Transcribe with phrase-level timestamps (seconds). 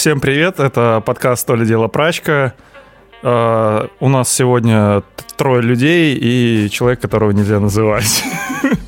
[0.00, 2.54] Всем привет, это подкаст «То ли дело прачка».
[3.22, 5.02] Э, у нас сегодня
[5.36, 8.24] трое людей и человек, которого нельзя называть.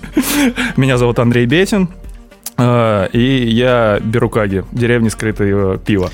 [0.78, 1.90] Меня зовут Андрей Бетин,
[2.56, 6.08] э, и я беру каги, деревни скрытого пива.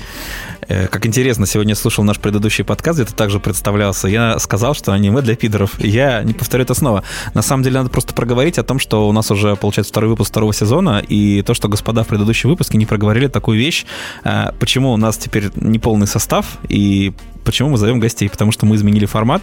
[0.69, 4.07] Э, как интересно, сегодня слушал наш предыдущий подкаст, где ты также представлялся.
[4.07, 5.79] Я сказал, что аниме для пидоров.
[5.79, 7.03] Я не повторю это снова.
[7.33, 10.29] На самом деле надо просто проговорить о том, что у нас уже получается второй выпуск
[10.29, 13.85] второго сезона, и то, что господа в предыдущем выпуске не проговорили такую вещь,
[14.23, 18.67] э, почему у нас теперь не полный состав, и почему мы зовем гостей, потому что
[18.67, 19.41] мы изменили формат.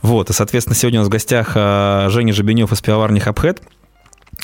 [0.00, 3.60] Вот, и, соответственно, сегодня у нас в гостях э, Женя Жебенев из пивоварни Хабхед.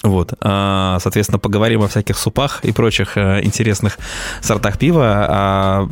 [0.04, 3.98] Вот, а, соответственно, поговорим о всяких супах и прочих э, интересных
[4.42, 5.26] сортах пива.
[5.30, 5.88] А,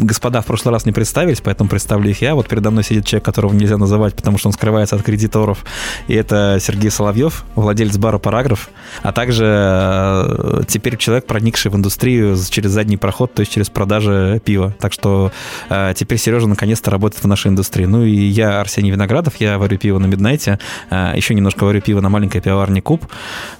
[0.00, 2.34] господа в прошлый раз не представились, поэтому представлю их я.
[2.34, 5.64] Вот передо мной сидит человек, которого нельзя называть, потому что он скрывается от кредиторов.
[6.08, 8.70] И это Сергей Соловьев, владелец бара «Параграф»,
[9.04, 14.42] а также э, теперь человек, проникший в индустрию через задний проход, то есть через продажи
[14.44, 14.74] пива.
[14.80, 15.30] Так что
[15.68, 17.84] э, теперь Сережа наконец-то работает в нашей индустрии.
[17.84, 20.58] Ну и я Арсений Виноградов, я варю пиво на Миднайте,
[20.90, 23.06] еще немножко варю пиво на маленькой пивоварне «Куб».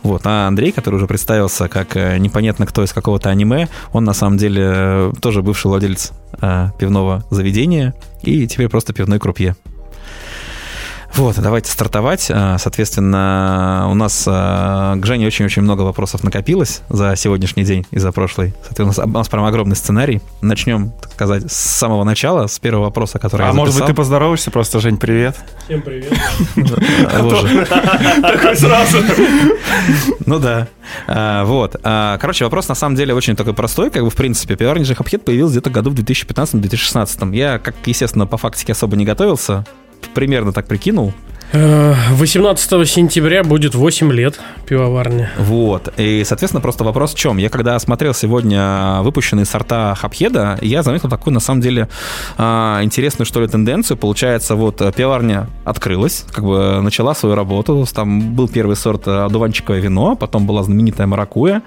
[0.03, 0.23] Вот.
[0.25, 4.37] А Андрей, который уже представился как э, непонятно кто из какого-то аниме, он на самом
[4.37, 9.57] деле э, тоже бывший владелец э, пивного заведения и теперь просто пивной крупье.
[11.17, 12.29] Вот, давайте стартовать.
[12.29, 18.01] А, соответственно, у нас а, к Жене очень-очень много вопросов накопилось за сегодняшний день и
[18.01, 18.53] за прошлый.
[18.67, 20.21] Соответственно, у нас, прям огромный сценарий.
[20.41, 23.65] Начнем, так сказать, с самого начала, с первого вопроса, который а я записал.
[23.65, 25.37] может быть, ты поздороваешься просто, Жень, привет.
[25.67, 26.13] Всем привет.
[28.23, 28.99] Такой сразу.
[30.27, 30.67] Ну да.
[31.45, 31.77] Вот.
[31.83, 33.91] Короче, вопрос на самом деле очень такой простой.
[33.91, 37.35] Как бы, в принципе, пивоварня Жихабхет появилась где-то году в 2015-2016.
[37.37, 39.65] Я, как, естественно, по фактике особо не готовился
[40.15, 41.13] примерно так прикинул.
[41.55, 45.29] 18 э, сентября будет 8 лет пивоварни.
[45.39, 45.89] Вот.
[45.97, 47.37] И, соответственно, просто вопрос в чем?
[47.37, 51.89] Я когда смотрел сегодня выпущенные сорта Хапхеда, я заметил такую, на самом деле,
[52.39, 53.97] а, интересную, что ли, тенденцию.
[53.99, 57.87] Получается, вот пивоварня открылась, как бы начала свою работу.
[57.95, 61.63] Там был первый сорт одуванчиковое вино, потом была знаменитая маракуя.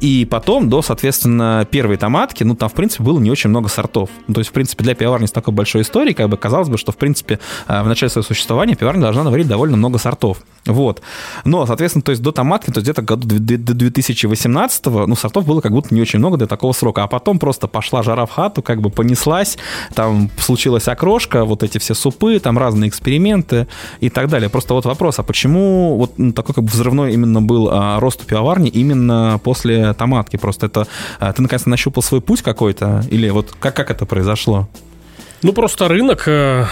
[0.00, 4.10] И потом до, соответственно, первой томатки, ну, там, в принципе, было не очень много сортов.
[4.28, 6.76] Ну, то есть, в принципе, для пивоварни с такой большой историей, как бы казалось бы,
[6.76, 10.38] что, в принципе, в начале своего существования пивоварня должна наварить довольно много сортов.
[10.66, 11.00] Вот.
[11.44, 15.60] Но, соответственно, то есть до томатки, то есть где-то году до 2018 ну, сортов было
[15.60, 17.04] как будто не очень много для такого срока.
[17.04, 19.56] А потом просто пошла жара в хату, как бы понеслась,
[19.94, 23.68] там случилась окрошка, вот эти все супы, там разные эксперименты
[24.00, 24.50] и так далее.
[24.50, 28.22] Просто вот вопрос, а почему вот ну, такой как бы взрывной именно был а, рост
[28.22, 30.36] у пивоварни именно после томатки?
[30.36, 30.86] Просто это
[31.20, 33.04] а, ты наконец-то нащупал свой путь какой-то?
[33.10, 34.68] Или вот как, как это произошло?
[35.42, 36.66] Ну, просто рынок э,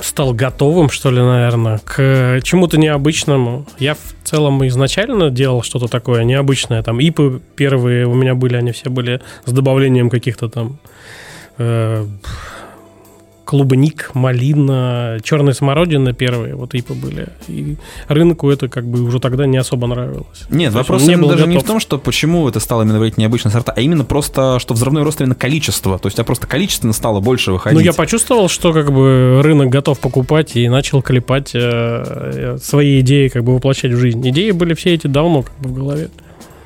[0.00, 3.66] стал готовым, что ли, наверное, к чему-то необычному.
[3.78, 6.82] Я в целом изначально делал что-то такое необычное.
[6.82, 10.78] Там ипы первые у меня были, они все были с добавлением каких-то там
[11.58, 12.06] э,
[13.54, 17.28] клубник, малина, черная смородина первые, вот ипы были.
[17.46, 17.76] И
[18.08, 20.46] рынку это как бы уже тогда не особо нравилось.
[20.50, 21.48] Нет, То вопрос не даже готов.
[21.48, 24.74] не в том, что почему это стало именно говорить необычные сорта, а именно просто, что
[24.74, 26.00] взрывной рост именно количество.
[26.00, 27.78] То есть, а просто количественно стало больше выходить.
[27.78, 32.98] Ну, я почувствовал, что как бы рынок готов покупать и начал клепать э, э свои
[33.00, 34.28] идеи, как бы воплощать в жизнь.
[34.30, 36.08] Идеи были все эти давно как бы в голове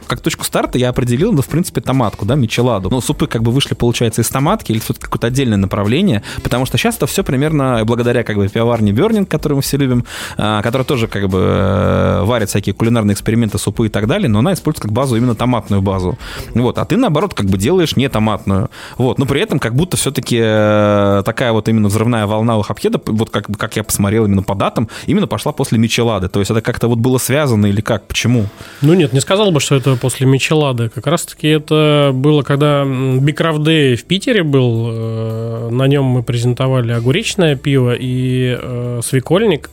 [0.08, 2.90] как точку старта я определил, ну, в принципе, томатку, да, мичеладу.
[2.90, 6.78] Но супы как бы вышли, получается, из томатки или все-таки какое-то отдельное направление, потому что
[6.78, 10.04] сейчас это все примерно благодаря как бы пивоварне Бернинг, которую мы все любим,
[10.36, 14.40] а, которая тоже как бы э, варит всякие кулинарные эксперименты, супы и так далее, но
[14.40, 16.18] она использует как базу именно томатную базу.
[16.54, 18.70] Вот, а ты, наоборот, как бы делаешь не томатную.
[18.96, 23.00] Вот, но при этом как будто все-таки э, такая вот именно взрывная волна у Хапхеда,
[23.06, 26.28] вот как, как я посмотрел именно по датам, именно пошла после Мичелады.
[26.28, 28.06] То есть это как-то вот было связано или как?
[28.06, 28.46] Почему?
[28.80, 30.88] Ну нет, не сказал бы, что это после Мичелады.
[30.88, 34.88] Как раз-таки это было, когда Бикрафт Day в Питере был.
[34.90, 39.70] Э, на нем мы презентовали огуречное пиво и э, свекольник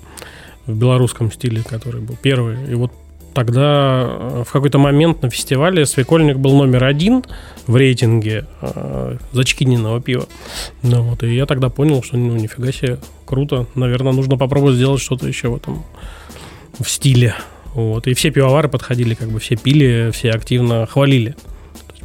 [0.66, 2.58] в белорусском стиле, который был первый.
[2.70, 2.92] И вот
[3.36, 7.24] тогда э, в какой-то момент на фестивале свекольник был номер один
[7.68, 10.26] в рейтинге э, зачкиненного пива.
[10.82, 13.68] Ну, вот, и я тогда понял, что ну нифига себе, круто.
[13.76, 15.84] Наверное, нужно попробовать сделать что-то еще в этом
[16.80, 17.36] в стиле.
[17.76, 18.08] Вот.
[18.08, 21.36] И все пивовары подходили, как бы все пили, все активно хвалили.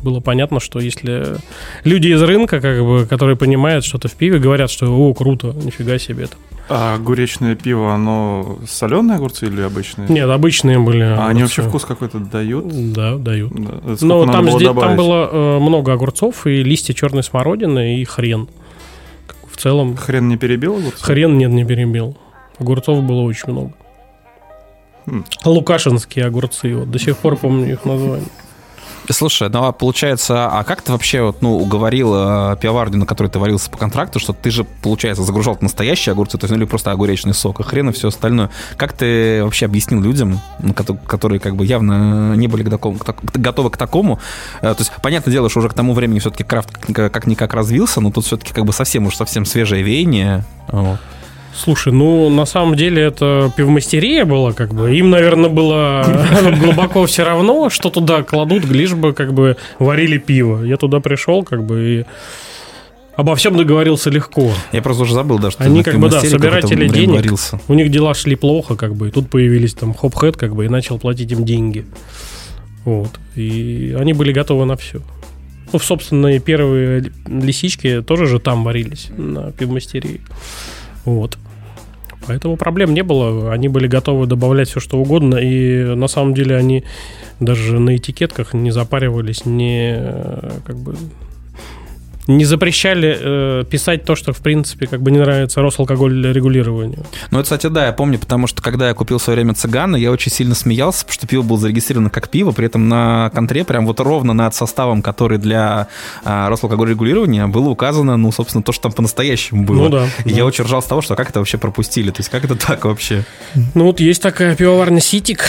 [0.02, 1.36] было понятно, что если
[1.84, 5.98] люди из рынка, как бы, которые понимают что-то в пиве, говорят, что о, круто, нифига
[5.98, 6.38] себе там.
[6.68, 10.08] А огуречное пиво, оно соленые огурцы или обычные?
[10.08, 11.02] Нет, обычные были.
[11.02, 11.30] А огурцы.
[11.30, 12.92] они вообще вкус какой-то дают?
[12.92, 13.52] Да, дают.
[13.52, 13.96] Да.
[14.00, 18.48] Но там, было здесь, там было э, много огурцов и листья черной смородины и хрен.
[19.50, 19.96] В целом...
[19.96, 21.02] Хрен не перебил огурцов?
[21.02, 22.16] Хрен нет, не перебил.
[22.58, 23.72] Огурцов было очень много.
[25.44, 28.28] Лукашинские огурцы, вот до сих пор помню их название.
[29.12, 33.28] Слушай, ну а получается, а как ты вообще вот, ну, уговорил э, пивоварню, на которой
[33.28, 36.64] ты варился по контракту, что ты же, получается, загружал настоящие огурцы, то есть, ну, или
[36.64, 38.50] просто огуречный сок, а хрен и все остальное.
[38.76, 43.14] Как ты вообще объяснил людям, ну, которые как бы явно не были к такому, к,
[43.34, 44.20] готовы к такому?
[44.60, 48.12] Э, то есть, понятное дело, что уже к тому времени все-таки крафт как-никак развился, но
[48.12, 50.44] тут все-таки как бы совсем уж совсем свежее веяние.
[50.68, 51.00] Вот.
[51.62, 54.96] Слушай, ну на самом деле это пивмастерия была, как бы.
[54.96, 56.06] Им, наверное, было
[56.58, 60.62] глубоко все равно, что туда кладут, лишь бы как бы варили пиво.
[60.64, 62.04] Я туда пришел, как бы и
[63.14, 64.50] обо всем договорился легко.
[64.72, 67.16] Я просто уже забыл, да, что они как бы да собиратели денег.
[67.16, 67.60] Варился.
[67.68, 70.68] У них дела шли плохо, как бы, и тут появились там хопхэт, как бы, и
[70.68, 71.84] начал платить им деньги.
[72.86, 73.10] Вот.
[73.36, 75.02] И они были готовы на все.
[75.72, 80.22] Ну, собственно, и первые лисички тоже же там варились на пивмастерии.
[81.04, 81.36] Вот.
[82.30, 83.52] Поэтому проблем не было.
[83.52, 85.34] Они были готовы добавлять все, что угодно.
[85.34, 86.84] И на самом деле они
[87.40, 90.00] даже на этикетках не запаривались, не
[90.64, 90.94] как бы
[92.36, 97.04] не запрещали э, писать то, что, в принципе, как бы не нравится Росалкоголь регулированию.
[97.30, 99.96] Ну, это, кстати, да, я помню, потому что, когда я купил в свое время цыгана,
[99.96, 103.64] я очень сильно смеялся, потому что пиво было зарегистрировано как пиво, при этом на контре,
[103.64, 105.88] прям вот ровно над составом, который для
[106.24, 109.84] э, Росалкоголь регулирования, было указано, ну, собственно, то, что там по-настоящему было.
[109.84, 110.08] Ну, да.
[110.24, 110.36] И да.
[110.36, 112.84] я очень ржал с того, что как это вообще пропустили, то есть как это так
[112.84, 113.24] вообще?
[113.74, 115.44] Ну, вот есть такая пивоварня «Ситик»,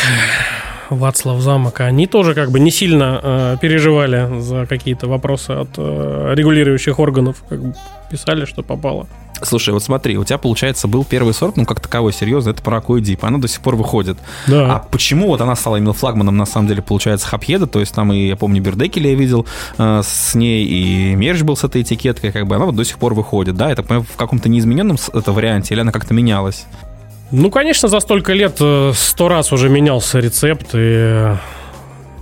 [0.92, 6.34] Вацлав Замок, они тоже как бы не сильно э, переживали за какие-то вопросы от э,
[6.36, 7.74] регулирующих органов, как бы
[8.10, 9.08] писали, что попало.
[9.44, 13.02] Слушай, вот смотри, у тебя, получается, был первый сорт, ну, как таковой, серьезно, это Паракой
[13.02, 14.18] Дип, она до сих пор выходит.
[14.48, 14.76] Да.
[14.76, 18.14] А почему вот она стала именно флагманом, на самом деле, получается, Хапьеда, то есть там
[18.14, 19.48] и, я помню, Бердекеля я видел
[19.78, 23.00] э, с ней, и Мерч был с этой этикеткой, как бы она вот до сих
[23.00, 26.66] пор выходит, да, это в каком-то неизмененном это варианте, или она как-то менялась?
[27.32, 31.36] Ну, конечно, за столько лет э, сто раз уже менялся рецепт, и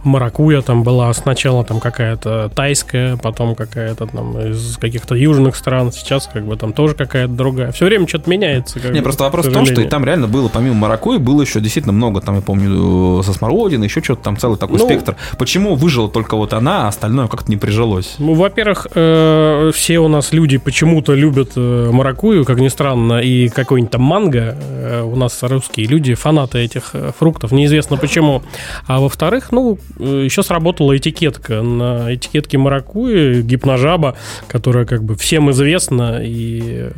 [0.03, 6.29] маракуя там была сначала там какая-то тайская, потом какая-то там из каких-то южных стран, сейчас
[6.31, 7.71] как бы там тоже какая-то другая.
[7.71, 8.79] Все время что-то меняется.
[8.79, 11.41] Как Не, бы, просто вопрос в том, что и там реально было, помимо маракуи, было
[11.41, 15.15] еще действительно много, там, я помню, со смородиной, еще что-то там целый такой ну, спектр.
[15.37, 18.15] Почему выжила только вот она, а остальное как-то не прижилось?
[18.19, 23.49] Ну, во-первых, э, все у нас люди почему-то любят э, маракую, как ни странно, и
[23.49, 24.57] какой-нибудь там манго.
[24.59, 28.43] Э, у нас русские люди фанаты этих э, фруктов, неизвестно почему.
[28.87, 31.61] А во-вторых, ну, Э, еще сработала этикетка.
[31.61, 36.89] На этикетке маракуи гипножаба, которая как бы всем известна и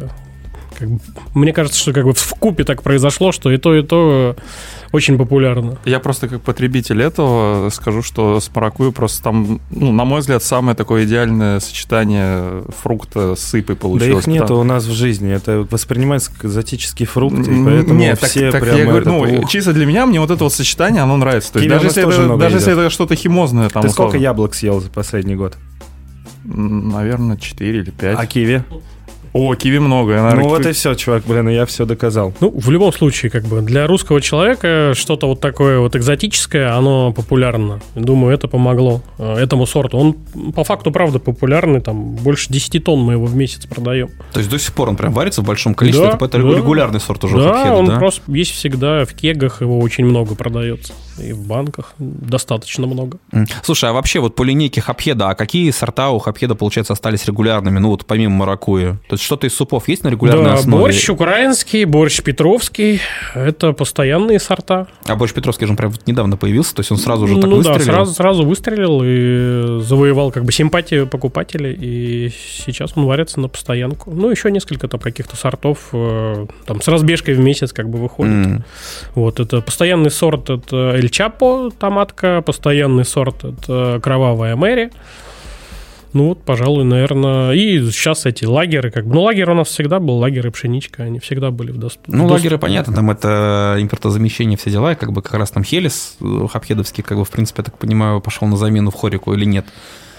[0.81, 1.00] как бы,
[1.36, 4.36] мне кажется, что как бы в купе так произошло, что и то, и то
[4.92, 5.78] очень популярно.
[5.86, 10.44] Я просто как потребитель этого скажу, что с маракуйей просто там, ну, на мой взгляд,
[10.44, 14.25] самое такое идеальное сочетание фрукта с сыпой получилось.
[14.25, 15.31] Да их нету у нас в жизни.
[15.31, 19.50] Это воспринимается как экзотический фрукт, и поэтому Нет, все так, так я говорю, ну, ух.
[19.50, 21.54] чисто для меня, мне вот это вот сочетание, оно нравится.
[21.54, 23.69] То есть даже если, это, даже если это что-то химозное.
[23.69, 24.12] Там, Ты условно.
[24.12, 25.56] сколько яблок съел за последний год?
[26.44, 28.18] Наверное, 4 или 5.
[28.18, 28.63] А киви?
[29.33, 30.16] О, киви много.
[30.16, 32.33] Наверное, ну вот и все, чувак, блин, я все доказал.
[32.42, 37.13] Ну, в любом случае, как бы для русского человека что-то вот такое вот экзотическое, оно
[37.13, 37.80] популярно.
[37.95, 39.98] Думаю, это помогло э, этому сорту.
[39.98, 40.16] Он
[40.54, 44.10] по факту, правда, популярный, там больше 10 тонн мы его в месяц продаем.
[44.33, 46.12] То есть до сих пор он прям варится в большом количестве?
[46.12, 46.38] Да, это да.
[46.38, 47.98] регулярный сорт уже да, хапхеда, он да?
[47.98, 50.94] просто есть всегда, в кегах его очень много продается.
[51.21, 53.19] И в банках достаточно много.
[53.63, 57.79] Слушай, а вообще вот по линейке хапхеда, а какие сорта у хапхеда, получается, остались регулярными?
[57.79, 58.97] Ну вот помимо маракуйи.
[59.07, 60.83] То есть что-то из супов есть на регулярной да, основе?
[60.83, 63.01] борщ украинский, борщ петровский.
[63.35, 64.87] Это постоянные сорта.
[65.06, 67.49] А борщ петровский же он прям вот недавно появился, то есть он сразу же так
[67.49, 67.80] ну, выстрелил?
[67.80, 71.73] да, сразу, сразу выстрелил и завоевал как бы симпатию покупателей.
[71.80, 72.31] И
[72.66, 74.11] сейчас он варится на постоянку.
[74.11, 78.33] Ну, еще несколько там каких-то сортов э, там с разбежкой в месяц как бы выходит.
[78.33, 78.61] Mm.
[79.16, 84.91] Вот, это постоянный сорт, это Эль Чапо, томатка, постоянный сорт, это Кровавая Мэри.
[86.13, 87.53] Ну вот, пожалуй, наверное.
[87.53, 89.15] И сейчас эти лагеры, как бы.
[89.15, 92.11] Ну, лагерь у нас всегда был, лагеры пшеничка, они всегда были в доступе.
[92.11, 96.18] Ну, лагеры, понятно, там это импортозамещение, все дела, и как бы как раз там Хелис
[96.19, 99.45] э, Хапхедовский, как бы, в принципе, я так понимаю, пошел на замену в Хорику или
[99.45, 99.65] нет?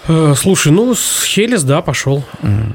[0.07, 2.23] Э, слушай, ну, с Хелис, да, пошел.
[2.41, 2.73] Угу.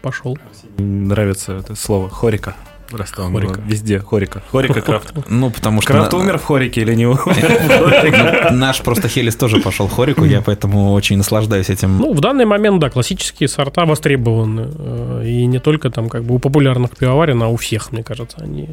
[0.00, 0.36] Пошел.
[0.78, 2.56] Нравится это слово Хорика.
[2.92, 3.60] Раз там Хорика.
[3.66, 4.42] везде Хорика.
[4.50, 5.12] Хорика Крафт.
[5.28, 5.92] Ну, потому что...
[5.92, 10.40] Крафт умер в Хорике или не умер Наш просто Хелис тоже пошел в Хорику, я
[10.40, 11.98] поэтому очень наслаждаюсь этим.
[11.98, 14.68] Ну, в данный момент, да, классические сорта востребованы.
[14.78, 18.38] Э, и не только там как бы у популярных пивоварен, а у всех, мне кажется,
[18.40, 18.70] они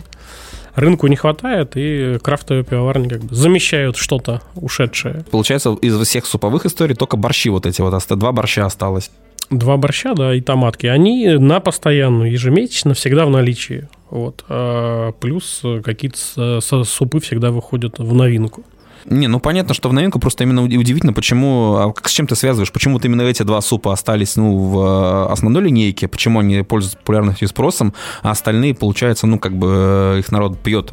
[0.76, 5.26] рынку не хватает, и крафтовые пивоварни как бы замещают что-то ушедшее.
[5.32, 9.12] Получается, из всех суповых историй только борщи вот эти вот, два борща осталось.
[9.50, 10.86] Два борща, да, и томатки.
[10.88, 13.88] Они на постоянную, ежемесячно, всегда в наличии.
[14.10, 14.44] Вот.
[14.48, 18.64] А плюс какие-то супы всегда выходят в новинку.
[19.06, 22.72] Не, ну понятно, что в новинку просто именно удивительно, почему, а с чем ты связываешь,
[22.72, 27.48] почему именно эти два супа остались ну, в э, основной линейке, почему они пользуются популярностью
[27.48, 30.92] и спросом, а остальные, получается, ну как бы их народ пьет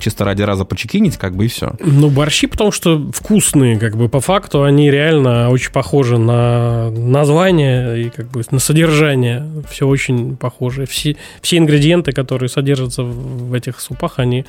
[0.00, 1.72] чисто ради раза почекинить, как бы и все.
[1.80, 8.06] Ну, борщи, потому что вкусные, как бы по факту они реально очень похожи на название
[8.06, 9.44] и как бы на содержание.
[9.70, 10.86] Все очень похоже.
[10.86, 14.44] Все, все ингредиенты, которые содержатся в этих супах, они,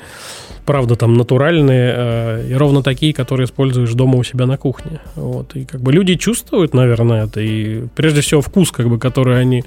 [0.65, 4.99] правда, там натуральные э, и ровно такие, которые используешь дома у себя на кухне.
[5.15, 5.55] Вот.
[5.55, 7.41] И как бы люди чувствуют, наверное, это.
[7.41, 9.63] И прежде всего вкус, как бы, который они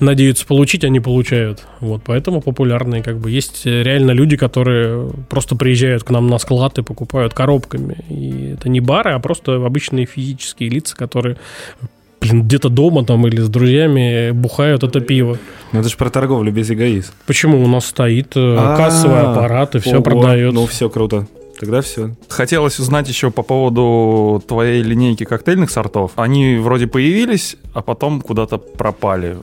[0.00, 1.66] надеются получить, они получают.
[1.80, 3.30] Вот, поэтому популярные как бы.
[3.30, 7.98] Есть реально люди, которые просто приезжают к нам на склад и покупают коробками.
[8.08, 11.36] И это не бары, а просто обычные физические лица, которые
[12.20, 15.38] блин, где-то дома там или с друзьями бухают это пиво.
[15.72, 17.14] Ну это же про торговлю без эгоизма.
[17.26, 17.62] Почему?
[17.62, 20.52] У нас стоит э, а, кассовый аппарат и все продает.
[20.52, 21.26] Ну все круто.
[21.58, 22.14] Тогда все.
[22.28, 26.12] Хотелось узнать еще по поводу твоей линейки коктейльных сортов.
[26.16, 29.38] Они вроде появились, а потом куда-то пропали.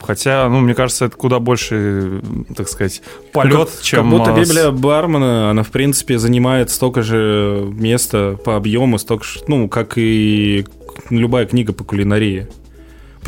[0.00, 2.22] Хотя, ну, мне кажется, это куда больше,
[2.56, 4.10] так сказать, полет, как, чем...
[4.10, 9.40] Как будто Библия бармена, она, в принципе, занимает столько же места по объему, столько же,
[9.48, 10.64] ну, как и
[11.10, 12.46] любая книга по кулинарии.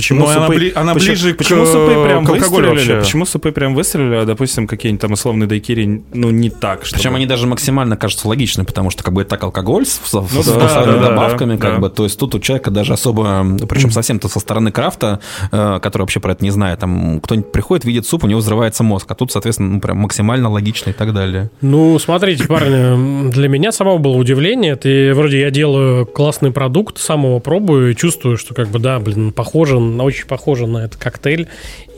[0.01, 2.71] Почему супы, она, бли, она почему, ближе почему к, супы прям к алкоголю?
[2.71, 3.01] Вообще.
[3.01, 6.87] Почему супы прям выстрелили, а, допустим, какие-нибудь там условные дайкири, ну, не так.
[6.87, 6.99] Чтобы...
[6.99, 10.47] Причем они даже максимально кажутся логичны, потому что как бы так алкоголь с, ну, с,
[10.47, 11.79] да, с да, добавками, да, как да.
[11.81, 15.21] бы, то есть тут у человека даже особо, причем совсем-то со стороны крафта,
[15.53, 18.83] э, который вообще про это не знает, там кто-нибудь приходит, видит суп, у него взрывается
[18.83, 21.51] мозг, а тут, соответственно, ну, прям максимально логично и так далее.
[21.61, 27.39] Ну, смотрите, парни, для меня самого было удивление, ты вроде я делаю классный продукт, самого
[27.39, 31.49] пробую и чувствую, что как бы, да, блин, похоже, очень похоже похоже на этот коктейль,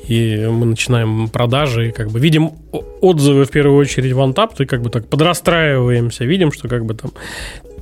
[0.09, 2.53] и мы начинаем продажи, и как бы видим
[3.01, 6.95] отзывы в первую очередь в OneTap, и как бы так подрастраиваемся, видим, что как бы
[6.95, 7.13] там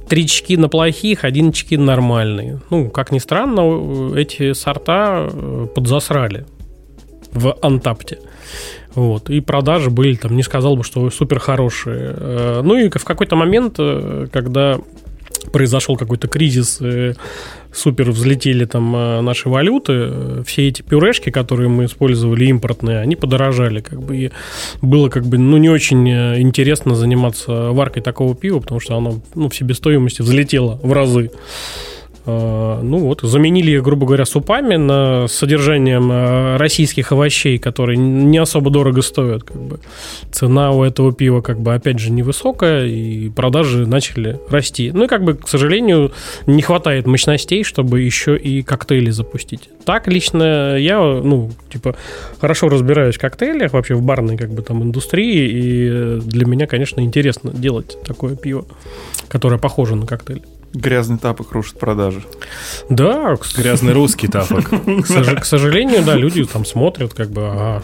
[0.09, 2.59] три чекина плохих, один чекин нормальный.
[2.71, 6.45] Ну, как ни странно, эти сорта э, подзасрали
[7.33, 8.19] в Антапте.
[8.95, 9.31] Вот.
[9.31, 12.15] И продажи были, там, не сказал бы, что супер хорошие.
[12.17, 14.79] Э, ну и в какой-то момент, э, когда
[15.53, 17.15] произошел какой-то кризис, э,
[17.73, 23.17] супер взлетели там э, наши валюты, э, все эти пюрешки, которые мы использовали импортные, они
[23.17, 24.31] подорожали, как бы, и
[24.83, 29.49] было как бы, ну, не очень интересно заниматься варкой такого пива, потому что оно, ну,
[29.49, 31.31] в себестоимости взлетело в разы.
[32.27, 38.71] А, ну вот, заменили грубо говоря, супами на содержанием а, российских овощей, которые не особо
[38.71, 39.45] дорого стоят.
[39.45, 39.81] Как бы.
[40.31, 44.91] Цена у этого пива, как бы, опять же, невысокая, и продажи начали расти.
[44.93, 46.13] Ну и, как бы, к сожалению,
[46.47, 49.71] не хватает мощностей, чтобы еще и коктейли запустить.
[49.85, 51.97] Так, лично я, ну, типа,
[52.41, 57.01] хорошо разбираюсь в коктейлях, вообще в барной, как бы, там, индустрии, и для меня, конечно,
[57.01, 58.67] интересно делать такое пиво,
[59.29, 60.43] которое похоже на коктейль.
[60.73, 62.23] Грязный тапок рушит продажи.
[62.89, 63.37] Да.
[63.57, 64.71] Грязный русский тапок.
[64.71, 67.83] К сожалению, да, люди там смотрят, как бы, а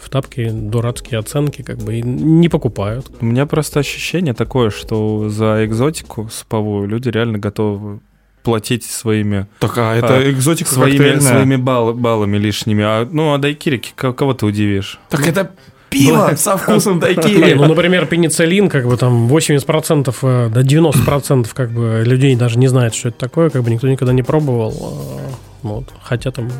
[0.00, 3.10] в тапке дурацкие оценки, как бы, и не покупают.
[3.20, 8.00] У меня просто ощущение такое, что за экзотику суповую люди реально готовы
[8.42, 9.46] платить своими...
[9.60, 12.82] Так, а это а, экзотика своими, своими балл, баллами лишними.
[12.82, 14.98] А, ну, а дайкирики, кого ты удивишь?
[15.08, 15.52] Так это
[15.92, 17.54] пиво со вкусом дайкири.
[17.54, 22.68] Ну, например, пенициллин, как бы там 80% э, до 90% как бы людей даже не
[22.68, 24.72] знает, что это такое, как бы никто никогда не пробовал.
[24.72, 25.32] Э,
[25.62, 25.84] вот.
[26.02, 26.50] Хотя там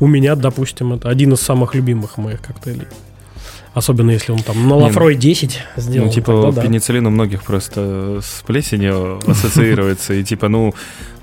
[0.00, 2.88] у меня, допустим, это один из самых любимых моих коктейлей.
[3.74, 6.06] Особенно если он там на Лафрой 10 сделал.
[6.06, 10.14] Ну, типа, тогда, пенициллин у многих просто с плесенью ассоциируется.
[10.14, 10.74] И типа, ну,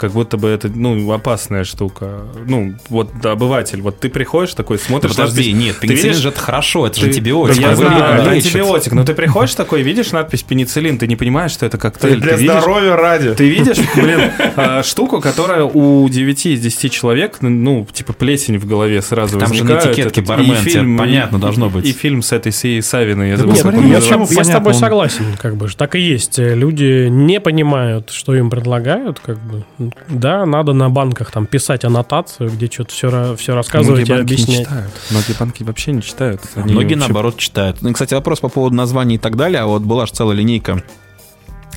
[0.02, 2.22] как будто бы это, ну, опасная штука.
[2.48, 5.12] Ну, вот да, обыватель, вот ты приходишь такой, смотришь...
[5.12, 7.62] Подожди, надпись, нет, пенициллин же это хорошо, это ты, же антибиотик.
[7.62, 11.68] Я знаю, это антибиотик, но ты приходишь такой, видишь надпись пенициллин, ты не понимаешь, что
[11.68, 12.20] это коктейль.
[12.20, 13.34] Для ты здоровья видишь, ради.
[13.36, 18.66] Ты видишь, блин, а, штуку, которая у 9 из 10 человек, ну, типа плесень в
[18.66, 19.84] голове сразу Там возникает.
[19.84, 21.86] Там же на этикетке бармен, понятно должно быть.
[21.86, 23.54] И фильм с этой Сией Савиной, я забыл.
[23.84, 26.40] я с тобой согласен, как бы, так и есть.
[26.40, 29.64] Люди не понимают, что им предлагают, как бы,
[30.08, 34.60] да, надо на банках там писать аннотацию, где что-то все, все рассказывать Многие и объяснять.
[34.60, 34.92] Не читают.
[35.12, 36.42] Многие банки вообще не читают.
[36.56, 37.08] Они Многие, вообще...
[37.08, 37.82] наоборот, читают.
[37.82, 39.62] Ну, кстати, вопрос по поводу названий и так далее.
[39.62, 40.84] А вот была же целая линейка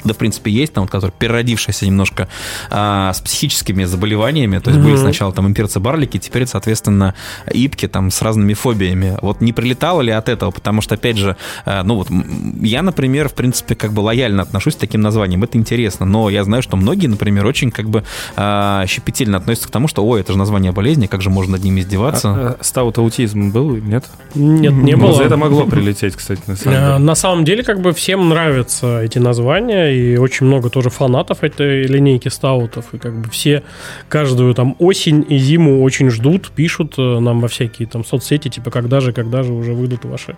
[0.04, 2.28] да, в принципе, есть, там, вот, который переродившийся немножко
[2.70, 4.84] а, с психическими заболеваниями, то есть mm-hmm.
[4.84, 7.14] были сначала там имперцы-барлики, теперь, соответственно,
[7.52, 9.16] ипки там с разными фобиями.
[9.23, 10.50] Вот не прилетало ли от этого?
[10.50, 12.08] Потому что, опять же, а, ну вот
[12.61, 16.44] я, например, в принципе, как бы лояльно отношусь к таким названиям, это интересно, но я
[16.44, 18.04] знаю, что многие, например, очень как бы
[18.37, 21.64] а, щепетильно относятся к тому, что, ой, это же название болезни, как же можно над
[21.64, 22.28] ними издеваться?
[22.28, 24.04] А, а, стаут-аутизм был, нет?
[24.34, 25.14] Нет, не было.
[25.14, 26.99] За это могло прилететь, кстати, на самом деле.
[26.99, 31.84] На самом деле, как бы всем нравятся эти названия, и очень много тоже фанатов этой
[31.84, 32.92] линейки стаутов.
[32.92, 33.62] И как бы все
[34.08, 38.70] каждую там осень и зиму очень ждут, пишут э, нам во всякие там соцсети, типа,
[38.70, 40.36] когда же, когда же уже выйдут ваши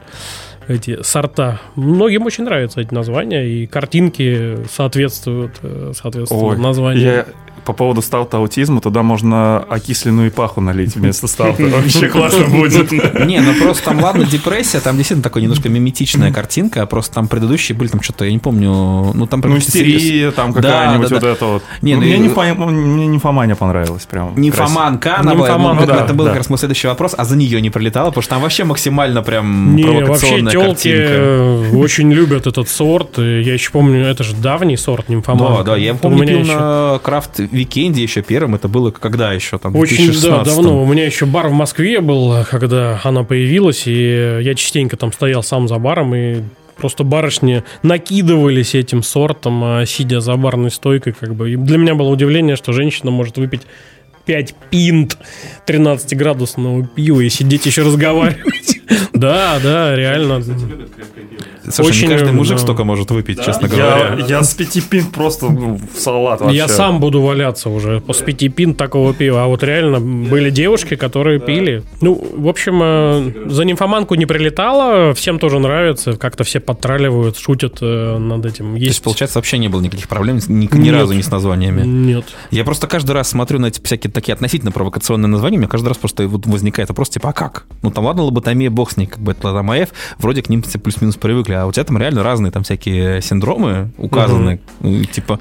[0.68, 1.60] эти сорта.
[1.76, 7.02] Многим очень нравятся эти названия, и картинки соответствуют, э, соответствуют Ой, названию.
[7.02, 7.26] Я
[7.66, 11.64] по поводу стаута аутизма, туда можно окисленную паху налить вместо стаута.
[11.64, 12.92] Вообще классно будет.
[12.92, 17.28] Не, ну просто там, ладно, депрессия, там действительно такая немножко миметичная картинка, а просто там
[17.28, 18.70] предыдущие были там что-то, я не помню,
[19.12, 19.40] ну там...
[19.40, 21.62] Ну, прям истерия там какая-нибудь вот это вот.
[21.82, 24.40] Не, Ну, ну Мне нимфомания понравилась прям.
[24.40, 27.70] Нимфоманка, она была, ну, это был как раз мой следующий вопрос, а за нее не
[27.70, 31.76] прилетало, потому что там вообще максимально прям провокационная картинка.
[31.76, 33.18] очень любят этот сорт.
[33.18, 35.64] Я еще помню, это же давний сорт нимфоманка.
[35.64, 39.58] Да, да, я помню, пил на Craft Weekend е еще первым, это было когда еще,
[39.58, 40.82] там, Очень да, 2016 давно.
[40.82, 45.42] У меня еще бар в Москве был, когда она появилась, и я частенько там стоял
[45.42, 46.42] сам за баром, и
[46.76, 51.14] просто барышни накидывались этим сортом, а, сидя за барной стойкой.
[51.18, 51.52] Как бы.
[51.52, 53.62] И для меня было удивление, что женщина может выпить
[54.26, 55.16] 5 пинт
[55.66, 58.80] 13-градусного пива и сидеть еще разговаривать.
[59.12, 60.42] Да, да, реально.
[61.70, 62.62] Слушай, Очень не каждый мужик да.
[62.62, 64.24] столько может выпить, честно Я, говоря.
[64.26, 66.56] я с пяти пинт просто ну, в салат вообще.
[66.56, 69.44] Я сам буду валяться уже после пяти пин такого пива.
[69.44, 71.82] А вот реально были девушки, которые пили.
[72.00, 75.14] Ну, в общем, э, за нимфоманку не прилетало.
[75.14, 76.12] Всем тоже нравится.
[76.12, 78.72] Как-то все подтраливают, шутят э, над этим.
[78.72, 79.02] То есть, Есть...
[79.02, 80.94] получается, вообще не было никаких проблем ни, ни Нет.
[80.94, 81.82] разу не с названиями.
[81.82, 82.24] Нет.
[82.50, 85.88] Я просто каждый раз смотрю на эти всякие такие относительно провокационные названия, у меня каждый
[85.88, 87.66] раз просто вот возникает вопрос, типа, а как?
[87.82, 90.62] Ну, там, ладно, лоботомия, бог с ней, как бы это там АФ, вроде к ним
[90.62, 95.04] все плюс-минус привыкли, а у тебя там реально разные там всякие синдромы указаны, Ну, и,
[95.04, 95.38] типа,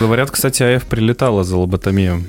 [0.00, 2.24] Говорят, кстати, АФ прилетала за лоботомию.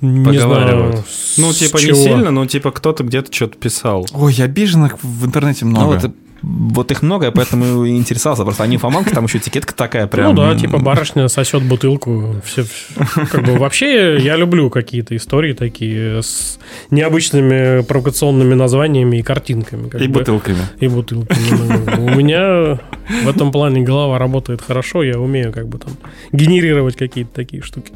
[0.00, 0.92] Не Поговаривают.
[0.92, 1.04] знаю,
[1.38, 1.96] Ну, типа, не чего.
[1.96, 4.06] сильно, но типа кто-то где-то что-то писал.
[4.12, 5.98] Ой, обиженных в интернете ну, много.
[6.00, 6.12] вот,
[6.42, 8.44] вот их много, я поэтому и интересовался.
[8.44, 10.34] Просто они фоманка, там еще этикетка такая прям.
[10.34, 12.36] Ну да, типа барышня сосет бутылку.
[12.44, 12.64] Все,
[13.30, 16.58] как бы вообще я люблю какие-то истории такие с
[16.90, 19.88] необычными провокационными названиями и картинками.
[19.98, 20.20] И бы.
[20.20, 20.60] бутылками.
[20.78, 21.96] И бутылками.
[21.96, 22.78] Ну, У меня
[23.24, 25.92] в этом плане голова работает хорошо, я умею как бы там
[26.32, 27.92] генерировать какие-то такие штуки.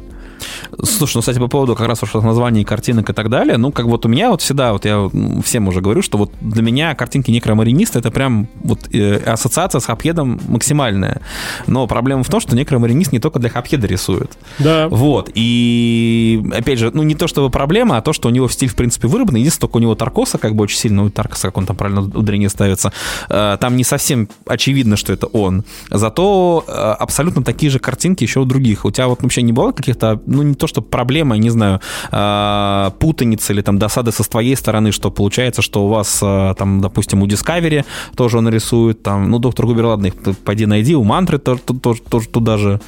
[0.83, 3.85] Слушай, ну, кстати, по поводу как раз вот названий картинок и так далее, ну, как
[3.85, 5.09] вот у меня вот всегда, вот я
[5.43, 9.85] всем уже говорю, что вот для меня картинки некромариниста это прям вот э, ассоциация с
[9.85, 11.21] хапхедом максимальная.
[11.67, 14.37] Но проблема в том, что некромаринист не только для хапхеда рисует.
[14.59, 14.87] Да.
[14.89, 18.69] Вот, и опять же, ну, не то чтобы проблема, а то, что у него стиль,
[18.69, 19.37] в принципе, выработан.
[19.37, 22.01] Единственное, только у него Таркоса как бы очень сильно, ну, Таркоса, как он там правильно
[22.01, 22.91] ударение ставится,
[23.29, 25.63] э, там не совсем очевидно, что это он.
[25.89, 28.85] Зато э, абсолютно такие же картинки еще у других.
[28.85, 31.79] У тебя вот вообще не было каких-то, ну, не то, что проблема, не знаю,
[32.11, 36.81] э, путаницы или там досады со твоей стороны, что получается, что у вас э, там,
[36.81, 40.13] допустим, у Discovery тоже он рисует, там, ну, доктор Губер, ладно, их
[40.45, 42.79] пойди найди, у Мантры тоже, тоже, туда же.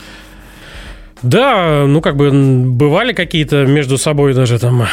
[1.21, 4.85] Да, ну как бы бывали какие-то между собой даже там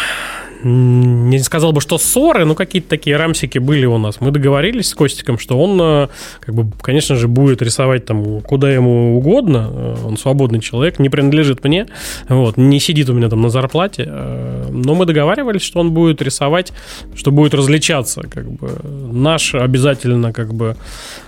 [0.65, 4.21] не сказал бы, что ссоры, но какие-то такие рамсики были у нас.
[4.21, 6.09] Мы договорились с Костиком, что он, э,
[6.41, 9.69] как бы, конечно же, будет рисовать там куда ему угодно.
[9.71, 11.87] Э, Он свободный человек, не принадлежит мне,
[12.29, 14.05] вот, не сидит у меня там на зарплате.
[14.07, 16.73] Э, Но мы договаривались, что он будет рисовать,
[17.15, 18.23] что будет различаться.
[18.23, 18.71] Как бы.
[19.13, 20.77] Наш обязательно как бы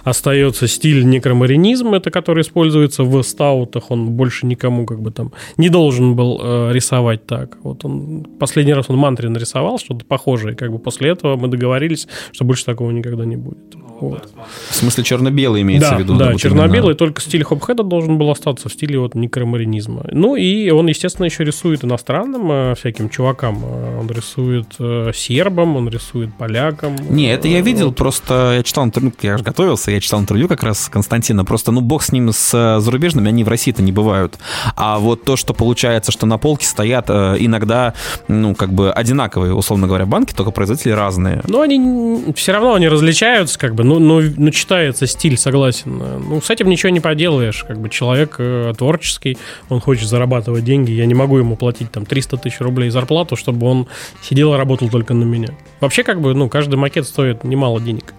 [0.04, 3.90] остается стиль некромаринизм, это который используется в стаутах.
[3.90, 7.58] Он больше никому как бы там не должен был рисовать так.
[7.62, 10.54] Вот он последний раз он мантре нарисовал что-то похожее.
[10.54, 13.58] Как бы после этого мы договорились, что больше такого никогда не будет.
[14.00, 14.28] Вот.
[14.70, 16.16] В смысле черно-белый имеется Да, в виду?
[16.16, 16.94] да, вот черно-белый, именно.
[16.94, 20.04] только стиль хопхеда должен был остаться в стиле вот некромаринизма.
[20.10, 23.62] Ну и он, естественно, еще рисует иностранным э, всяким чувакам.
[23.64, 26.96] Э, Он рисует э, сербам, он рисует полякам.
[27.08, 27.96] Не, это я видел, вот.
[27.96, 31.80] просто я читал интервью, я же готовился, я читал интервью как раз Константина, просто, ну,
[31.80, 34.38] бог с ним, с зарубежными, они в России-то не бывают.
[34.76, 37.94] А вот то, что получается, что на полке стоят э, иногда,
[38.26, 41.40] ну, как бы одинаковые, условно говоря, банки, только производители разные.
[41.46, 46.02] Но они все равно они различаются, как бы, ну, ну, ну, читается стиль, согласен.
[46.28, 47.64] Ну, с этим ничего не поделаешь.
[47.66, 50.90] Как бы человек э, творческий, он хочет зарабатывать деньги.
[50.90, 53.86] Я не могу ему платить там 300 тысяч рублей зарплату, чтобы он
[54.22, 55.48] сидел и работал только на меня.
[55.80, 58.14] Вообще, как бы, ну, каждый макет стоит немало денег.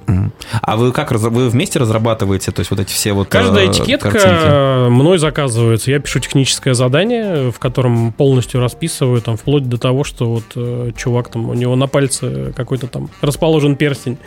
[0.61, 4.11] А вы как, вы вместе разрабатываете, то есть вот эти все вот Каждая э, этикетка
[4.11, 4.89] картинки?
[4.89, 5.91] мной заказывается.
[5.91, 10.84] Я пишу техническое задание, в котором полностью расписываю, там, вплоть до того, что вот э,
[10.93, 14.17] чувак там, у него на пальце какой-то там расположен перстень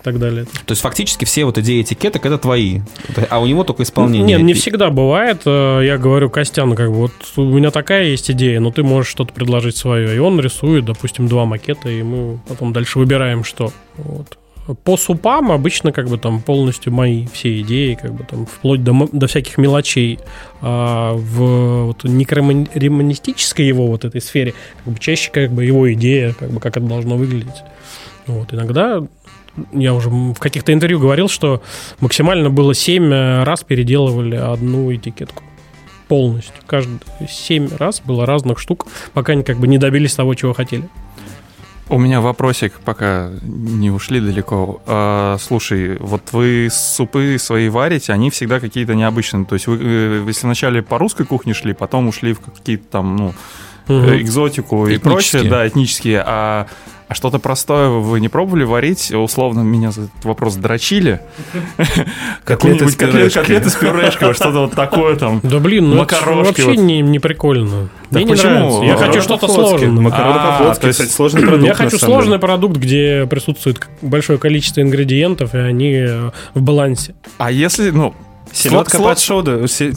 [0.00, 0.44] и так далее.
[0.44, 2.80] То есть фактически все вот идеи этикеток это твои,
[3.30, 4.36] а у него только исполнение.
[4.36, 5.42] Нет, не всегда бывает.
[5.46, 9.10] Э, Я говорю Костяну, как бы, вот у меня такая есть идея, но ты можешь
[9.10, 10.14] что-то предложить свое.
[10.14, 13.72] И он рисует, допустим, два макета, и мы потом дальше выбираем, что.
[13.96, 14.38] Вот.
[14.82, 19.08] По супам обычно как бы там полностью мои все идеи, как бы там вплоть до,
[19.12, 20.18] до всяких мелочей
[20.60, 26.32] а в вот, некроманистической его вот этой сфере как бы чаще как бы его идея,
[26.32, 27.62] как бы как это должно выглядеть.
[28.26, 29.02] Вот, иногда
[29.72, 31.62] я уже в каких-то интервью говорил, что
[32.00, 35.42] максимально было 7 раз переделывали одну этикетку
[36.08, 36.54] полностью.
[36.66, 40.88] Каждый 7 раз было разных штук, пока они как бы не добились того, чего хотели.
[41.88, 44.82] У меня вопросик, пока не ушли далеко.
[44.86, 49.44] А, слушай, вот вы супы свои варите, они всегда какие-то необычные.
[49.44, 53.16] То есть вы, э, если вначале по русской кухне шли, потом ушли в какие-то там,
[53.16, 53.34] ну,
[53.86, 54.16] Мгм.
[54.16, 56.24] экзотику и прочее, да, этнические.
[56.26, 56.66] А,
[57.08, 59.12] а что-то простое вы не пробовали варить?
[59.12, 61.20] Условно меня за этот вопрос дрочили.
[62.44, 65.40] Какую-нибудь с котлеты с пюрешкой, что-то вот такое там.
[65.42, 67.88] Да блин, ну вообще не, прикольно.
[68.10, 68.50] Мне не почему?
[68.50, 68.82] нравится.
[68.84, 69.90] Я хочу что-то сложное.
[69.90, 71.64] Макароны А, по-флотски, кстати, сложный продукт.
[71.64, 77.14] Я хочу сложный продукт, где присутствует большое количество ингредиентов, и они э, в балансе.
[77.38, 78.14] А если, ну,
[78.56, 79.50] Селедка слот- под шубу.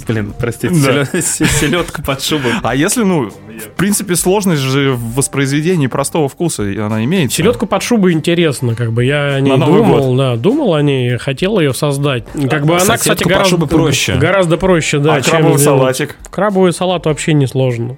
[0.08, 0.74] Блин, простите.
[0.74, 1.06] Да.
[1.22, 2.50] Селедка под шубу.
[2.62, 7.38] А если, ну, в принципе, сложность же в воспроизведении простого вкуса, и она имеется.
[7.38, 10.82] Селедку под шубой интересно, как бы я о ней На Новый думал, да, думал о
[10.82, 12.26] ней, хотел ее создать.
[12.50, 14.16] Как бы она, Кстати, гораздо проще.
[14.16, 15.16] Гораздо проще, да.
[15.16, 16.16] а чем крабовый салатик?
[16.30, 17.98] Крабовый салат вообще не сложно.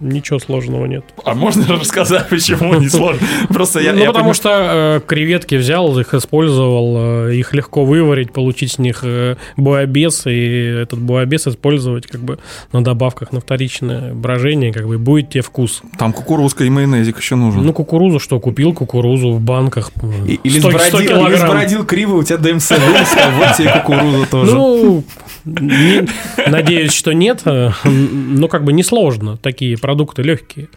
[0.00, 1.04] Ничего сложного нет.
[1.24, 3.26] А можно рассказать, почему не сложно?
[3.48, 3.92] Просто я...
[3.92, 9.00] ну, потому что э, креветки взял, их использовал, э, их легко выварить, получить с них
[9.02, 12.38] э, буобес, и этот буобес использовать как бы
[12.72, 15.82] на добавках на вторичное брожение, как бы будет тебе вкус.
[15.98, 17.62] Там кукурузка и майонезик еще нужен.
[17.62, 19.90] Ну, кукурузу что, купил кукурузу в банках.
[20.26, 24.54] Или 100 100 сбродил, криво, у тебя ДМС вылез, а вот тебе кукуруза тоже.
[24.54, 25.04] Ну,
[25.44, 30.68] надеюсь, что нет, но как бы несложно, такие продукты легкие.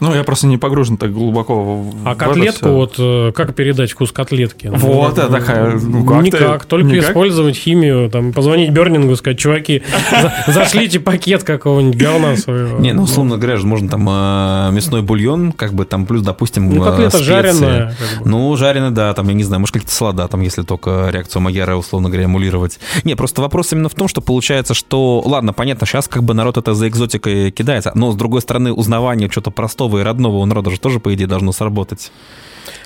[0.00, 4.12] Ну, я просто не погружен так глубоко в А котлетку, вот э, как передать вкус
[4.12, 4.66] котлетки?
[4.66, 7.10] Ну, Вот, это такая, ну, как ты- Никак, только никак?
[7.10, 12.78] использовать химию, там, позвонить Бернингу, сказать, чуваки, за- зашлите пакет какого-нибудь говна своего.
[12.80, 16.68] Не, ну, условно говоря, же можно там э, мясной бульон, как бы там плюс, допустим,
[16.68, 17.96] Ну, э, котлета жареная.
[18.24, 21.76] Ну, жареный, да, там, я не знаю, может, какие-то салада, там, если только реакцию Магера,
[21.76, 22.78] условно говоря, эмулировать.
[23.04, 26.56] Не, просто вопрос именно в том, что получается, что, ладно, понятно, сейчас как бы народ
[26.56, 30.70] это за экзотикой кидается, но, с другой стороны, узнавание чего-то простого и родного у народа
[30.70, 32.10] же тоже, по идее, должно сработать.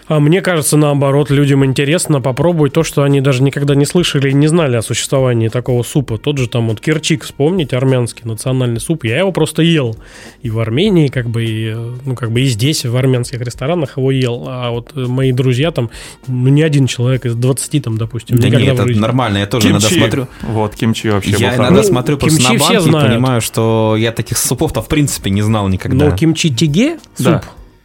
[0.09, 4.33] А мне кажется, наоборот, людям интересно попробовать то, что они даже никогда не слышали и
[4.33, 6.17] не знали о существовании такого супа.
[6.17, 9.05] Тот же там вот кирчик, вспомните, армянский национальный суп.
[9.05, 9.97] Я его просто ел.
[10.41, 11.75] И в Армении, как бы, и,
[12.07, 14.47] ну, как бы и здесь, в армянских ресторанах его ел.
[14.49, 15.91] А вот мои друзья там,
[16.27, 19.01] ну, ни один человек из 20 там, допустим, Да никогда нет, в это жизни.
[19.03, 20.01] нормально, я тоже иногда Кимчи.
[20.01, 20.27] смотрю.
[20.43, 21.89] Вот, кимчи вообще Я был иногда хороший.
[21.89, 25.43] смотрю просто кимчи на все банки и понимаю, что я таких супов-то в принципе не
[25.43, 26.07] знал никогда.
[26.07, 27.43] Но кимчи тиге суп, Да.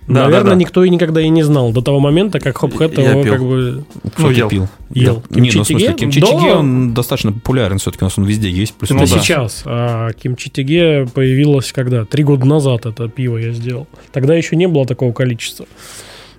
[0.08, 0.56] Да, наверное, да, да.
[0.56, 3.32] никто и никогда и не знал до того момента, как Хопхэт Я его пил.
[3.34, 4.50] как бы Кто Ну, ел.
[4.50, 4.68] пил?
[4.94, 5.24] ел.
[5.30, 8.74] Не, ну в смысле, кимчи-чиге, до- он достаточно популярен все-таки, у нас он везде есть.
[8.74, 9.20] Плюс Ну это да.
[9.22, 9.64] сейчас.
[9.66, 12.04] А кимчи тиге появилось когда?
[12.06, 13.88] Три года назад это пиво я сделал.
[14.12, 15.66] Тогда еще не было такого количества.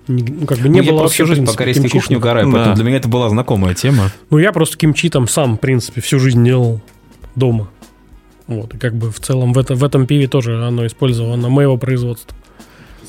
[0.07, 2.17] Не- ну, как бы не Ну, я было просто вообще, всю жизнь по корейской кухне
[2.17, 2.51] угораю, Да.
[2.53, 4.11] поэтому для меня это была знакомая тема.
[4.29, 6.81] Ну, я просто кимчи там сам, в принципе, всю жизнь делал
[7.35, 7.67] дома.
[8.45, 11.77] Вот, и как бы в целом в, это, в этом пиве тоже оно использовано моего
[11.77, 12.37] производства.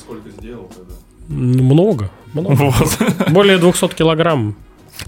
[0.07, 0.93] Сколько сделал тогда?
[1.27, 2.53] Много, много.
[2.53, 2.97] Вот.
[3.29, 4.55] Более 200 килограмм.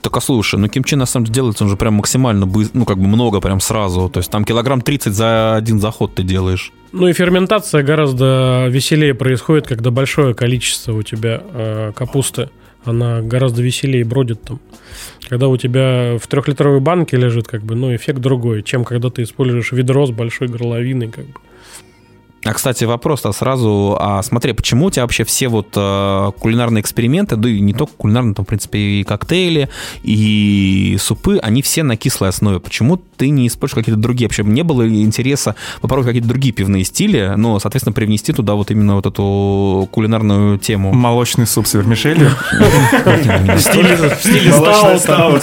[0.01, 2.97] Только слушай, ну кимчи на самом деле делается, он же прям максимально быстро, ну как
[2.97, 4.09] бы много прям сразу.
[4.09, 6.73] То есть там килограмм 30 за один заход ты делаешь.
[6.91, 12.49] Ну и ферментация гораздо веселее происходит, когда большое количество у тебя э, капусты.
[12.83, 14.59] Она гораздо веселее бродит там.
[15.29, 19.23] Когда у тебя в трехлитровой банке лежит, как бы, ну, эффект другой, чем когда ты
[19.23, 21.33] используешь ведро с большой горловиной, как бы.
[22.49, 27.35] А, кстати, вопрос-то сразу, а смотри, почему у тебя вообще все вот э, кулинарные эксперименты,
[27.35, 29.69] да и не только кулинарные, там, в принципе, и коктейли,
[30.01, 32.59] и супы, они все на кислой основе.
[32.59, 34.27] Почему ты не используешь какие-то другие?
[34.27, 38.95] Вообще, не было интереса попробовать какие-то другие пивные стили, но, соответственно, привнести туда вот именно
[38.95, 40.91] вот эту кулинарную тему?
[40.91, 42.31] Молочный суп с вермишелью.
[42.55, 45.39] В стиле, стаута.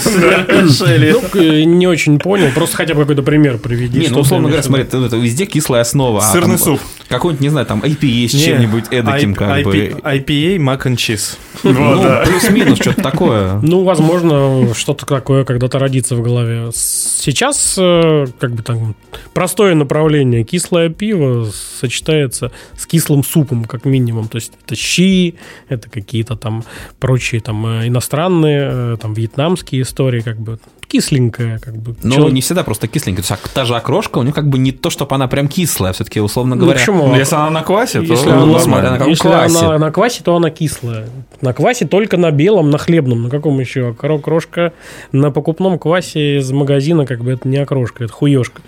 [0.64, 2.50] Ну, э, не очень понял.
[2.52, 4.00] Просто хотя бы какой-то пример приведи.
[4.00, 6.18] Не, ну, условно говоря, смотри, это везде кислая основа.
[6.18, 6.80] а Сырный суп.
[7.08, 9.96] Какой-нибудь, не знаю, там IPA с чем-нибудь эдаким, как бы.
[10.02, 11.36] IPA, mac and cheese.
[11.62, 13.60] Ну, плюс-минус, что-то такое.
[13.62, 16.70] Ну, возможно, что-то такое когда-то родится в голове.
[16.74, 18.94] Сейчас, э, как бы там,
[19.34, 20.44] простое направление.
[20.44, 24.28] Кислое пиво сочетается с кислым супом, как минимум.
[24.28, 25.36] То есть это щи,
[25.68, 26.64] это какие-то там
[26.98, 30.58] прочие там э, иностранные, э, там вьетнамские истории, как бы.
[31.00, 31.94] Кисленькая, как бы.
[32.02, 33.22] Ну, Человек- не всегда просто кисленькая.
[33.24, 35.48] То есть, а та же окрошка, у нее как бы не то, чтобы она прям
[35.48, 36.78] кислая, все-таки, условно Ну, говоря.
[36.78, 37.06] почему?
[37.08, 39.58] Ну, если она на квасе, то Если ну, она, смотря на каком если квасе.
[39.66, 41.06] она на квасе, то она кислая.
[41.42, 43.24] На квасе только на белом, на хлебном.
[43.24, 43.94] На каком еще?
[43.98, 44.72] Кро- Крошка
[45.12, 48.62] на покупном квасе из магазина, как бы это не окрошка, это хуешка.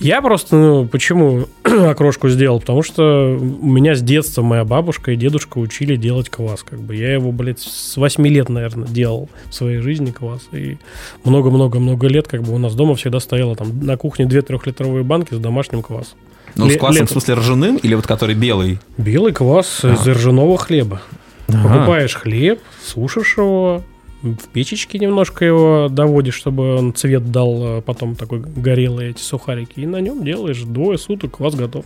[0.00, 2.60] Я просто, ну, почему окрошку сделал?
[2.60, 6.62] Потому что у меня с детства моя бабушка и дедушка учили делать квас.
[6.62, 10.42] Как бы я его, блядь, с 8 лет, наверное, делал в своей жизни квас.
[10.52, 10.78] И
[11.24, 15.34] много-много-много лет как бы у нас дома всегда стояло там на кухне 2 трехлитровые банки
[15.34, 16.16] с домашним квасом.
[16.54, 17.08] Ну, с квасом, в летом.
[17.08, 18.78] смысле, ржаным или вот который белый?
[18.96, 21.02] Белый квас из ржаного хлеба.
[21.46, 23.82] Покупаешь хлеб, сушишь его,
[24.22, 29.80] в печечке немножко его доводишь, чтобы он цвет дал, а потом такой горелые эти сухарики,
[29.80, 31.84] и на нем делаешь двое суток, квас готов.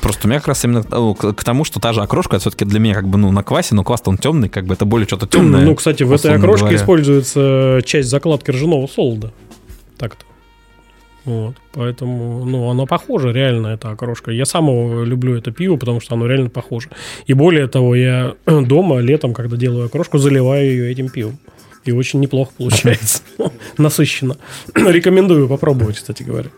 [0.00, 2.64] Просто у меня как раз именно ну, к, к тому, что та же окрошка, все-таки
[2.64, 5.06] для меня как бы, ну, на квасе, но квас он темный, как бы это более
[5.06, 5.64] что-то темное.
[5.64, 6.76] Ну, кстати, в этой окрошке говоря.
[6.76, 9.32] используется часть закладки ржаного солода.
[9.98, 10.24] Так-то.
[11.24, 14.30] Вот, поэтому, ну, оно похоже, реально, эта окрошка.
[14.30, 16.88] Я сам люблю, это пиво, потому что оно реально похоже.
[17.26, 21.38] И более того, я дома летом, когда делаю окрошку, заливаю ее этим пивом.
[21.84, 23.22] И очень неплохо получается.
[23.78, 24.36] Насыщенно.
[24.74, 26.50] Рекомендую попробовать, кстати говоря.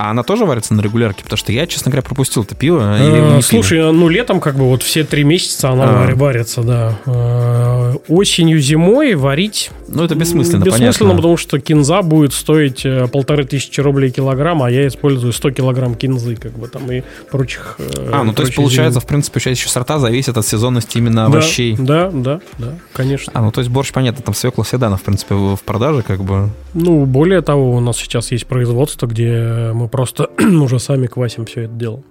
[0.00, 1.22] А она тоже варится на регулярке?
[1.22, 2.80] Потому что я, честно говоря, пропустил это пиво.
[2.98, 3.40] Э.
[3.42, 6.14] Слушай, ну летом как бы вот все три месяца она А.
[6.14, 6.98] варится, да.
[7.06, 11.16] Э, Осенью, зимой варить Ну, это бессмысленно, Бессмысленно, понятно.
[11.16, 15.94] потому что кинза будет стоить э, полторы тысячи рублей килограмм, а я использую 100 килограмм
[15.96, 17.76] кинзы, как бы там и прочих.
[17.78, 19.04] э, А, ну то есть получается, зелени.
[19.04, 21.76] в принципе, сейчас еще сорта зависят от сезонности именно Да, овощей.
[21.78, 23.32] Да, да, да, конечно.
[23.34, 26.48] А, ну то есть борщ, понятно, там свекла всегда, в принципе, в продаже, как бы.
[26.72, 30.30] Ну, более того, у нас сейчас есть производство, где мы просто
[30.62, 32.02] уже сами квасим все это дело.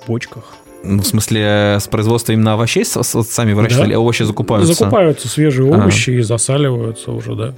[0.00, 0.44] В бочках.
[0.84, 3.96] Ну, в смысле, с производства именно овощей сами выращивали, Да.
[3.96, 4.72] а овощи закупаются?
[4.74, 5.76] Закупаются свежие А.
[5.78, 7.54] овощи и засаливаются уже, да.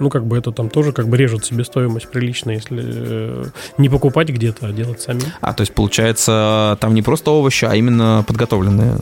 [0.00, 3.44] Ну, как бы это там тоже как бы режет себестоимость прилично, если э,
[3.78, 5.22] не покупать где-то, а делать сами.
[5.40, 8.98] А, то есть, получается, там не просто овощи, а именно подготовленные.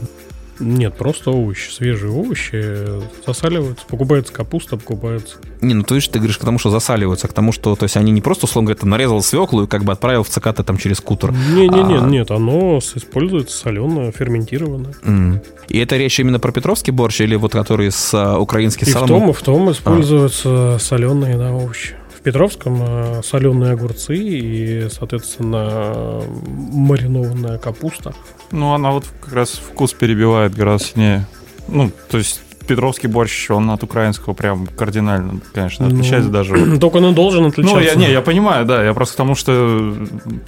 [0.59, 5.37] Нет, просто овощи, свежие овощи э, засаливаются, покупается капуста, покупается.
[5.61, 7.97] Не, ну ты же ты говоришь к тому, что засаливаются, к тому, что, то есть,
[7.97, 11.01] они не просто, условно говоря, нарезал свеклу и как бы отправил в ЦКТ там через
[11.01, 11.33] кутер.
[11.33, 12.01] Не-не-не, А.
[12.07, 14.95] нет, оно используется соленое, ферментированное.
[15.05, 15.41] М.
[15.69, 18.93] И это речь именно про петровский борщ или вот который с а, украинский И в
[18.93, 19.09] салом?
[19.09, 21.95] том, и в том используются соленые да, овощи.
[22.27, 26.25] Петровском э, соленые огурцы и, соответственно,
[26.73, 28.15] маринованная капуста.
[28.51, 31.27] Ну, она вот как раз вкус перебивает гораздо сильнее.
[31.69, 36.79] Ну, то есть Петровский борщ, он от украинского прям кардинально, конечно, Ну, отличается даже.
[36.81, 37.77] Только он должен отличаться.
[37.77, 39.95] Ну, я, не, я понимаю, да, я просто к тому, что,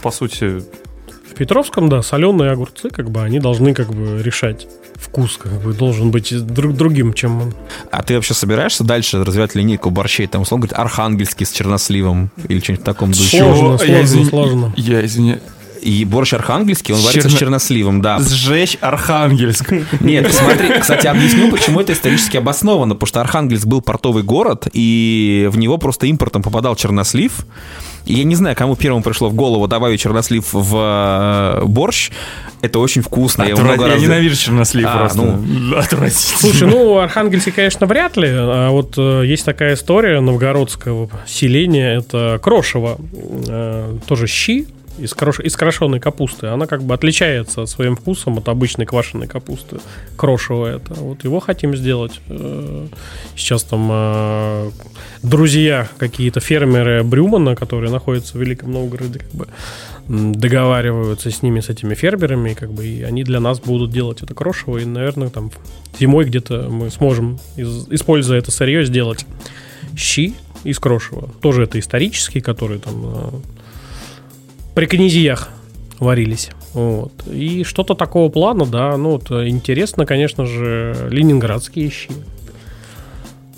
[0.03, 0.65] по сути,
[1.31, 5.73] В Петровском, да, соленые огурцы, как бы, они должны как бы решать вкус, как бы,
[5.73, 7.55] должен быть друг другим, чем он.
[7.91, 10.27] А ты вообще собираешься дальше развивать линейку борщей?
[10.27, 13.39] Там, условно говоря, архангельский с черносливом или что-нибудь в таком духе?
[13.39, 13.79] Сложно, Чего?
[13.79, 14.73] сложно, Я извини- сложно.
[14.77, 15.41] я извиняюсь.
[15.81, 18.19] И борщ архангельский, он С варится с черно- черносливом, да.
[18.21, 19.73] Сжечь Архангельск.
[20.01, 22.95] Нет, смотри, кстати, объясню, почему это исторически обосновано.
[22.95, 27.33] Потому что Архангельск был портовый город, и в него просто импортом попадал чернослив.
[28.07, 30.75] И я не знаю, кому первому пришло в голову добавить чернослив в
[31.61, 32.11] э, борщ.
[32.63, 33.43] Это очень вкусно.
[33.45, 35.19] Я Отвра- много Я раз- ненавижу чернослив А, просто.
[35.23, 35.77] ну.
[35.77, 36.39] Отвратительно.
[36.41, 38.29] Слушай, ну, Архангельске, конечно, вряд ли.
[38.31, 41.99] А вот э, есть такая история новгородского селения.
[41.99, 42.97] Это Крошево.
[43.47, 44.67] Э, тоже щи
[44.99, 45.41] из, крош...
[45.41, 46.49] из крошеной капусты.
[46.49, 49.79] Она как бы отличается своим вкусом от обычной квашеной капусты.
[50.17, 50.95] Крошево это.
[50.95, 52.21] Вот его хотим сделать.
[52.29, 52.87] Э,
[53.37, 54.71] Сейчас там э,
[55.23, 59.47] друзья какие-то фермеры Брюмана, которые находятся в Великом Новгороде, как бы
[60.09, 64.23] договариваются с ними, с этими фермерами, и как бы и они для нас будут делать
[64.23, 65.51] это крошево, и, наверное, там
[65.99, 69.27] зимой где-то мы сможем, из- используя это сырье, сделать
[69.97, 70.35] щи
[70.65, 71.29] из крошева.
[71.43, 73.31] Тоже это исторические, которые там э,
[74.79, 75.49] при князьях
[75.99, 76.51] варились.
[76.73, 77.13] Вот.
[77.27, 82.11] И что-то такого плана, да, ну вот э, интересно, конечно же, ленинградские щи.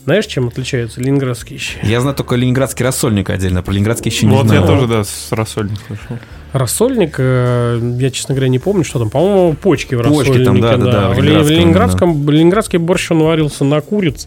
[0.07, 1.77] Знаешь, чем отличаются ленинградские щи?
[1.83, 4.63] Я знаю только ленинградский рассольник отдельно, про ленинградский еще не Вот знаю.
[4.63, 6.17] я тоже, да, с рассольник слышал.
[6.55, 9.11] Рассольник, э, я, честно говоря, не помню, что там.
[9.11, 10.45] По-моему, почки в Почки рассольнике.
[10.47, 13.83] там, да, да, да, в В, Ле- в ленинградском, ленинградском, ленинградский борщ, он варился на
[13.83, 14.27] курице.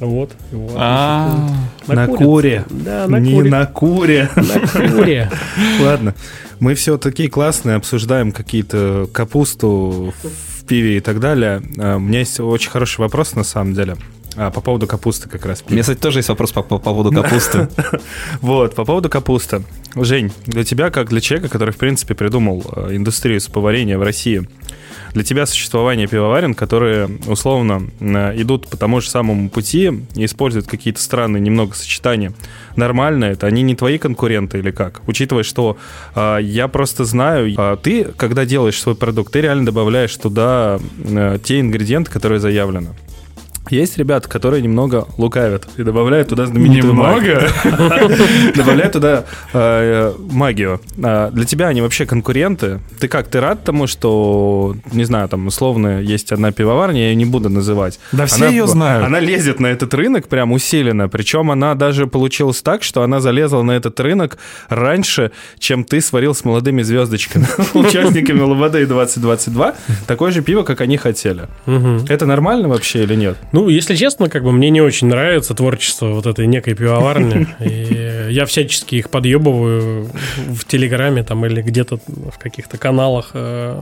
[0.00, 0.32] Вот.
[0.52, 1.48] его А,
[1.86, 2.64] На куре.
[2.70, 3.50] Да, на Не куре.
[3.50, 4.30] на куре.
[4.36, 5.30] На куре.
[5.80, 6.14] Ладно.
[6.60, 11.62] Мы все такие классные, обсуждаем какие-то капусту в пиве и так далее.
[11.78, 13.96] А, У меня есть очень хороший вопрос на самом деле.
[14.36, 15.64] А, по поводу капусты как раз.
[15.66, 17.68] У меня, кстати, тоже есть вопрос по, по поводу капусты.
[18.40, 19.62] Вот, по поводу капусты.
[19.94, 24.46] Жень, для тебя, как для человека, который, в принципе, придумал э, индустрию поварения в России,
[25.14, 30.66] для тебя существование пивоварен, которые условно э, идут по тому же самому пути и используют
[30.66, 32.34] какие-то странные немного сочетания,
[32.76, 33.46] нормально это?
[33.46, 35.00] Они не твои конкуренты или как?
[35.06, 35.78] Учитывая, что
[36.14, 41.38] э, я просто знаю, э, ты, когда делаешь свой продукт, ты реально добавляешь туда э,
[41.42, 42.90] те ингредиенты, которые заявлены.
[43.70, 47.14] Есть ребята, которые немного лукавят и добавляют туда знаменитую Немного?
[47.14, 47.40] магию.
[48.56, 50.80] Добавляют туда э, магию.
[51.02, 52.80] А для тебя они вообще конкуренты?
[53.00, 57.16] Ты как, ты рад тому, что, не знаю, там условно есть одна пивоварня, я ее
[57.16, 57.98] не буду называть.
[58.12, 59.06] Да все ее знают.
[59.06, 61.08] Она лезет на этот рынок прям усиленно.
[61.08, 66.34] Причем она даже получилась так, что она залезла на этот рынок раньше, чем ты сварил
[66.34, 69.74] с молодыми звездочками, участниками Лободы 2022,
[70.06, 71.48] такое же пиво, как они хотели.
[72.08, 73.36] Это нормально вообще или нет?
[73.56, 77.46] Ну, если честно, как бы мне не очень нравится творчество вот этой некой пивоварни.
[77.60, 83.30] И я всячески их подъебываю в Телеграме там или где-то в каких-то каналах.
[83.32, 83.80] э,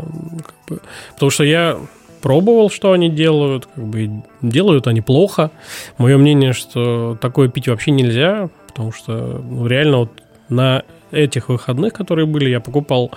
[1.15, 1.77] Потому что я
[2.23, 5.51] пробовал, что они делают, как бы делают они плохо.
[5.99, 11.95] Мое мнение, что такое пить вообще нельзя, потому что ну, реально вот на этих выходных,
[11.95, 13.11] которые были, я покупал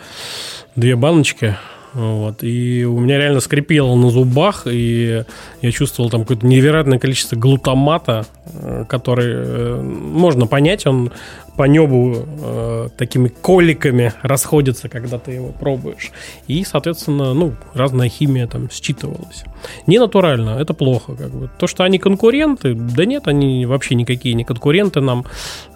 [0.75, 1.55] две баночки
[1.93, 5.23] вот, и у меня реально скрипело на зубах, и
[5.61, 11.11] я чувствовал там какое-то невероятное количество глутамата, э, который э, можно понять, он
[11.57, 16.11] по небу э, такими коликами расходится, когда ты его пробуешь.
[16.47, 19.43] И, соответственно, ну, разная химия там считывалась.
[19.87, 21.15] Не натурально, это плохо.
[21.15, 21.49] Как бы.
[21.57, 25.25] То, что они конкуренты, да нет, они вообще никакие не конкуренты нам.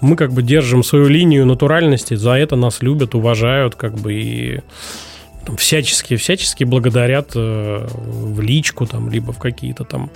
[0.01, 4.59] Мы как бы держим свою линию натуральности, за это нас любят, уважают, как бы, и
[5.45, 10.09] там, всячески, всячески благодарят э, в личку, там, либо в какие-то там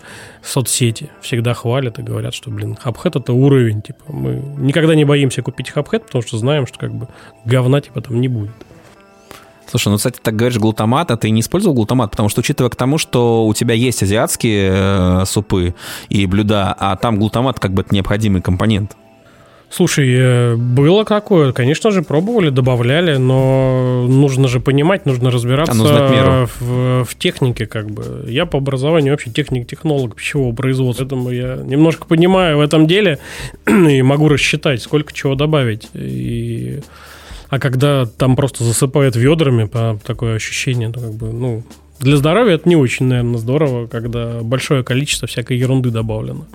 [0.43, 1.09] соцсети.
[1.21, 3.81] Всегда хвалят и говорят, что, блин, хабхэт это уровень.
[3.81, 7.07] Типа, мы никогда не боимся купить хабхэт, потому что знаем, что как бы
[7.45, 8.51] говна типа там не будет.
[9.67, 12.11] Слушай, ну, кстати, так говоришь глутамат, а ты не использовал глутамат?
[12.11, 15.73] Потому что, учитывая к тому, что у тебя есть азиатские э, супы
[16.07, 18.95] и блюда, а там глутамат как бы это необходимый компонент.
[19.75, 25.75] Слушай, э, было такое, конечно же, пробовали, добавляли, но нужно же понимать, нужно разбираться А,
[25.75, 26.49] нужно меру.
[26.61, 28.23] в, в технике, как бы.
[28.29, 33.19] Я по образованию вообще техник-технолог пищевого производства, поэтому я немножко понимаю в этом деле
[33.67, 35.89] и могу рассчитать, сколько чего добавить.
[35.93, 36.79] И...
[37.49, 39.69] А когда там просто засыпают ведрами,
[40.05, 41.63] такое ощущение, то как бы, ну,
[41.99, 46.45] для здоровья это не очень, наверное, здорово, когда большое количество всякой ерунды добавлено.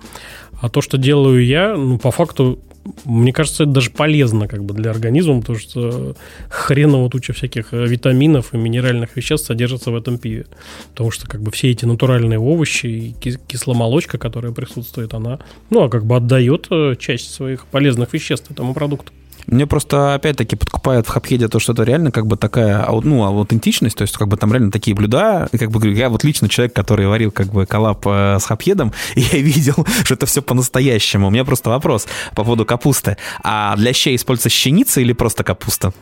[0.62, 2.58] А то, что делаю я, ну, по факту,
[3.04, 6.16] мне кажется, это даже полезно как бы для организма, потому что
[6.48, 10.46] хреново туча всяких э, витаминов и минеральных веществ содержится в этом пиве.
[10.90, 15.82] Потому что как бы все эти натуральные овощи и ки- кисломолочка, которая присутствует, она, ну,
[15.82, 19.12] а как бы отдает э, часть своих полезных веществ этому продукту.
[19.46, 23.24] Мне просто, опять-таки, подкупает в Хабхеде то, что это реально как бы такая, ау- ну,
[23.24, 26.48] аутентичность, то есть как бы там реально такие блюда, и как бы я вот лично
[26.48, 30.42] человек, который варил как бы коллаб э, с Хабхедом, и я видел, что это все
[30.42, 31.28] по-настоящему.
[31.28, 33.16] У меня просто вопрос по поводу капусты.
[33.42, 35.92] А для щей используется щеница или просто капуста?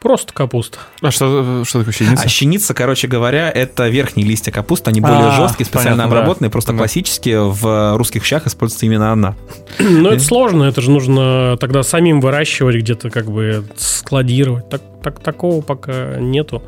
[0.00, 0.78] Просто капуста.
[1.02, 2.22] А что, что такое щеница?
[2.24, 6.18] А щеница, короче говоря, это верхние листья капусты, они более А, жесткие, специально понятно, да.
[6.18, 6.78] обработанные, просто Да.
[6.78, 9.34] классически в русских щах используется именно она.
[9.80, 14.68] Но это сложно, это же нужно тогда самим выращивать где-то, как бы складировать.
[14.68, 16.62] Так, так, такого пока нету.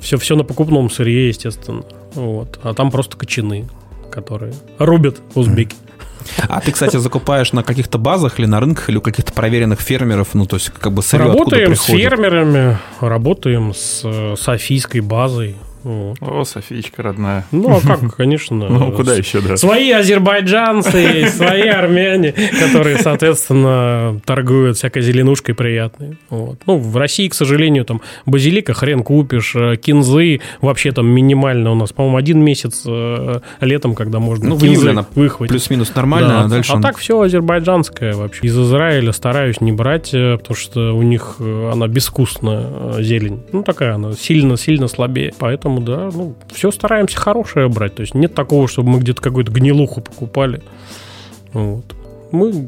[0.00, 1.84] Все, все на покупном сырье, естественно.
[2.14, 2.58] Вот.
[2.64, 3.68] А там просто кочаны,
[4.10, 5.76] которые рубят узбеки.
[6.48, 10.34] А ты, кстати, закупаешь на каких-то базах или на рынках, или у каких-то проверенных фермеров,
[10.34, 15.56] ну, то есть как бы сырье Работаем с фермерами, работаем с э, софийской базой.
[15.82, 16.16] Вот.
[16.20, 17.44] О, Софичка родная.
[17.52, 18.68] Ну, а как, конечно.
[18.78, 19.56] Ну, куда еще, да?
[19.56, 26.18] Свои азербайджанцы свои армяне, которые, соответственно, торгуют всякой зеленушкой приятной.
[26.30, 26.58] Вот.
[26.66, 31.74] Ну, в России, к сожалению, там базилика хрен купишь, э, кинзы вообще там минимально у
[31.74, 35.50] нас, по-моему, один месяц э, летом, когда можно Ну, кинзы она выхватить.
[35.52, 36.44] Плюс-минус нормально, Да.
[36.44, 36.72] а дальше...
[36.72, 38.46] А он- так все азербайджанское вообще.
[38.46, 43.42] Из Израиля стараюсь не брать, э, потому что у них она безвкусная зелень.
[43.52, 45.32] Ну, такая она сильно-сильно слабее.
[45.38, 47.94] Поэтому, да, ну, все стараемся хорошее брать.
[47.94, 50.62] То есть нет такого, чтобы мы где-то какую-то гнилуху покупали.
[51.52, 51.84] Вот.
[52.30, 52.66] Мы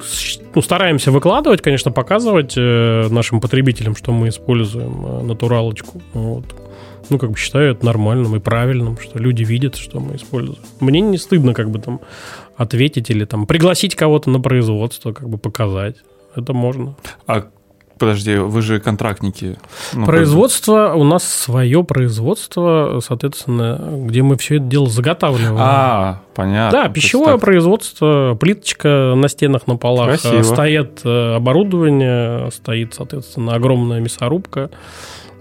[0.55, 6.01] ну, стараемся выкладывать, конечно, показывать э, нашим потребителям, что мы используем э, натуралочку.
[6.15, 6.45] Вот.
[7.11, 10.61] Ну, как бы считаю это нормальным и правильным, что люди видят, что мы используем.
[10.79, 12.01] Мне не стыдно как бы там
[12.57, 15.97] ответить или там пригласить кого-то на производство, как бы показать.
[16.37, 16.95] Это можно.
[17.27, 17.49] А
[18.01, 19.57] подожди, вы же контрактники.
[19.93, 25.57] Ну, Производство, у нас свое производство, соответственно, где мы все это дело заготавливаем.
[25.59, 26.83] А, понятно.
[26.83, 27.41] Да, пищевое так.
[27.43, 30.43] производство, плиточка на стенах, на полах, Красиво.
[30.43, 34.71] стоят э, оборудование, стоит, соответственно, огромная мясорубка,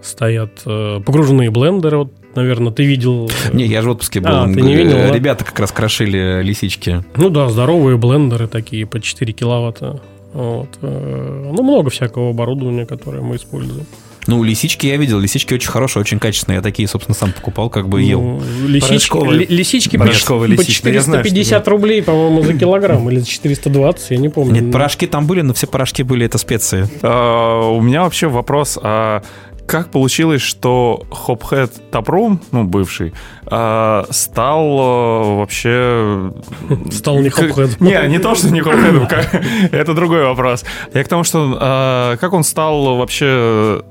[0.02, 3.30] стоят э, погруженные блендеры, вот, наверное, ты видел.
[3.46, 4.30] э, Не, я же в отпуске был.
[4.32, 5.12] А, ты не видел, да?
[5.12, 7.04] Ребята как раз крошили лисички.
[7.16, 10.00] Ну да, здоровые блендеры такие по 4 киловатта.
[10.34, 10.70] Вот.
[10.82, 13.86] э, Ну, много всякого оборудования, которое мы используем.
[14.28, 15.18] Ну, лисички я видел.
[15.20, 16.58] Лисички очень хорошие, очень качественные.
[16.58, 18.22] Я такие, собственно, сам покупал, как бы ел.
[18.22, 19.40] Ну, лисички, Порошковые.
[19.40, 20.88] ли- лисички по, Порошковые по лисички.
[20.90, 24.62] Я знаю, что 450 рублей, по-моему, за килограмм, или за 420, я не помню.
[24.62, 26.88] Нет, порошки там были, но все порошки были это специи.
[27.02, 29.24] А, у меня вообще вопрос, а
[29.70, 33.14] как получилось, что Hophead Taproom, ну, бывший,
[33.46, 36.32] а, стал а, вообще...
[36.92, 37.78] Стал не Hophead.
[37.80, 39.34] Не, не то, что не как-
[39.72, 40.66] это другой вопрос.
[40.94, 43.84] Я к тому, что а, как он стал вообще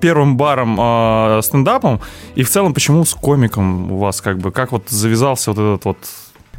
[0.00, 2.00] первым баром а, стендапом,
[2.34, 5.84] и в целом почему с комиком у вас как бы, как вот завязался вот этот
[5.86, 5.96] вот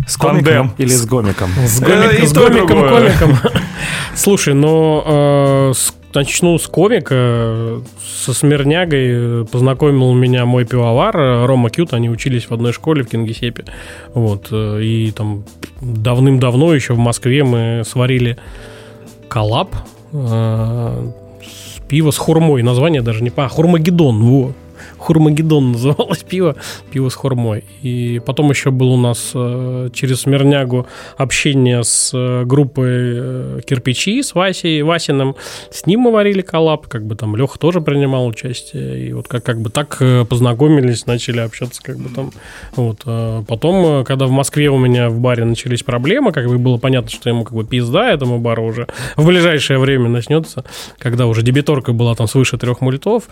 [0.07, 0.71] С комиком тандем?
[0.80, 1.49] или с гомиком?
[1.67, 3.38] С, Э, гомик- и с гомиком.
[4.15, 7.82] Слушай, ну, э, с- начну с комика.
[8.05, 11.93] Со Смирнягой э, познакомил меня мой пивовар э, Рома Кют.
[11.93, 13.66] Они учились в одной школе в Кингисеппе.
[14.14, 14.47] Вот.
[14.51, 15.43] э, И там
[15.82, 18.38] давным-давно еще в Москве мы сварили
[19.28, 19.76] коллаб.
[20.11, 21.11] э,
[21.43, 22.64] с пиво с хурмой.
[22.64, 23.32] Название даже не...
[23.36, 24.53] А, Хурмагеддон, во.
[25.04, 26.56] Хурмагеддон называлось пиво,
[26.91, 27.66] пиво с хурмой.
[27.82, 30.88] И потом еще был у нас э, через Смирнягу
[31.18, 35.36] общение с э, группой э, кирпичи, с Васей, Васиным.
[35.70, 39.08] С ним мы варили коллаб, как бы там Леха тоже принимал участие.
[39.08, 42.32] И вот как, как бы так э, познакомились, начали общаться как бы там.
[42.78, 43.01] Вот.
[43.06, 46.78] э, Потом, э, когда в Москве у меня в баре начались проблемы, как бы было
[46.78, 48.88] понятно, что ему как бы пизда этому бару уже
[49.18, 50.64] в ближайшее время начнется,
[50.97, 53.24] когда уже дебиторка была там свыше трех мультов.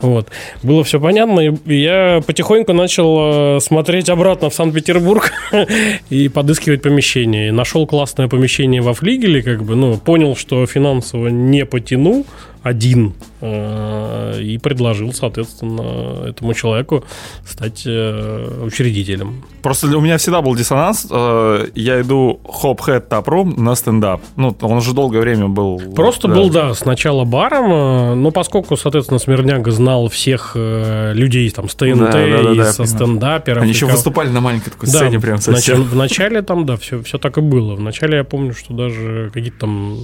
[0.00, 0.26] Вот.
[0.64, 1.19] Было все понятно,
[1.66, 5.32] и я потихоньку начал э, смотреть обратно в Санкт-Петербург
[6.10, 7.52] и подыскивать помещение.
[7.52, 12.24] Нашел классное помещение во флигеле, как бы, ну, понял, что финансово не потяну
[12.62, 17.04] один, э, и предложил, соответственно, этому человеку
[17.46, 19.44] стать э, учредителем.
[19.62, 21.06] Просто у меня всегда был диссонанс.
[21.10, 24.20] э, Я иду хоп-хэт тапром на стендап.
[24.36, 25.78] Ну, он уже долгое время был...
[25.94, 26.34] Просто да.
[26.34, 32.12] был, да, сначала баром, но поскольку, соответственно, Смирняга знал всех людей там с ТНТ Да,
[32.12, 33.62] да, да, и да, со стендаперов.
[33.62, 35.82] Они еще кого- выступали на маленькой такой Да, сцене прям в начале, совсем.
[35.84, 37.74] в начале там, да, все, все так и было.
[37.74, 39.96] Вначале я помню, что даже какие-то там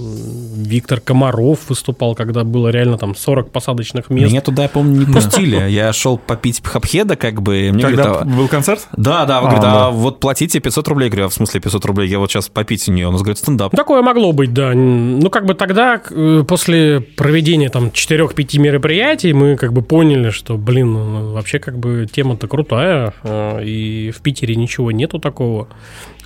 [0.55, 4.31] Виктор Комаров выступал, когда было реально там 40 посадочных мест.
[4.31, 5.69] Меня туда, я помню, не пустили.
[5.69, 8.87] Я шел попить хапхеда, как бы, мне Когда говорят, а- был концерт?
[8.97, 9.87] да, да, А, говорите, да.
[9.87, 11.05] а вот платите 500 рублей.
[11.05, 12.09] Я говорю, а в смысле 500 рублей?
[12.09, 13.07] Я вот сейчас попить у нее.
[13.07, 13.75] Он говорит, стендап.
[13.75, 14.73] Такое могло быть, да.
[14.73, 20.57] Ну, как бы тогда, э, после проведения там 4-5 мероприятий, мы как бы поняли, что,
[20.57, 25.67] блин, ну, вообще как бы тема-то крутая, э, и в Питере ничего нету такого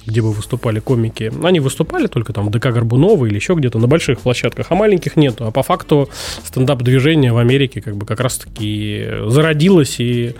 [0.05, 1.31] где бы выступали комики.
[1.43, 5.15] Они выступали только там в ДК Горбунова или еще где-то на больших площадках, а маленьких
[5.15, 5.45] нету.
[5.45, 6.09] А по факту
[6.43, 10.35] стендап-движение в Америке как бы как раз-таки зародилось, и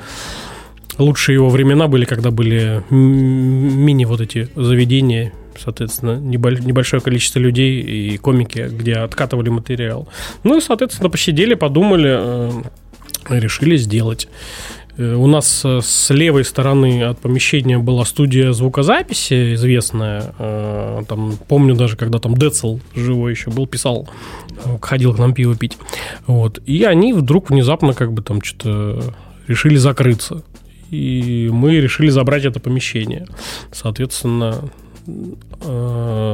[0.97, 7.81] лучшие его времена были, когда были мини вот эти заведения, соответственно, неболь- небольшое количество людей
[7.81, 10.07] и комики, где откатывали материал.
[10.43, 12.51] Ну и, соответственно, посидели, подумали, э,
[13.29, 14.27] решили сделать.
[15.01, 20.33] Э, У нас э, с левой стороны от помещения была студия звукозаписи известная.
[20.37, 24.07] Э, Там, помню даже, когда там Децл живой еще был, писал,
[24.81, 25.77] ходил к нам пиво пить.
[26.27, 26.59] Вот.
[26.65, 29.13] И они вдруг внезапно как бы там что-то
[29.47, 30.43] решили закрыться.
[30.91, 33.25] И мы решили забрать это помещение.
[33.71, 34.69] Соответственно,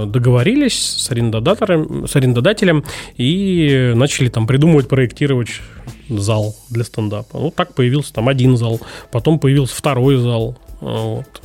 [0.03, 2.83] договорились с арендодатором, с арендодателем
[3.15, 5.61] и начали там придумывать, проектировать
[6.09, 7.37] зал для стендапа.
[7.37, 8.79] Вот так появился там один зал,
[9.11, 10.55] потом появился второй зал.
[10.81, 11.41] Вот.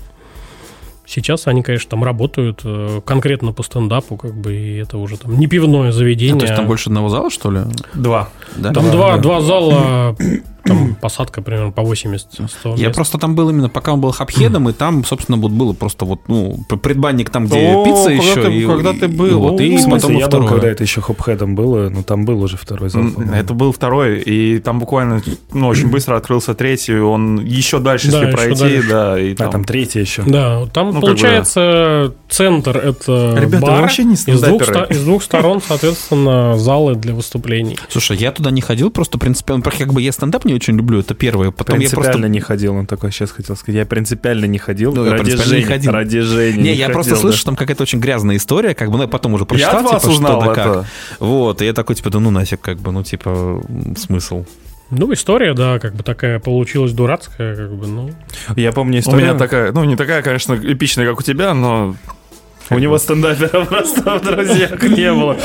[1.07, 5.39] Сейчас они, конечно, там работают э, конкретно по стендапу, как бы, и это уже там
[5.39, 6.39] не пивное А, заведение.
[6.39, 7.61] то есть там больше одного зала, что ли?
[7.93, 8.31] Два.
[8.57, 8.73] Да?
[8.73, 10.17] Там два, два зала,
[10.65, 12.19] там посадка примерно по 80-100
[12.77, 12.95] Я мест.
[12.95, 16.21] просто там был именно, пока он был хапхедом, и там, собственно, вот было просто вот,
[16.29, 18.43] ну, предбанник там, где О, пицца когда еще.
[18.43, 19.39] ты- и, когда ты и был?
[19.41, 22.57] вот, и В смысле, я был, когда это еще хопхедом было, но там был уже
[22.57, 23.03] второй зал.
[23.35, 25.21] Это был второй, и там буквально
[25.53, 28.89] ну, очень быстро открылся третий, он еще дальше, Да, если еще пройти, дальше.
[28.89, 29.51] да, и А, там...
[29.51, 30.23] там третий еще.
[30.27, 35.23] Да, там Ну, как получается центр это Ребята, бар, вообще не из двух, из двух
[35.25, 37.77] сторон, соответственно, залы для выступлений.
[37.89, 39.63] Слушай, я То туда не ходил, просто принципиально.
[39.63, 41.51] Как бы я стендап не очень люблю, это первое.
[41.51, 42.29] Потом я принципиально просто...
[42.29, 43.79] не ходил, он такой сейчас хотел сказать.
[43.79, 44.93] Я принципиально не ходил.
[44.93, 45.93] Ну, я ради принципиально не Жени, ходил.
[45.93, 47.21] Ради Жени Не, я ходил, просто да.
[47.21, 49.93] слышу, что там какая-то очень грязная история, как бы, ну, я потом уже прочитал, от
[49.93, 50.67] вас типа, узнал что да как.
[50.67, 50.87] это.
[51.21, 53.63] Вот, и я такой, типа, да ну нафиг, как бы, ну, типа,
[53.97, 54.45] смысл.
[54.91, 58.11] Ну, история, да, как бы такая получилась дурацкая, как бы, ну.
[58.57, 59.23] Я помню У историю.
[59.23, 61.97] меня такая, ну не такая, конечно, эпичная, как у тебя, но
[62.71, 65.37] У него стендапера просто в друзьях не было.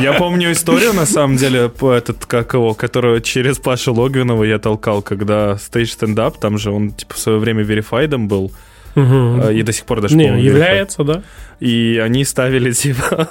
[0.00, 4.58] Я помню историю, на самом деле, по этот, как его, которую через Пашу Логвинова я
[4.58, 8.52] толкал, когда стейдж стендап, там же он, типа, в свое время верифайдом был,
[8.94, 11.22] э, и до сих пор даже, Не, является, да.
[11.60, 13.28] И они ставили, типа,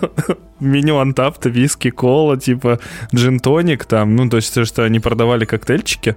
[0.59, 2.79] меню антапта, виски, кола, типа,
[3.13, 6.15] джин-тоник там, ну, то есть, то, что они продавали коктейльчики,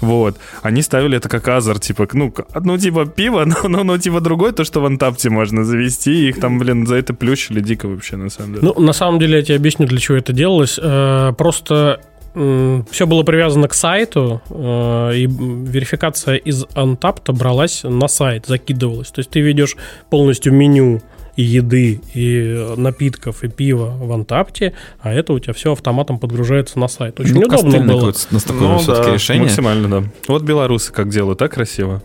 [0.00, 0.36] вот.
[0.62, 4.52] Они ставили это как азар, типа, ну, ну, типа, пиво, но, но, но, типа, другое,
[4.52, 8.30] то, что в антапте можно завести, их там, блин, за это плющили дико вообще, на
[8.30, 8.72] самом деле.
[8.74, 10.78] Ну, на самом деле, я тебе объясню, для чего это делалось.
[10.82, 12.00] Э, Просто
[12.36, 19.08] все было привязано к сайту, э, и верификация из Untapped бралась на сайт, закидывалась.
[19.08, 19.74] То есть ты ведешь
[20.10, 21.00] полностью меню
[21.36, 26.78] и еды, и напитков, и пива в Антапте, а это у тебя все автоматом подгружается
[26.78, 27.20] на сайт.
[27.20, 28.12] Очень Ну, удобно было.
[28.30, 29.42] на такое Ну, все-таки да, решение.
[29.44, 30.08] Максимально, да.
[30.28, 32.02] Вот белорусы как делают, так красиво.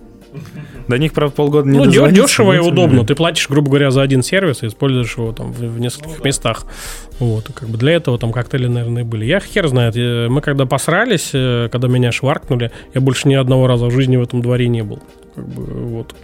[0.87, 3.05] До них, правда, полгода не Ну, дешево и удобно.
[3.05, 6.65] Ты платишь, грубо говоря, за один сервис и используешь его там в, в нескольких местах.
[7.19, 7.49] Вот.
[7.49, 9.25] И как бы для этого там коктейли, наверное, и были.
[9.25, 9.95] Я хер знает.
[9.95, 14.17] э, Мы когда посрались, э, когда меня шваркнули, я больше ни одного раза в жизни
[14.17, 14.99] в этом дворе не был.
[15.35, 16.15] Как бы, вот.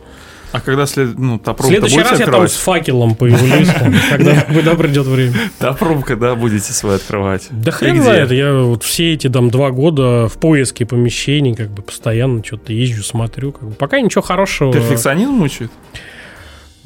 [0.52, 1.18] А когда след...
[1.18, 3.70] ну, В топрум следующий раз я там с факелом появлюсь,
[4.10, 5.34] когда, когда придет время.
[5.60, 7.48] Топрум, когда будете свой открывать?
[7.52, 11.82] Да хрен знает, я вот все эти там два года в поиске помещений, как бы
[11.82, 13.52] постоянно что-то езжу, смотрю.
[13.52, 13.76] Как бы.
[13.76, 14.72] Пока ничего хорошего.
[14.72, 15.72] Перфекционизм мучает?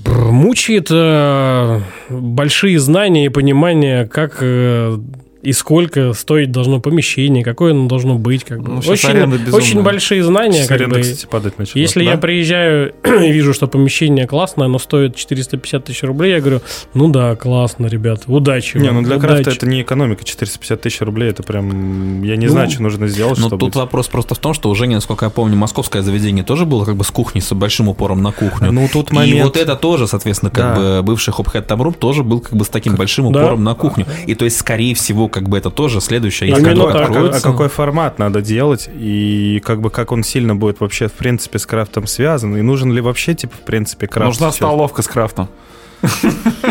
[0.05, 4.97] Мучает э, большие знания и понимание, как э,
[5.41, 8.43] и сколько стоить должно помещение, какое оно должно быть.
[8.43, 8.73] Как бы.
[8.73, 10.53] Ну, очень, очень большие знания.
[10.53, 11.01] Сейчас Как аренда, бы.
[11.01, 11.81] кстати, падать начала.
[11.81, 12.11] Если Да?
[12.11, 16.61] я приезжаю и вижу, что помещение классное, оно стоит 450 тысяч рублей, я говорю,
[16.93, 18.77] ну да, классно, ребят, удачи.
[18.77, 19.33] Не, вам, ну для удачи».
[19.43, 23.07] крафта это не экономика, 450 тысяч рублей, это прям, я не Ну, знаю, что нужно
[23.07, 23.59] сделать, Но чтобы...
[23.65, 26.85] тут вопрос просто в том, что у Жени, насколько я помню, московское заведение тоже было
[26.85, 28.71] как бы с кухней, с большим упором на кухню.
[28.71, 31.01] Ну, тут И момент- вот это тоже, соответственно, как Да.
[31.01, 33.39] бы бывший Hophead Tamroom тоже был как бы с таким большим Да.
[33.41, 34.05] упором на кухню.
[34.27, 36.53] И то есть, скорее всего, как бы это тоже следующее.
[36.53, 36.95] А если так.
[36.95, 37.39] а, откроется.
[37.39, 41.59] а какой формат надо делать, и как бы как он сильно будет вообще, в принципе,
[41.59, 44.27] с крафтом связан, и нужен ли вообще, типа, в принципе, крафт?
[44.27, 44.57] Нужна сейчас?
[44.57, 45.49] столовка с крафтом.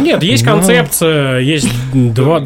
[0.00, 0.52] Нет, есть Ну.
[0.52, 2.42] концепция, есть два,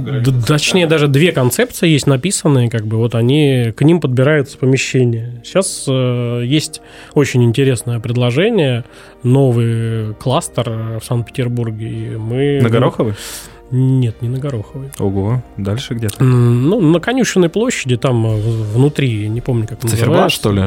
[0.46, 5.40] точнее даже две концепции есть написанные, как бы вот они к ним подбираются помещения.
[5.44, 6.82] Сейчас э, есть
[7.14, 8.84] очень интересное предложение,
[9.22, 13.14] новый кластер в Санкт-Петербурге, и мы На Гороховой?
[13.74, 14.90] Нет, не на Гороховой.
[14.98, 16.22] Ого, дальше где-то.
[16.22, 18.36] Ну, на Конюшенной площади, там э,
[18.74, 20.36] внутри, не помню, как Циферблат, называется.
[20.36, 20.62] что ли?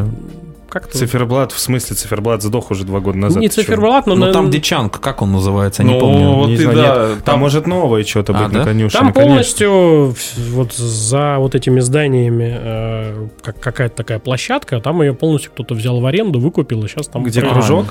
[0.69, 0.97] Как-то...
[0.97, 3.41] Циферблат, в смысле, циферблат сдох уже два года назад.
[3.41, 4.15] Не циферблат, но...
[4.15, 6.29] Ну, на- там Дичанг, как он называется, не Ну, помню.
[6.33, 8.59] вот Не и знаю, да, Там, там- может новое что-то А, быть да?
[8.59, 9.29] на конюшне, Там конечно.
[9.29, 9.71] полностью
[10.11, 15.73] в- вот за вот этими зданиями э, как, какая-то такая площадка, там ее полностью кто-то
[15.73, 17.23] взял в аренду, выкупил, и сейчас там...
[17.23, 17.85] Где кружок,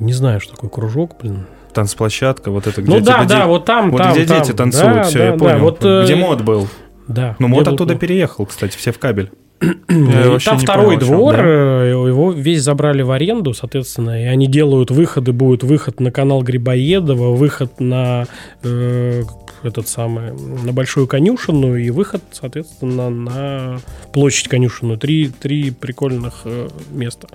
[0.00, 1.46] Не знаю, что такое кружок, блин.
[1.74, 4.42] Танцплощадка, вот это, где Ну да, типа да, вот там, вот там, где там.
[4.42, 5.58] дети танцуют, Да, все, да, я да, понял.
[5.58, 6.68] вот, э, где мод был.
[7.08, 7.36] Да.
[7.38, 9.30] Ну, мод был- оттуда переехал, кстати, все в кабель.
[9.88, 11.42] Я вообще там второй понял, о чем, двор, да.
[11.44, 16.42] э, его весь забрали в аренду, соответственно, и они делают выходы, будет выход на канал
[16.42, 18.26] Грибоедова, выход на
[18.62, 19.22] э,
[19.62, 23.78] этот самый, на Большую конюшину и выход, соответственно, на
[24.12, 24.96] площадь конюшину.
[24.98, 27.28] Три, три прикольных э, места.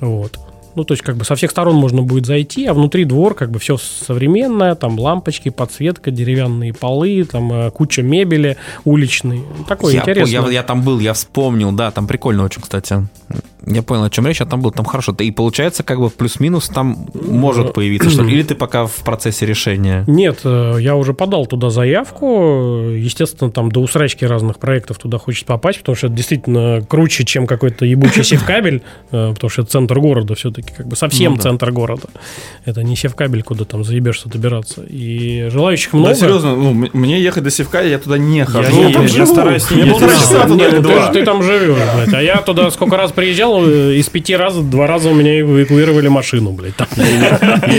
[0.00, 0.38] Вот.
[0.74, 3.50] Ну, то есть, как бы со всех сторон можно будет зайти, а внутри двор, как
[3.50, 9.42] бы все современное, там лампочки, подсветка, деревянные полы, там э, куча мебели уличной.
[9.58, 10.42] Ну, Такое я, интересное.
[10.42, 13.06] я, я там был, я вспомнил, да, там прикольно очень, кстати.
[13.66, 15.14] Я понял, о чем речь, я там был, там хорошо.
[15.18, 18.28] И получается, как бы плюс-минус там может появиться что-то.
[18.28, 20.04] Или ты пока в процессе решения?
[20.06, 22.90] Нет, э, я уже подал туда заявку.
[22.90, 27.46] Естественно, там до усрачки разных проектов туда хочет попасть, потому что это действительно круче, чем
[27.46, 31.42] какой-то ебучий севкабель, э, потому что это центр города все-таки, как бы совсем Ну да.
[31.44, 32.08] центр города.
[32.64, 34.82] Это не севкабель, куда там заебешься добираться.
[34.82, 36.14] И желающих Да, много.
[36.14, 38.70] серьезно, ну, мне ехать до Севка, я туда не Я, хожу.
[38.72, 39.26] не- там я живу.
[39.26, 42.12] стараюсь не полтора часа туда Нет, или ты, ты там живешь, блядь.
[42.14, 46.08] А я туда сколько раз приезжал, э, из пяти раз, два раза у меня эвакуировали
[46.08, 46.74] машину, блядь.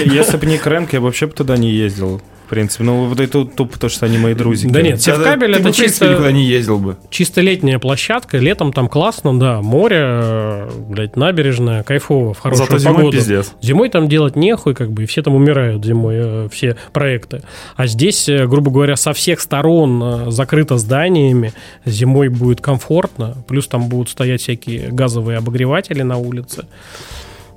[0.06, 2.22] Если бы не Крэнк, я вообще бы туда не ездил.
[2.46, 4.70] В принципе, ну вот это тупо то, что они мои друзья.
[4.70, 6.96] Да нет, Севкабель это в принципе, чисто, никуда не ездил бы.
[7.10, 8.38] чисто летняя площадка.
[8.38, 13.18] Летом там классно, да, море, э, блядь, набережная, кайфово, в хорошую Зато зимой погоду.
[13.18, 13.52] пиздец.
[13.64, 17.42] Зимой там делать нехуй, как бы, и все там умирают зимой, э, все проекты.
[17.76, 21.52] А здесь, э, грубо говоря, со всех сторон закрыто зданиями,
[21.84, 26.66] зимой будет комфортно, плюс там будут стоять всякие газовые обогреватели на улице.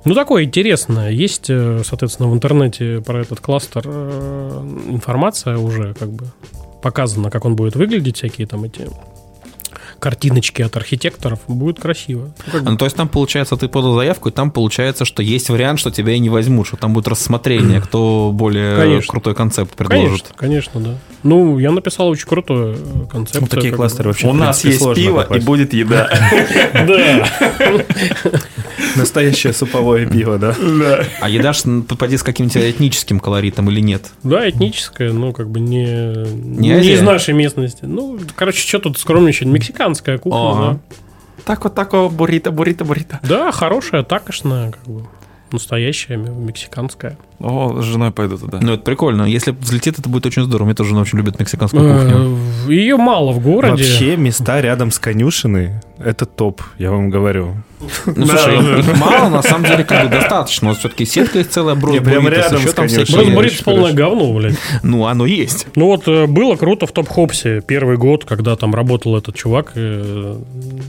[0.05, 1.09] Ну, такое интересное.
[1.11, 6.27] Есть, э, соответственно, в интернете про этот кластер э, информация уже как бы
[6.81, 8.87] показана, как он будет выглядеть, всякие там эти
[9.99, 11.39] картиночки от архитекторов.
[11.47, 12.31] Будет красиво.
[12.53, 15.49] Ну, бы Ну, то есть там, получается, ты подал заявку, и там получается, что есть
[15.49, 19.11] вариант, что тебя и не возьмут, что там будет рассмотрение, кто более Конечно.
[19.11, 20.27] крутой концепт предложит.
[20.35, 20.97] Конечно, конечно, да.
[21.23, 23.41] Ну, я написал очень крутой э, концепт.
[23.41, 25.45] Ну, такие кластеры вообще, У нас есть пиво и попасть.
[25.45, 26.09] будет еда.
[26.73, 27.27] Да.
[28.95, 30.55] Настоящее суповое пиво, да?
[31.21, 34.09] А еда ж м, попади с каким-нибудь этническим колоритом или нет?
[34.23, 35.83] Да, этническое, ну, как бы не,
[36.93, 37.83] из нашей местности.
[37.83, 39.47] Ну, короче, что тут скромничать?
[39.89, 40.79] Мексиканская кухня, Ага.
[41.45, 43.19] Так вот такого буррито, буррито, буррито.
[43.23, 43.27] да.
[43.45, 45.05] Да, хорошая, такошная, как бы.
[45.51, 47.17] Настоящая мексиканская.
[47.39, 48.59] О, с женой пойду туда.
[48.61, 49.23] Ну, это прикольно.
[49.23, 50.65] Если взлетит, это будет очень здорово.
[50.65, 52.37] Мне тоже жена очень любит мексиканскую кухню.
[52.67, 53.71] Ее мало в городе.
[53.71, 57.55] Вообще места рядом с Конюшенной– это топ, я вам говорю.
[58.05, 60.69] Ну, слушай, их мало, на самом деле, как бы достаточно.
[60.69, 64.57] Вот все-таки сетка есть целая, брос Не, прям рядом с Бурритос очень полное говно, блядь.
[64.83, 65.67] Ну, оно есть.
[65.75, 69.35] Ну вот э, было круто в Top Hops е первый год, когда там работал этот
[69.35, 70.37] чувак, э,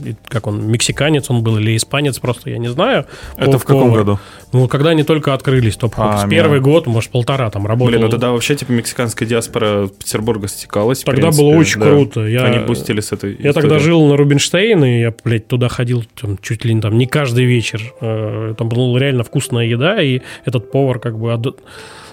[0.05, 3.05] и как он, мексиканец он был или испанец, просто я не знаю.
[3.37, 4.19] Это в каком году?
[4.53, 6.25] Ну, когда они только открылись, Топ-Хопс.
[6.43, 7.89] Первый год, может, полтора там работал.
[7.89, 10.99] Блин, ну тогда вообще типа мексиканская диаспора Петербурга стекалась.
[11.03, 11.87] Тогда принципе, было очень да.
[11.87, 12.27] круто.
[12.27, 16.03] Я- Они бустили с этой Я тогда жил на Рубинштейн, и я, блядь, туда ходил
[16.19, 17.93] там, чуть ли не там не каждый вечер.
[18.01, 21.31] Э, Там была реально вкусная еда, и этот повар как бы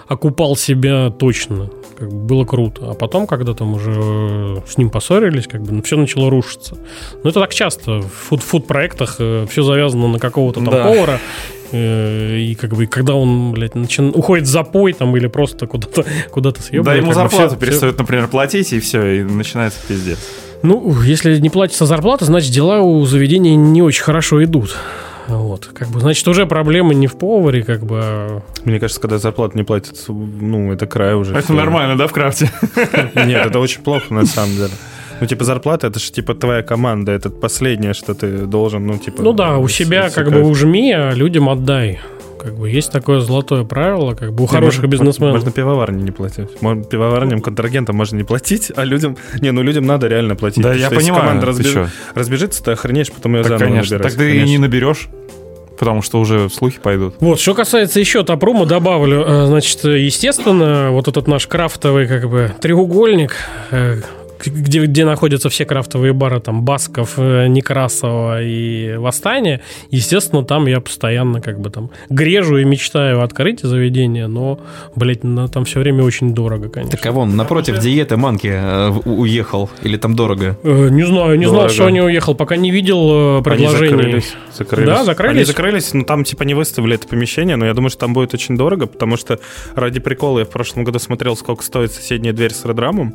[0.09, 1.71] окупал себя точно.
[1.99, 2.91] Как бы было круто.
[2.91, 6.77] А потом, когда там уже э, с ним поссорились, как бы, ну, все начало рушиться.
[7.25, 8.01] Ну, это так часто.
[8.03, 10.85] В фуд- фуд-проектах все завязано на какого-то там Да.
[10.85, 11.21] повара.
[11.73, 16.05] Э, И как бы, когда он, блядь, начин- уходит в запой там или просто куда-то
[16.31, 17.01] куда-то съебывает.
[17.01, 20.19] Да, ему зарплату всё- перестают, например, платить, и все, и начинается пиздец.
[20.63, 24.77] ну, если не платится зарплата, значит, дела у заведения не очень хорошо идут.
[25.29, 29.19] Вот, как бы, значит, уже проблемы не в поваре, как бы, а- Мне кажется, когда
[29.19, 31.33] зарплату не платят, ну, это край уже.
[31.33, 31.53] Это всё.
[31.55, 32.51] нормально, да, в крафте?
[33.15, 34.71] Нет, это очень плохо на самом деле.
[35.21, 39.21] Ну, типа, зарплата, это же, типа, твоя команда, это последнее, что ты должен, ну, типа...
[39.23, 41.99] Ну да, у себя как бы ужми, а людям отдай.
[42.39, 45.35] Как бы есть такое золотое правило, как бы у хороших Можно- бизнесменов.
[45.35, 46.63] Можно пивоварне не платить.
[46.63, 49.17] Можно пивоварням, контрагентам можно не платить, а людям...
[49.41, 50.63] Не, ну людям надо реально платить.
[50.63, 51.39] Да, я что если понимаю.
[51.41, 53.97] команда разбеж- разбежится, ты охренеешь, потом ее Так, заново конечно.
[53.97, 54.13] набирать.
[54.13, 54.51] Так ты и Конечно.
[54.51, 55.09] не наберешь,
[55.79, 57.17] потому что уже слухи пойдут.
[57.21, 62.53] Вот, что касается еще Топрума, добавлю, э, значит, естественно, вот этот наш крафтовый, как бы,
[62.61, 63.35] треугольник,
[63.71, 64.01] э,
[64.45, 69.61] где, где находятся все крафтовые бары, там, Басков, э, Некрасова и Восстание,
[69.91, 74.61] естественно, там я постоянно, как бы, там, грежу и мечтаю открыть заведение, но,
[74.97, 76.97] блядь, на- там все время очень дорого, конечно.
[76.97, 79.71] Так а вон, напротив диеты Манки э, уехал.
[79.83, 80.59] Или там дорого?
[80.63, 81.75] Э, Не знаю, не знал, Дорого.
[81.75, 83.89] что они уехал, пока не видел э, Они предложений.
[83.97, 84.35] закрылись.
[84.57, 84.89] закрылись.
[84.89, 85.37] Да, закрылись?
[85.37, 88.35] Они закрылись, но там типа не выставили это помещение, но я думаю, что там будет
[88.35, 89.39] очень дорого, потому что
[89.75, 93.15] ради прикола я в прошлом году смотрел, сколько стоит соседняя дверь с Редрамом,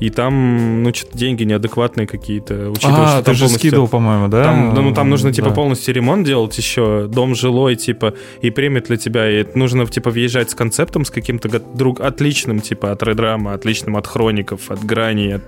[0.00, 3.88] и там, ну, что-то деньги неадекватные какие-то, учитывая, А, что ты там же полностью- скидывал,
[3.88, 4.44] по-моему, да?
[4.44, 5.54] Там, ну, ну, там нужно, типа, Да.
[5.54, 10.50] полностью ремонт делать еще, дом жилой, типа, и примет ли тебя, и нужно, типа, въезжать
[10.50, 15.42] с концептом, с каким-то друг, отличным, типа, от Редрама, отличным от Хроников, от Грани, от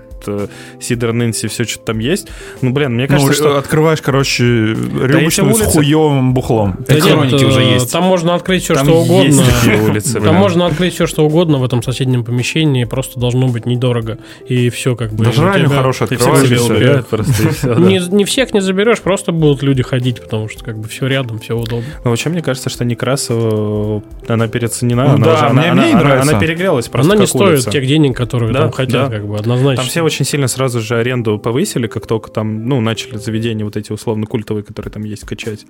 [0.79, 2.27] Сидор Нэнси, все, что там есть.
[2.61, 3.57] Ну, блин, мне Ну, кажется, что...
[3.57, 6.77] открываешь, короче, рюмочную улицы- с хуевым бухлом.
[6.87, 7.91] Да нет, Хроники э, уже есть.
[7.91, 9.43] Там можно открыть все, Там что угодно.
[9.87, 14.17] улицы, Там можно открыть все, что угодно в этом соседнем помещении, просто должно быть недорого.
[14.47, 15.25] И все как бы...
[15.25, 15.45] Даже И
[15.91, 16.61] всех открываешь.
[16.69, 17.75] убирают просто, да.
[17.75, 21.39] Не, не всех не заберешь, просто будут люди ходить, потому что как бы все рядом,
[21.39, 21.85] все удобно.
[22.03, 25.03] Но вообще, мне кажется, что Некрасова, она переоценена.
[25.03, 26.31] Ну она да, уже- мне- она, мне не она- нравится.
[26.31, 27.71] Она перегрелась просто Она не как стоит улица.
[27.71, 29.09] тех денег, которые Да, там хотят, да.
[29.09, 29.83] как бы однозначно.
[29.83, 33.75] Там все очень сильно сразу же аренду повысили, как только там, ну, начали заведения вот
[33.77, 35.65] эти условно культовые, которые там есть, качать.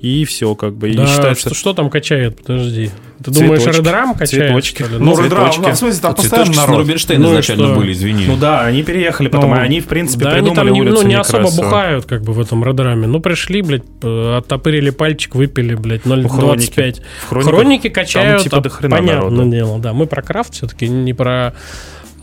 [0.00, 0.90] И все, как бы.
[0.90, 2.42] И Да, считается, что, что там качает?
[2.42, 2.90] Подожди.
[3.18, 3.42] Ты Цветочки.
[3.42, 4.48] думаешь, Редрам качает?
[4.48, 4.82] Цветочки.
[4.82, 4.98] что ли?
[4.98, 5.72] Ну, Ну, Редрам, цветочки.
[5.72, 6.78] в смысле, там постоянно Цветочки с народ.
[6.80, 7.74] Рубинштейна Ну изначально что?
[7.76, 8.24] были, извини.
[8.26, 11.02] Ну да, они переехали потом, Ну, они, в принципе, да, они придумали там не, улицу
[11.02, 11.64] ну, не особо Некрасова.
[11.64, 13.06] бухают, как бы, в этом Редраме.
[13.06, 17.00] Ну, пришли, блядь, оттопырили пальчик, выпили, блядь, Ну, 0,25.
[17.22, 19.50] В хрониках Хроники качают, типа а, до хрена понятное народу.
[19.50, 19.92] дело, да.
[19.92, 21.54] Мы про крафт все-таки, не про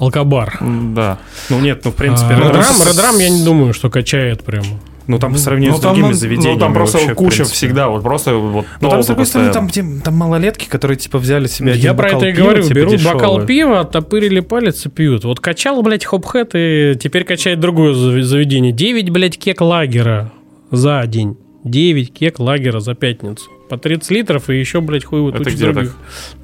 [0.02, 0.58] алкобар.
[0.62, 1.18] Да.
[1.50, 2.34] Ну нет, ну в принципе...
[2.34, 4.64] А, Редрам- Редрам, я не думаю, что качает прям.
[5.08, 7.56] Ну, там по сравнению Ну, с там, другими ну, заведениями там просто вообще, куча принципе.
[7.58, 11.18] всегда, вот просто вот Ну, там, с другой стороны, там, где- там малолетки, которые, типа,
[11.18, 12.64] взяли себе Я про бокал это и пива, говорю.
[12.64, 13.46] типа, Берут бокал дешевого.
[13.48, 15.26] пива, оттопырили палец и пьют.
[15.26, 18.72] Вот качал, блядь, хопхэт и теперь качает другое зав- заведение.
[18.72, 20.32] 9, блядь, кек лагера
[20.70, 21.36] за день.
[21.64, 23.50] 9 кек лагера за пятницу.
[23.72, 25.96] По 30 литров и еще, блядь, хуй вот Это где других.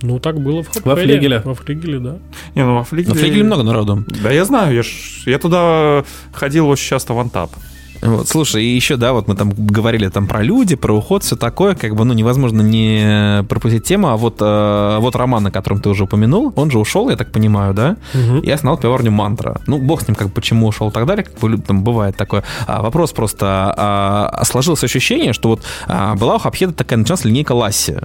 [0.01, 0.89] Ну, так было в хопхэте.
[0.89, 1.41] Во флигеле?
[1.43, 2.17] Во флигеле, да.
[2.55, 3.13] Не, ну во флигеле...
[3.13, 4.05] На флигеле много народу.
[4.23, 7.51] Да я знаю, я, ж- я туда ходил очень часто в антап.
[8.01, 11.35] Вот, слушай, и еще, да, вот мы там говорили там про люди, про уход, все
[11.35, 15.81] такое, как бы, ну, невозможно не пропустить тему, а вот, э, вот Роман, о котором
[15.81, 17.97] ты уже упомянул, он же ушел, я так понимаю, да,
[18.43, 19.61] и основал пивоварню «Мантра».
[19.67, 22.43] Ну, бог с ним, как почему ушел и так далее, как бы, там бывает такое.
[22.67, 27.53] А вопрос просто, а, сложилось ощущение, что вот а, была у Хапхеда такая, началась линейка
[27.53, 27.97] Ласси,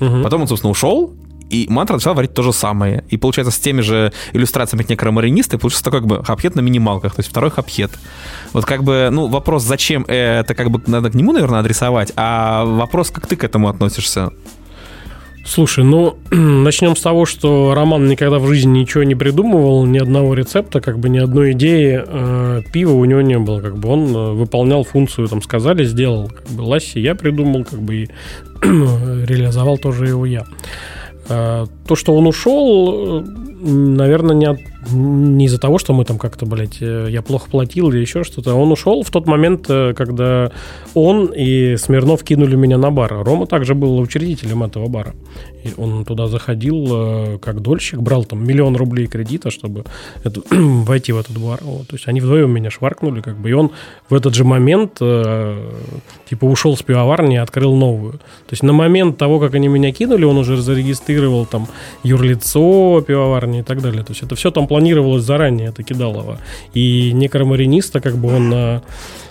[0.00, 0.22] Мгм.
[0.22, 1.14] Потом он, собственно, ушел,
[1.50, 3.04] и Мантра начала варить то же самое.
[3.08, 7.14] И получается, с теми же иллюстрациями как некромаринисты, получился такой как бы хапхет на минималках,
[7.14, 7.92] то есть второй хапхет.
[8.52, 12.64] Вот как бы, ну, вопрос, зачем это, как бы надо к нему, наверное, адресовать, а
[12.64, 14.30] вопрос, как ты к этому относишься?
[15.46, 20.34] Слушай, ну, начнем с того, что Роман никогда в жизни ничего не придумывал, ни одного
[20.34, 23.60] рецепта, как бы ни одной идеи э, пива у него не было.
[23.60, 26.28] Как бы он э, выполнял функцию, там сказали, сделал.
[26.28, 28.08] Как бы Ласси я придумал, как бы и
[28.62, 30.44] реализовал тоже его я.
[31.28, 33.22] То, что он ушел,
[33.60, 34.60] наверное, не, от-
[34.92, 38.54] не из-за того, что мы там как-то, блядь, э, я плохо платил или еще что-то.
[38.54, 40.52] Он ушел в тот момент, э, когда
[40.94, 43.22] он и Смирнов кинули меня на бар.
[43.24, 45.14] Рома также был учредителем этого бара.
[45.64, 49.84] И он туда заходил э, как дольщик, брал там миллион рублей кредита, чтобы
[50.24, 51.58] это- войти в этот бар.
[51.62, 51.88] Вот.
[51.88, 53.70] То есть они вдвоем меня шваркнули, как бы, и он
[54.08, 55.00] в этот же момент
[56.28, 58.12] типа ушел с пивоварни и открыл новую.
[58.12, 61.66] То есть на момент того, как они меня кинули, он уже зарегистрировал там
[62.02, 64.02] юрлицо пивоварни и так далее.
[64.02, 66.38] То есть это все там планировалось заранее, это кидалово.
[66.74, 68.80] И некромариниста, как бы он э,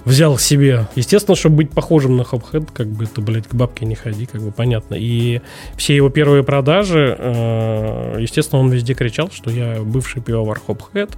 [0.03, 0.87] взял себе.
[0.95, 4.41] Естественно, чтобы быть похожим на Хопхед, как бы ты, блядь, к бабке не ходи, как
[4.41, 4.95] бы понятно.
[4.95, 5.41] И
[5.77, 11.11] все его первые продажи, э, естественно, он везде кричал, что я бывший пивовар Хопхед,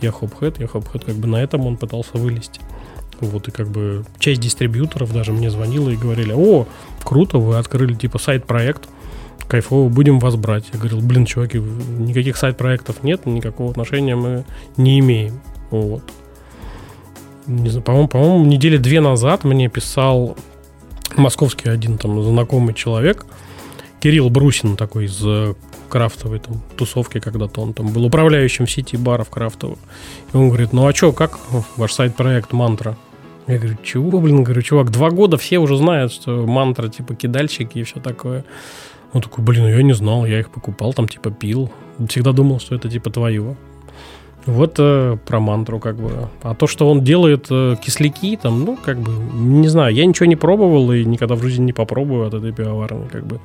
[0.00, 2.62] я Хопхед, я Хопхед, как бы на этом он пытался вылезти.
[3.20, 6.66] Вот, и как бы часть дистрибьюторов даже мне звонила и говорили, о,
[7.04, 8.88] круто, вы открыли типа сайт-проект,
[9.48, 10.64] кайфово, будем вас брать.
[10.72, 14.44] Я говорил, блин, чуваки, никаких сайт-проектов нет, никакого отношения мы
[14.76, 15.40] не имеем.
[15.70, 16.02] Вот.
[17.46, 20.36] Не знаю, по-моему, по-моему, недели две назад мне писал
[21.16, 23.26] московский один там знакомый человек,
[24.00, 25.54] Кирилл Брусин такой из э,
[25.88, 29.78] крафтовой там тусовки когда-то, он там был управляющим сети баров крафтовых.
[30.32, 31.38] И он говорит, ну а что, как
[31.76, 32.96] ваш сайт-проект «Мантра»?
[33.46, 37.78] Я говорю, чего, блин, говорю, чувак, два года все уже знают, что мантра, типа, кидальщики
[37.78, 38.44] и все такое.
[39.14, 41.70] Он такой, блин, я не знал, я их покупал, там, типа, пил.
[42.08, 43.56] Всегда думал, что это, типа, твое.
[44.44, 46.28] Вот э, про мантру, как бы.
[46.42, 50.26] А то, что он делает э, кисляки, там, ну, как бы, не знаю, я ничего
[50.26, 53.40] не пробовал и никогда в жизни не попробую от этой пивоварни, как бы.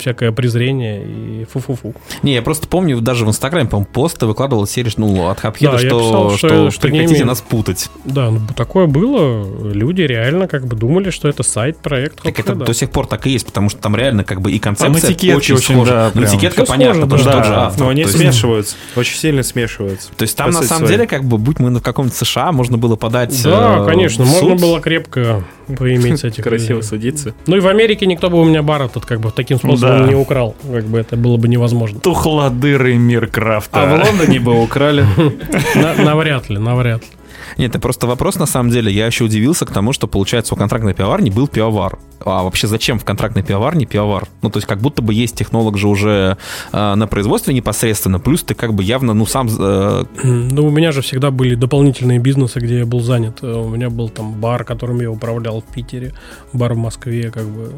[0.00, 1.94] Всякое презрение и фу-фу-фу.
[2.22, 5.78] Не, я просто помню, даже в Инстаграме, по-моему, посты выкладывал серию, ну, от Хапхеда, Да,
[5.78, 7.88] что, писал, что, что- что прекратите нас путать.
[8.04, 9.44] Да, ну, такое было.
[9.72, 13.30] Люди реально как бы думали, что это сайт-проект Так это до сих пор так и
[13.30, 15.92] есть, потому что там реально как бы и концепция этикетки очень, очень, схожа.
[15.92, 16.34] да, ну, прям.
[16.34, 17.36] этикетка Всё понятно, схоже, потому что да.
[17.36, 17.80] тот же Да, автор.
[17.84, 20.10] Но они есть- смешиваются, очень сильно смешиваются.
[20.16, 20.92] То есть там на самом своей.
[20.92, 24.28] деле, как бы, будь мы в каком-нибудь США, можно было подать Да, э, конечно, в
[24.28, 24.60] можно суд.
[24.60, 25.44] было крепко
[25.76, 26.82] поиметь этих Красиво людей.
[26.88, 27.34] садиться.
[27.46, 30.06] Ну и в Америке никто бы у меня бар этот как бы таким способом Да.
[30.08, 30.54] не украл.
[30.72, 32.00] Как бы это было бы невозможно.
[32.00, 33.82] Тухлодырый мир крафта.
[33.82, 35.04] А в Лондоне бы украли.
[35.74, 37.08] На- Навряд ли, навряд ли.
[37.56, 38.92] Нет, это просто вопрос, на самом деле.
[38.92, 41.98] Я еще удивился к тому, что, получается, у контрактной пивоварни был пивовар.
[42.24, 44.28] А вообще зачем в контрактной пивоварне пивовар?
[44.42, 46.36] Ну, то есть как будто бы есть технолог же уже
[46.72, 49.48] э, на производстве непосредственно, плюс ты как бы явно, ну, сам...
[49.58, 53.38] э, Ну, у меня же всегда были дополнительные бизнесы, где я был занят.
[53.42, 56.12] Э, У меня был там бар, которым я управлял в Питере,
[56.52, 57.72] бар в Москве, как бы.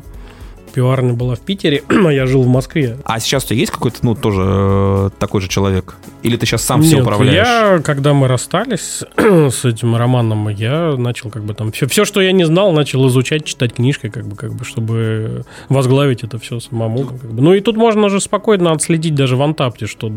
[0.70, 2.98] Пиварня была в Питере, а я жил в Москве.
[3.04, 5.96] А сейчас у тебя есть какой-то, ну, тоже э, такой же человек?
[6.22, 7.46] Или ты сейчас сам все Нет, управляешь?
[7.46, 12.20] я, когда мы расстались с этим романом, я начал как бы там все, все, что
[12.20, 16.60] я не знал, начал изучать, читать книжкой, как бы, как бы, чтобы возглавить это все
[16.60, 17.04] самому.
[17.04, 17.42] как бы.
[17.42, 20.12] Ну и тут можно же спокойно отследить даже в Антапте, что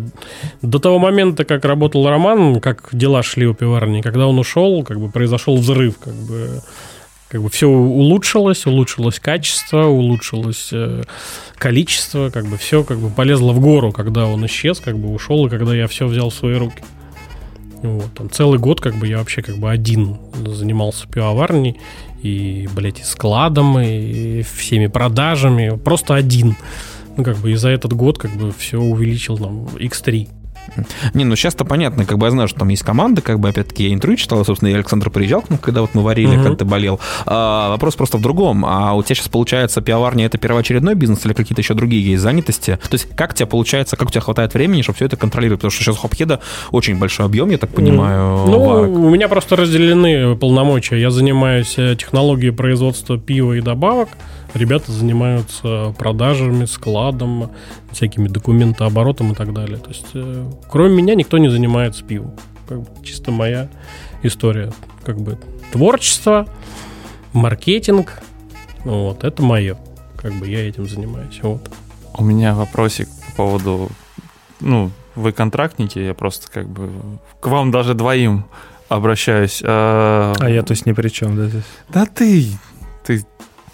[0.61, 4.99] до того момента, как работал Роман, как дела шли у пиварни, когда он ушел, как
[4.99, 6.61] бы произошел взрыв, как бы
[7.33, 11.01] как бы все улучшилось, улучшилось качество, улучшилось э,
[11.55, 15.47] количество, как бы все как бы полезло в гору, когда он исчез, как бы ушел,
[15.47, 16.83] и когда я все взял в свои руки.
[17.81, 21.79] Вот, там целый год как бы я вообще как бы один занимался пивоварней
[22.21, 26.55] и, блядь, и складом, и всеми продажами, просто один.
[27.17, 30.29] Ну, как бы и за этот год как бы все увеличил там x3.
[31.13, 33.87] Не, ну сейчас-то понятно, как бы я знаю, что там есть команда, как бы опять-таки
[33.87, 36.43] я интервью читал, собственно, и Александр приезжал к нам, когда вот мы варили, Мгм.
[36.43, 36.99] когда ты болел.
[37.25, 38.65] А, вопрос просто в другом.
[38.65, 42.79] А у тебя сейчас получается пивоварня это первоочередной бизнес или какие-то еще другие есть занятости?
[42.89, 45.59] То есть как у тебя получается, как у тебя хватает времени, чтобы все это контролировать?
[45.59, 46.39] Потому что сейчас у Хопхеда
[46.71, 48.89] очень большой объем, я так понимаю, Ну, варок.
[48.89, 50.97] у меня просто разделены полномочия.
[50.99, 54.09] Я занимаюсь э, технологией производства пива и добавок.
[54.53, 57.51] Ребята занимаются продажами, складом,
[57.91, 59.77] всякими документооборотом и так далее.
[59.77, 62.35] То есть, э, кроме меня, никто не занимается пивом.
[62.67, 63.67] Как бы чисто моя
[64.21, 64.71] история.
[65.03, 65.37] Как бы
[65.71, 66.47] творчество,
[67.33, 68.21] маркетинг.
[68.83, 69.77] Вот, это мое.
[70.17, 71.39] Как бы я этим занимаюсь.
[71.41, 71.69] Вот.
[72.15, 73.89] У меня вопросик по поводу...
[74.59, 76.89] Ну, вы контрактники, я просто как бы...
[77.39, 78.45] К вам даже двоим
[78.87, 79.61] обращаюсь.
[79.65, 81.47] А, А я, то есть, ни при чем, да?
[81.47, 81.63] здесь?
[81.89, 82.47] Да ты...
[83.03, 83.25] Ты,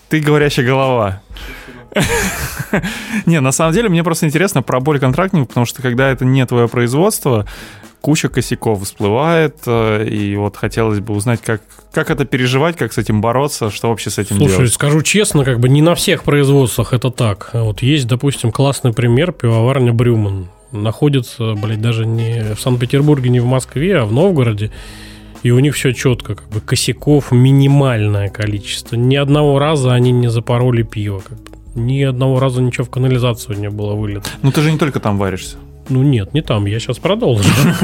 [0.10, 1.22] ты говорящая голова.
[3.26, 6.45] Не, на самом деле, мне просто интересно про боль контрактников, потому что когда это не
[6.45, 7.45] твое производство,
[8.01, 12.97] куча косяков всплывает, э, и вот хотелось бы узнать, как, как это переживать, как с
[12.97, 14.74] этим бороться, что вообще с этим Слушай, делать.
[14.74, 17.49] скажу честно, как бы не на всех производствах это так.
[17.53, 20.47] Вот есть, допустим, классный пример пивоварня Брюман.
[20.72, 24.72] Находится, блядь, даже не в Санкт-Петербурге, не в Москве, а в Новгороде.
[25.44, 28.96] И у них все четко, как бы косяков минимальное количество.
[28.96, 31.20] Ни одного раза они не запороли пиво.
[31.20, 31.50] Как бы.
[31.76, 34.30] Ни одного раза ничего в канализацию не было вылито.
[34.42, 35.58] Ну ты же не только там варишься.
[35.90, 37.44] Ну нет, не там, я сейчас продолжу.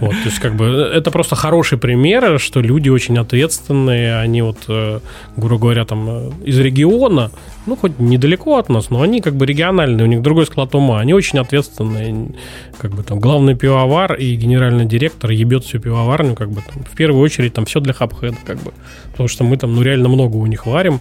[0.00, 5.00] То есть, как бы, это просто хороший пример, что люди очень ответственные, они вот, э,
[5.36, 7.32] грубо говоря, там, э, из региона,
[7.66, 11.00] ну, хоть недалеко от нас, но они как бы региональные, у них другой склад ума,
[11.00, 12.30] они очень ответственные,
[12.78, 16.96] как бы там главный пивовар и генеральный директор ебет всю пивоварню, как бы там, в
[16.96, 18.72] первую очередь там все для хапхеда, как бы,
[19.10, 21.00] потому что мы там, ну, реально много у них варим,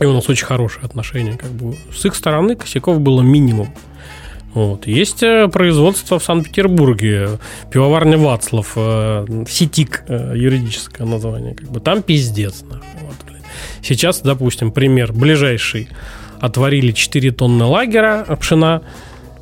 [0.00, 3.68] и у нас очень хорошие отношения, как бы, с их стороны косяков было минимум.
[4.56, 4.86] Вот.
[4.86, 7.38] Есть э, производство в Санкт-Петербурге,
[7.70, 11.54] пивоварня Вацлав, э, Ситик, э, юридическое название.
[11.54, 11.78] Как бы.
[11.78, 12.64] Там пиздец.
[12.70, 12.80] Вот.
[13.82, 15.90] Сейчас, допустим, пример ближайший.
[16.40, 18.80] Отварили 4 тонны лагера пшена,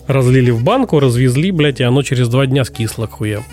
[0.09, 3.45] разлили в банку, развезли, блядь, и оно через два дня скисло к хуям.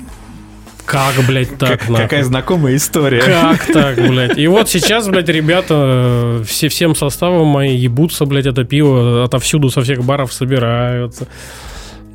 [0.85, 2.03] Как, блядь, так, нахуй?
[2.03, 3.21] Какая знакомая история.
[3.21, 4.37] Как так, блядь?
[4.37, 9.69] И вот сейчас, блядь, ребята э, все, всем составом мои ебутся, блядь, это пиво отовсюду
[9.69, 11.27] со всех баров собираются.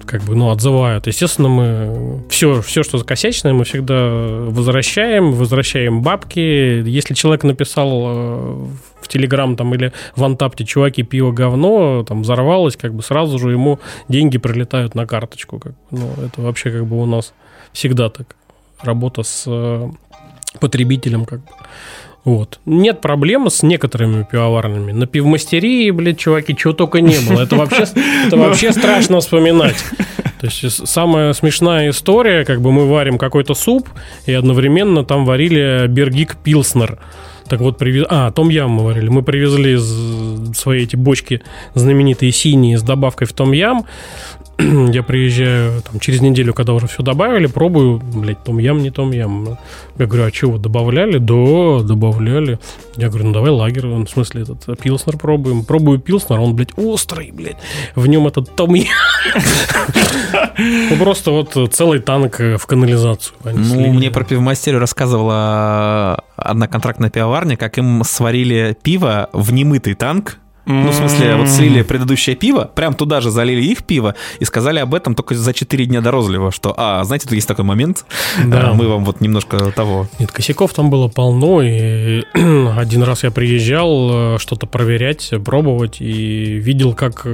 [0.04, 1.08] Как бы, ну, отзывают.
[1.08, 6.38] Естественно, мы все, все, что косячное, мы всегда возвращаем, возвращаем бабки.
[6.86, 8.66] Если человек написал э,
[9.00, 13.50] в Телеграм там или в Антапте, чуваки, пиво говно, там взорвалось, как бы сразу же
[13.50, 15.58] ему деньги прилетают на карточку.
[15.58, 17.32] Как, ну, это вообще как бы у нас
[17.72, 18.36] всегда так.
[18.82, 19.88] Работа с э,
[20.60, 21.50] потребителем, как бы.
[22.24, 22.58] Вот.
[22.66, 24.90] Нет проблемы с некоторыми пивоварнями.
[24.90, 27.42] На пивмастерии, блядь, чуваки, чего только не было.
[27.42, 27.84] Это вообще,
[28.26, 29.76] это вообще страшно вспоминать.
[30.40, 33.88] То есть самая смешная история, как бы мы варим какой-то суп,
[34.26, 36.98] и одновременно там варили бергик пилснер.
[37.48, 38.06] Так вот, привез...
[38.08, 39.08] А, том ям мы варили.
[39.08, 41.42] Мы привезли из свои эти бочки
[41.74, 43.86] знаменитые синие с добавкой в том ям.
[44.92, 49.12] Я приезжаю там, через неделю, когда уже все добавили, пробую, блядь, том ям, не том
[49.12, 49.58] ям.
[49.98, 51.18] Я говорю, а чего, добавляли?
[51.18, 52.58] Да, добавляли.
[52.96, 55.64] Я говорю, ну давай лагерь, в смысле этот э, пилснер пробуем.
[55.64, 57.58] Пробую пилснер, он, блядь, острый, блядь.
[57.94, 58.86] В нем этот том ям.
[60.58, 63.36] Ну, просто вот целый танк э, в канализацию.
[63.44, 70.38] Ну, мне про пивмастерию рассказывала одна контрактная пивоварня, как им сварили пиво в немытый танк.
[70.66, 74.80] Ну, в смысле, вот слили предыдущее пиво, прям туда же залили их пиво и сказали
[74.80, 78.04] об этом только за 4 дня до розлива, что, а, знаете, тут есть такой момент,
[78.44, 78.70] Да.
[78.70, 80.08] а, мы вам вот немножко того.
[80.18, 86.54] Нет, косяков там было полно, и один раз я приезжал э, что-то проверять, пробовать, и
[86.58, 87.26] видел, как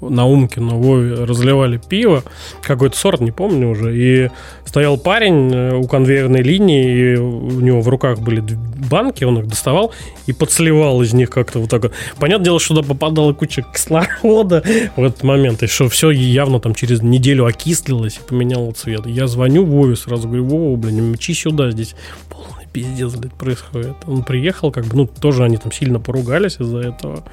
[0.00, 2.22] на Умкино Вове разливали пиво,
[2.62, 4.30] какой-то сорт, не помню уже, и
[4.64, 9.46] стоял парень э, у конвейерной линии, и у него в руках были банки, он их
[9.46, 9.92] доставал
[10.26, 11.92] и подсливал из них как-то вот так вот.
[12.18, 14.62] Понятное дело, что туда попадала куча кислорода
[14.96, 19.06] в этот момент, и что все явно там через неделю окислилось и поменяло цвет.
[19.06, 21.94] Я звоню Вове, сразу говорю, Вова, блин, мчи сюда, здесь
[22.28, 23.96] полный пиздец, блядь, происходит.
[24.06, 27.24] Он приехал, как бы, ну, тоже они там сильно поругались из-за этого.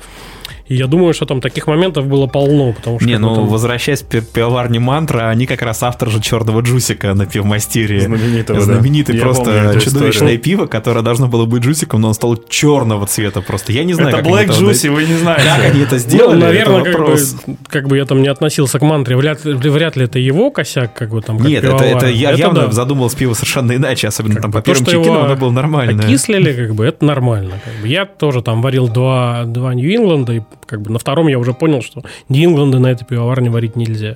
[0.67, 3.07] И я думаю, что там таких моментов было полно, потому что...
[3.07, 6.59] Не, как ну, там- возвращаясь к пи- пивоварне Мантра, они как раз автор же черного
[6.61, 7.99] джусика на пивмастерии.
[7.99, 8.65] Знаменитого, да.
[8.65, 10.39] Знаменитый Я просто чудовищное историю.
[10.39, 13.71] пиво, которое должно было быть джусиком, но он стал черного цвета просто.
[13.71, 15.43] Я не знаю, Это как Black это- Juicy, вы не знаете.
[15.45, 17.35] Как они это Ну, сделали, наверное, это как бы, вопрос.
[17.69, 20.93] как бы я там не относился к мантре, вряд, ли- вряд ли это его косяк,
[20.93, 21.37] как бы там.
[21.37, 22.71] как Нет, это, это я явно да.
[22.71, 26.03] задумалось пиво совершенно иначе, особенно там бы по первым чекинам оно было нормально.
[26.03, 27.59] Окислили, как бы, это нормально.
[27.63, 27.87] Как бы.
[27.87, 31.81] Я тоже там варил два, два Нью-Инленда, и как бы на втором я уже понял,
[31.81, 34.15] что Дингланды на этой пивоварне варить нельзя.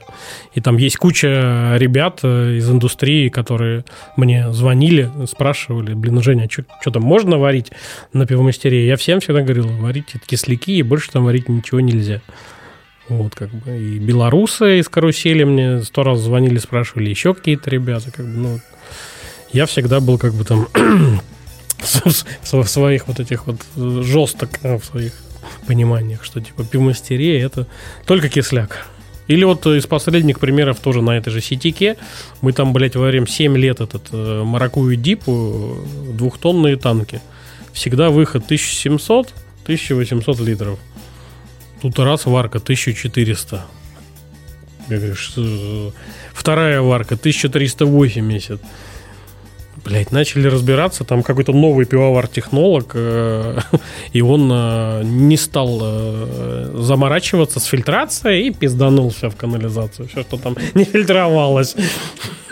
[0.53, 3.85] И там есть куча ребят э, из индустрии, которые
[4.17, 7.71] мне звонили, спрашивали, блин, Женя, а что там можно варить
[8.13, 8.85] на пивомастере?
[8.85, 12.21] Я всем всегда говорил, варите кисляки, и больше там варить ничего нельзя.
[13.09, 13.77] Вот, как бы.
[13.77, 18.59] И белорусы из карусели мне сто раз звонили, спрашивали, еще какие-то ребята, как бы, ну,
[19.51, 20.67] я всегда был как бы там
[21.81, 25.13] в своих вот этих вот э, жесток, э, в своих
[25.67, 27.67] пониманиях, что типа пивмастерия это
[28.05, 28.87] только кисляк.
[29.27, 31.95] Или вот из последних примеров тоже на этой же сетике.
[32.41, 35.77] Мы там, блядь, варим 7 лет этот э, маракую дипу,
[36.13, 37.21] двухтонные танки.
[37.71, 40.79] Всегда выход 1700-1800 литров.
[41.81, 43.65] Тут раз варка 1400.
[44.89, 45.93] Я говорю, что...
[46.33, 48.59] Вторая варка 1380
[49.83, 53.57] блядь, начали разбираться, там какой-то новый пивовар-технолог, э,
[54.13, 60.07] и он э, не стал э, заморачиваться с фильтрацией и пизданул все в канализацию.
[60.07, 61.75] Все, что там не фильтровалось.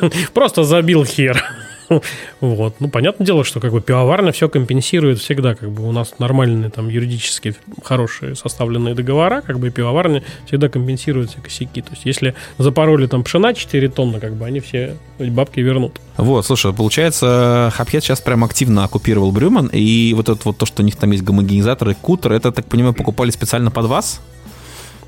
[0.34, 1.44] Просто забил хер.
[2.40, 2.76] Вот.
[2.80, 5.56] Ну, понятное дело, что как бы пивоварня все компенсирует всегда.
[5.56, 10.70] Как бы у нас нормальные там юридически хорошие составленные договора, как бы и пивоварня всегда
[10.70, 11.82] компенсирует все косяки.
[11.82, 16.00] То есть, если запороли там пшена 4 тонны, как бы они все бабки вернут.
[16.18, 20.82] Вот, слушай, получается, Хапхед сейчас прям активно оккупировал Брюман, и вот это вот то, что
[20.82, 24.22] у них там есть гомогенизаторы, кутер, это, так понимаю, покупали специально под вас?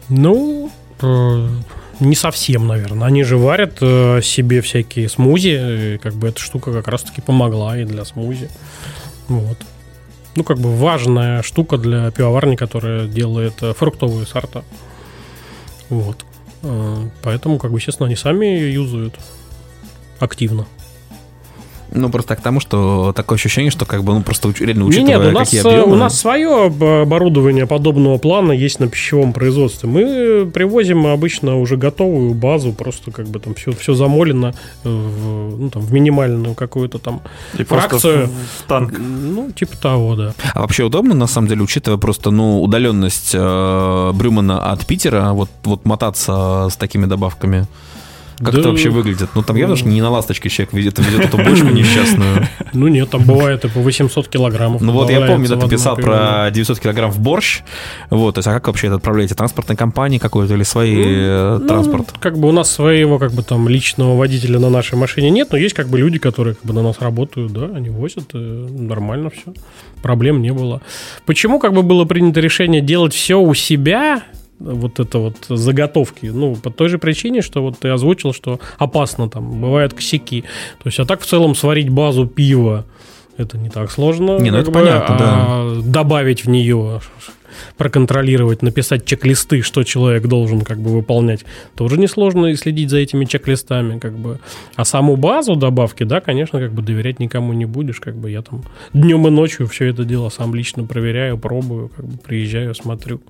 [0.09, 0.71] Ну,
[1.01, 1.47] э,
[2.01, 3.07] не совсем, наверное.
[3.07, 7.77] Они же варят э, себе всякие смузи, и как бы эта штука как раз-таки помогла
[7.77, 8.49] и для смузи.
[9.27, 9.57] Вот.
[10.35, 14.63] Ну, как бы важная штука для пивоварни, которая делает э, фруктовые сорта.
[15.89, 16.25] Вот.
[16.63, 19.15] Э, поэтому, как бы, естественно, они сами ее юзают
[20.19, 20.65] активно.
[21.93, 25.27] Ну, просто к тому, что такое ощущение, что как бы, ну, просто реально учитывая, Нет,
[25.27, 25.93] у нас, какие объемы...
[25.93, 26.65] у нас свое
[27.01, 29.89] оборудование подобного плана есть на пищевом производстве.
[29.89, 35.69] Мы привозим обычно уже готовую базу, просто как бы там все, все замолено в, ну,
[35.69, 37.21] там, в минимальную какую-то там
[37.57, 38.29] И фракцию.
[38.59, 38.93] В танк.
[38.97, 40.33] Ну, типа того, да.
[40.53, 45.49] А вообще удобно, на самом деле, учитывая просто, ну, удаленность э, Брюмана от Питера, вот,
[45.63, 47.67] вот мотаться с такими добавками?
[48.43, 48.59] Как да.
[48.59, 49.29] это вообще выглядит?
[49.35, 52.47] Ну, там явно же не на ласточке человек везет, везет эту бочку несчастную.
[52.73, 54.81] Ну, нет, там бывает и по 800 килограммов.
[54.81, 57.61] Ну, вот я помню, да, ты писал про 900 килограмм в борщ.
[58.09, 59.35] Вот, то есть, а как вообще это отправляете?
[59.35, 62.13] Транспортной компании какой-то или свои ну, э, ну, транспорт?
[62.19, 65.57] Как бы у нас своего, как бы там, личного водителя на нашей машине нет, но
[65.57, 69.29] есть как бы люди, которые как бы на нас работают, да, они возят, э, нормально
[69.29, 69.53] все.
[70.01, 70.81] Проблем не было.
[71.25, 74.23] Почему как бы было принято решение делать все у себя,
[74.64, 76.28] вот это вот заготовки.
[76.28, 80.41] Ну, по той же причине, что вот ты озвучил, что опасно там, бывают косяки.
[80.41, 82.86] То есть, а так в целом сварить базу пива,
[83.38, 84.38] это не так сложно.
[84.39, 85.82] Не, ну это бы, понятно, а да.
[85.82, 87.01] Добавить в нее,
[87.78, 91.45] проконтролировать, написать чек-листы, что человек должен как бы выполнять,
[91.76, 94.39] тоже несложно и следить за этими чек-листами, как бы.
[94.76, 98.41] А саму базу добавки, да, конечно, как бы доверять никому не будешь, как бы я
[98.41, 103.22] там днем и ночью все это дело сам лично проверяю, пробую, как бы приезжаю, смотрю.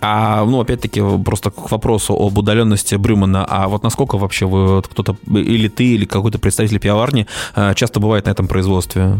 [0.00, 5.16] А, ну, опять-таки, просто к вопросу об удаленности Брюмана, а вот насколько вообще вы кто-то,
[5.26, 9.18] или ты, или какой-то представитель пивоварни э, часто бывает на этом производстве?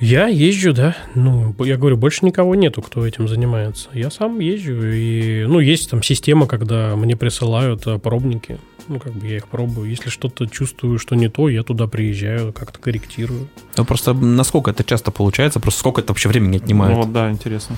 [0.00, 0.96] Я езжу, да.
[1.14, 3.90] Ну, я говорю, больше никого нету, кто этим занимается.
[3.92, 4.82] Я сам езжу.
[4.82, 8.58] И, ну, есть там система, когда мне присылают э, пробники.
[8.88, 9.90] Ну, как бы я их пробую.
[9.90, 13.48] Если что-то чувствую, что не то, я туда приезжаю, как-то корректирую.
[13.76, 15.60] Ну, просто насколько это часто получается?
[15.60, 16.96] Просто сколько это вообще времени отнимает?
[16.96, 17.76] Ну, вот, да, интересно.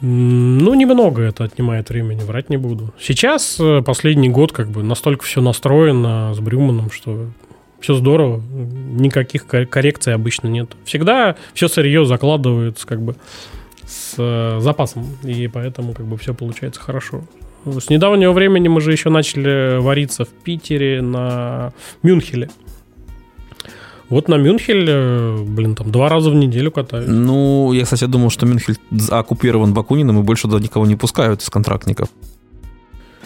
[0.00, 2.92] Ну, немного это отнимает времени, врать не буду.
[3.00, 7.26] Сейчас, э, последний год, как бы настолько все настроено с Брюманом, что
[7.80, 10.70] все здорово, никаких коррекций обычно нет.
[10.84, 13.16] Всегда все сырье закладывается как бы
[13.86, 17.24] с э, запасом, и поэтому как бы все получается хорошо.
[17.64, 21.72] С недавнего времени мы же еще начали вариться в Питере на
[22.02, 22.48] Мюнхеле.
[24.08, 27.08] Вот на Мюнхель, блин, там два раза в неделю катаюсь.
[27.08, 28.76] Ну, я, кстати, думал, что Мюнхель
[29.10, 32.08] оккупирован Бакуниным и больше туда никого не пускают из контрактников.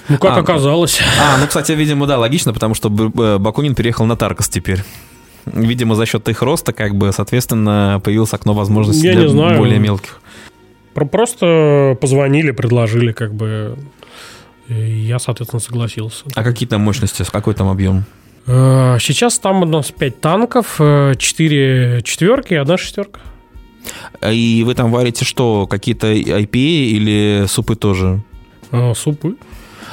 [0.08, 0.98] Ну, как а, оказалось.
[1.20, 4.82] А, ну, кстати, видимо, да, логично, потому что Бакунин переехал на Таркос теперь.
[5.46, 9.58] Видимо, за счет их роста, как бы, соответственно, появилось окно возможностей я для знаю.
[9.58, 10.20] более мелких.
[10.94, 13.78] Просто позвонили, предложили, как бы,
[14.68, 16.24] я, соответственно, согласился.
[16.34, 18.04] А какие там мощности, какой там объем?
[18.46, 23.20] Э, сейчас там у нас 5 танков, 4 э, четверки и одна шестерка.
[24.30, 25.66] И вы там варите что?
[25.66, 28.22] Какие-то IPA или супы тоже?
[28.70, 29.36] А, супы.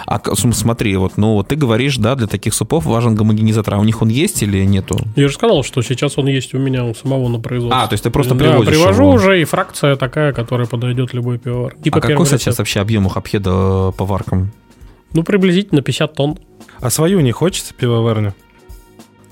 [0.06, 3.84] А смотри, вот, ну, вот ты говоришь, да, для таких супов важен гомогенизатор, а у
[3.84, 4.98] них он есть или нету?
[5.16, 7.82] Я же сказал, что сейчас он есть у меня у самого на производстве.
[7.82, 9.14] А, то есть ты просто да, привозишь привожу его.
[9.14, 11.76] уже, и фракция такая, которая подойдет любой пивовар.
[11.84, 14.52] Типа а какой сейчас вообще объем у хапхеда по варкам?
[15.14, 16.38] Ну, приблизительно 50 тонн.
[16.80, 18.34] А свою не хочется пивоварню?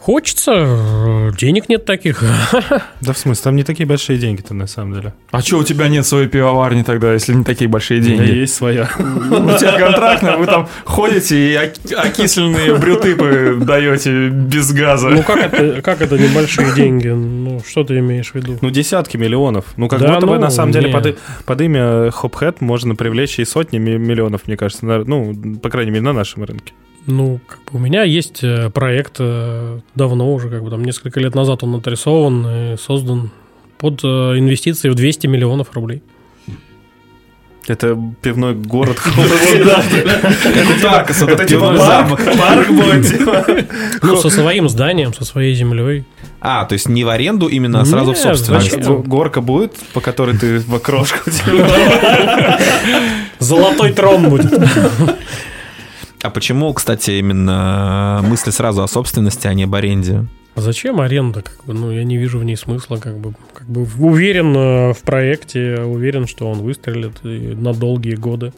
[0.05, 2.23] Хочется, денег нет таких.
[3.01, 5.13] Да в смысле, там не такие большие деньги-то на самом деле.
[5.31, 8.37] А что у тебя нет своей пивоварни тогда, если не такие большие У меня деньги?
[8.37, 8.83] есть своя.
[8.99, 15.09] У тебя контрактная, вы там ходите и ок- окисленные брютыпы даете без газа.
[15.09, 17.07] Ну, как это, как это небольшие деньги?
[17.07, 18.59] Ну, что ты имеешь в виду?
[18.61, 19.65] Ну, десятки миллионов.
[19.75, 20.93] Ну, как Да будто бы, ну, на самом деле, не.
[20.93, 24.85] под, под имя Хопхэт можно привлечь и сотни ми- миллионов, мне кажется.
[24.85, 25.33] на- ну,
[25.63, 26.73] по крайней мере, на нашем рынке.
[27.07, 31.19] Ну, как бы у меня есть э, проект э, давно уже, как бы там несколько
[31.19, 33.29] лет назад он отрисован и создан
[33.77, 36.01] под э, инвестиции в 200 миллионов рублей.
[37.67, 39.33] Это пивной город Это
[41.45, 43.45] типа парк, парк будет, типа.
[44.03, 46.05] Ну, со своим зданием, со своей землей.
[46.41, 48.77] А, то есть не в аренду именно, а сразу в собственность.
[48.77, 51.17] Горка будет, по которой ты в окрошку
[53.39, 54.53] Золотой трон будет.
[56.25, 60.25] А почему, кстати, именно мысли сразу о собственности, а не об аренде?
[60.55, 61.43] А зачем аренда?
[61.43, 62.97] Как бы, ну, я не вижу в ней смысла.
[62.97, 68.53] Как бы, как бы уверен э, в проекте, уверен, что он выстрелит на долгие годы.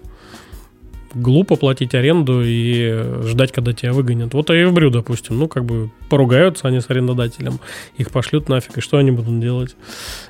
[1.13, 4.33] Глупо платить аренду и э, ждать, когда тебя выгонят.
[4.33, 7.59] Вот Эйвбрю, допустим, ну, как бы поругаются они с арендодателем,
[7.97, 9.75] их пошлют нафиг, и что они будут делать?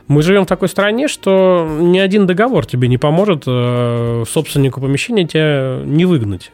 [0.08, 5.28] Мы живем в такой стране, что ни один договор тебе не поможет э, собственнику помещения
[5.28, 6.52] тебя не выгнать.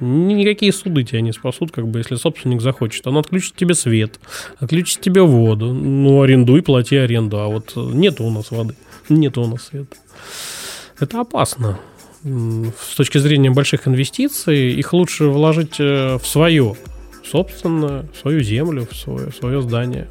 [0.00, 3.06] Ни- Никакие суды тебя не спасут, как бы, если собственник захочет.
[3.06, 4.20] Он отключит тебе свет,
[4.58, 5.72] отключит тебе воду.
[5.72, 7.38] Ну, арендуй, плати аренду.
[7.38, 8.74] А вот нету у нас воды,
[9.08, 9.96] нету у нас света.
[10.98, 11.78] Это опасно.
[12.24, 16.74] С точки зрения больших инвестиций, их лучше вложить э, в свое
[17.24, 20.08] собственное, в свою землю, в свое, в свое здание.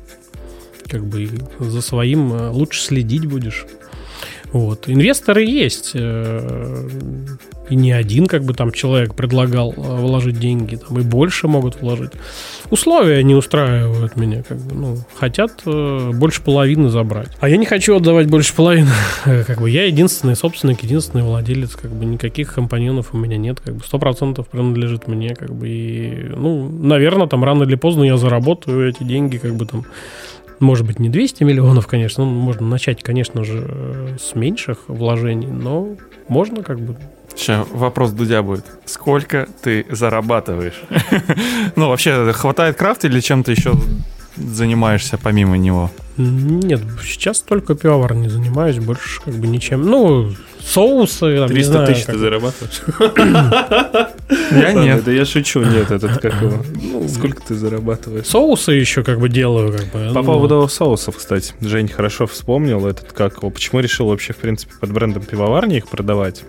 [0.88, 1.30] Как бы
[1.60, 3.66] за своим э, лучше следить будешь.
[4.54, 4.88] Вот.
[4.88, 5.94] Инвесторы есть.
[7.70, 11.82] И не один, как бы там человек предлагал э, вложить деньги, там и больше могут
[11.82, 12.12] вложить.
[12.70, 17.30] Условия не устраивают меня, как бы, ну, хотят э, больше половины забрать.
[17.40, 18.92] А я не хочу отдавать больше половины.
[19.26, 23.76] Как бы я единственный собственник, единственный владелец, как бы никаких компаньонов у меня нет, как
[23.76, 28.18] бы сто процентов принадлежит мне, как бы и, ну, наверное, там рано или поздно я
[28.18, 29.86] заработаю эти деньги, как бы там
[30.60, 35.48] может быть, не 200 миллионов, конечно, ну, можно начать, конечно же, э, с меньших вложений,
[35.48, 35.90] но
[36.28, 36.96] можно как бы...
[37.36, 38.66] Сейчас вопрос Дудя будет.
[38.86, 40.82] Сколько ты зарабатываешь?
[41.76, 43.74] Ну, вообще, хватает крафта или чем-то еще
[44.38, 45.92] занимаешься помимо него?
[46.18, 49.82] Нет, сейчас только пивоварней занимаюсь, больше как бы ничем.
[49.82, 50.32] Ну,
[50.66, 52.82] соусы, там, не 300 знаю, тысяч как- ты зарабатываешь?
[54.52, 55.04] Я нет.
[55.04, 56.64] Да я шучу, нет, этот как его.
[57.08, 58.26] Сколько ты зарабатываешь?
[58.26, 60.14] Соусы еще как бы делаю, как бы.
[60.14, 64.38] По ну, поводу соусов, кстати, Жень хорошо вспомнил этот, как его, почему решил вообще, в
[64.38, 66.44] принципе, под брендом пивоварни их продавать.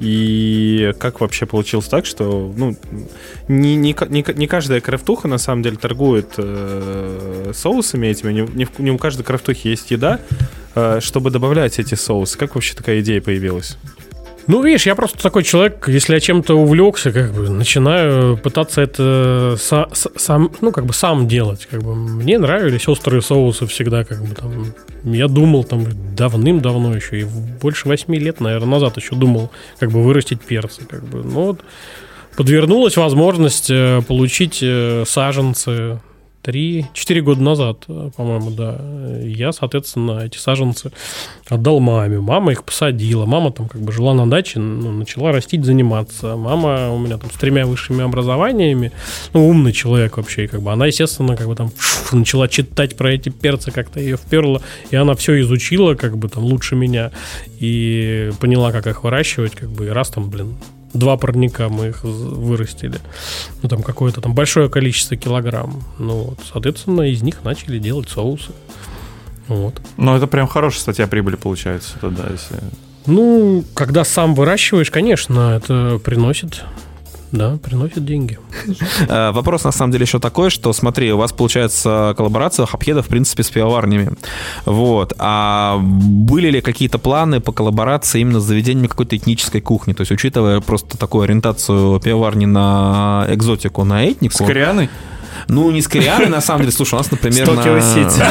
[0.00, 2.74] И как вообще получилось так, что ну,
[3.48, 8.66] не, не, не, не каждая крафтуха на самом деле торгует э, соусами этими, не, не
[8.78, 10.18] не у каждой крафтухи есть еда,
[10.74, 12.38] э, чтобы добавлять эти соусы.
[12.38, 13.76] Как вообще такая идея появилась?
[14.46, 19.54] Ну, видишь, я просто такой человек, если я чем-то увлекся, как бы начинаю пытаться это
[19.58, 21.68] са- с- сам, ну, как бы сам делать.
[21.70, 24.66] Как бы мне нравились острые соусы всегда, как бы там.
[25.04, 25.86] Я думал там
[26.16, 31.04] давным-давно еще, и больше восьми лет, наверное, назад еще думал, как бы вырастить перцы, как
[31.04, 31.22] бы.
[31.22, 31.60] Ну вот
[32.36, 36.00] подвернулась возможность э, получить э, саженцы.
[36.42, 38.80] Три, четыре года назад, э, по-моему, да.
[39.22, 40.90] Я, соответственно, эти саженцы
[41.50, 42.18] отдал маме.
[42.18, 43.26] Мама их посадила.
[43.26, 46.36] Мама там как бы жила на даче, ну, начала растить, заниматься.
[46.36, 48.90] Мама у меня там с тремя высшими образованиями,
[49.34, 53.12] ну, умный человек вообще, как бы она, естественно, как бы там фу, начала читать про
[53.12, 57.10] эти перцы, как-то ее вперла, и она все изучила, как бы там лучше меня,
[57.58, 60.56] и поняла, как их выращивать, как бы, и раз там, блин,
[60.92, 62.98] два парника мы их вырастили.
[63.62, 65.82] Ну, там какое-то там большое количество килограмм.
[65.98, 68.52] Ну, вот, соответственно, из них начали делать соусы.
[69.48, 69.80] Вот.
[69.96, 71.94] Ну, это прям хорошая статья прибыли получается.
[72.00, 72.56] тогда, если...
[73.06, 76.64] Ну, когда сам выращиваешь, конечно, это приносит,
[77.32, 78.38] да, приносит деньги.
[79.08, 83.06] Э, Вопрос на самом деле еще такой, что смотри, у вас получается коллаборация хапхеда в
[83.08, 84.12] принципе с пивоварнями.
[84.64, 85.12] Вот.
[85.18, 89.92] А были ли какие-то планы по коллаборации именно с заведениями какой-то этнической кухни?
[89.92, 94.34] То есть, учитывая просто такую ориентацию пивоварни на экзотику, на этнику.
[94.34, 94.88] С корианой?
[95.48, 95.88] Ну, не с
[96.28, 96.72] на самом деле.
[96.72, 98.22] Слушай, у нас, например, Токио на- Сити.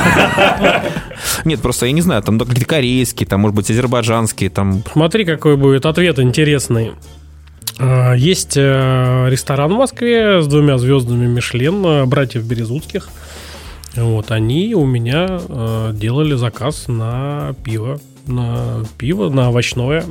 [1.45, 4.83] Нет, просто я не знаю, там какие-то корейские, там, может быть, азербайджанские, там...
[4.91, 6.91] Смотри, какой будет ответ интересный.
[7.79, 13.09] А, Есть э, ресторан в Москве с двумя звездами Мишлен, э, братьев Березутских.
[13.95, 17.99] Вот, они у меня э, делали заказ на пиво.
[18.27, 20.03] На пиво, на овощное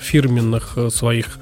[0.00, 1.38] фирменных своих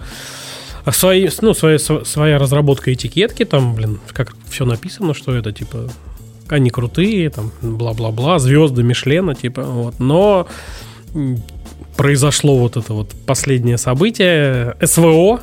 [0.90, 5.88] свои, ну, своя, св- своя разработка этикетки, там, блин, как все написано, что это, типа,
[6.48, 10.00] они крутые, там, бла-бла-бла, звезды Мишлена, типа, вот.
[10.00, 10.48] Но
[11.96, 15.40] произошло вот это вот последнее событие, СВО,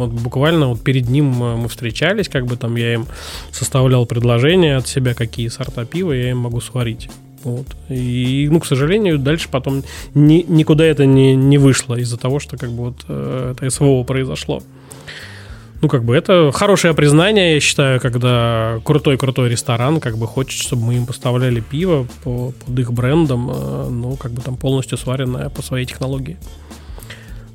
[0.00, 3.06] вот буквально вот перед ним э, мы встречались, как бы там я им
[3.52, 7.08] составлял предложение от себя, какие сорта пива я им могу сварить.
[7.44, 7.66] Вот.
[7.88, 9.82] И, ну, к сожалению, дальше потом
[10.14, 14.02] ни- никуда это не, не вышло из-за того, что как бы вот э, это СВО
[14.04, 14.62] произошло.
[15.82, 20.82] Ну, как бы это хорошее признание, я считаю, когда крутой-крутой ресторан как бы хочет, чтобы
[20.82, 25.48] мы им поставляли пиво по, под их брендом, э, ну, как бы там полностью сваренное
[25.48, 26.36] по своей технологии.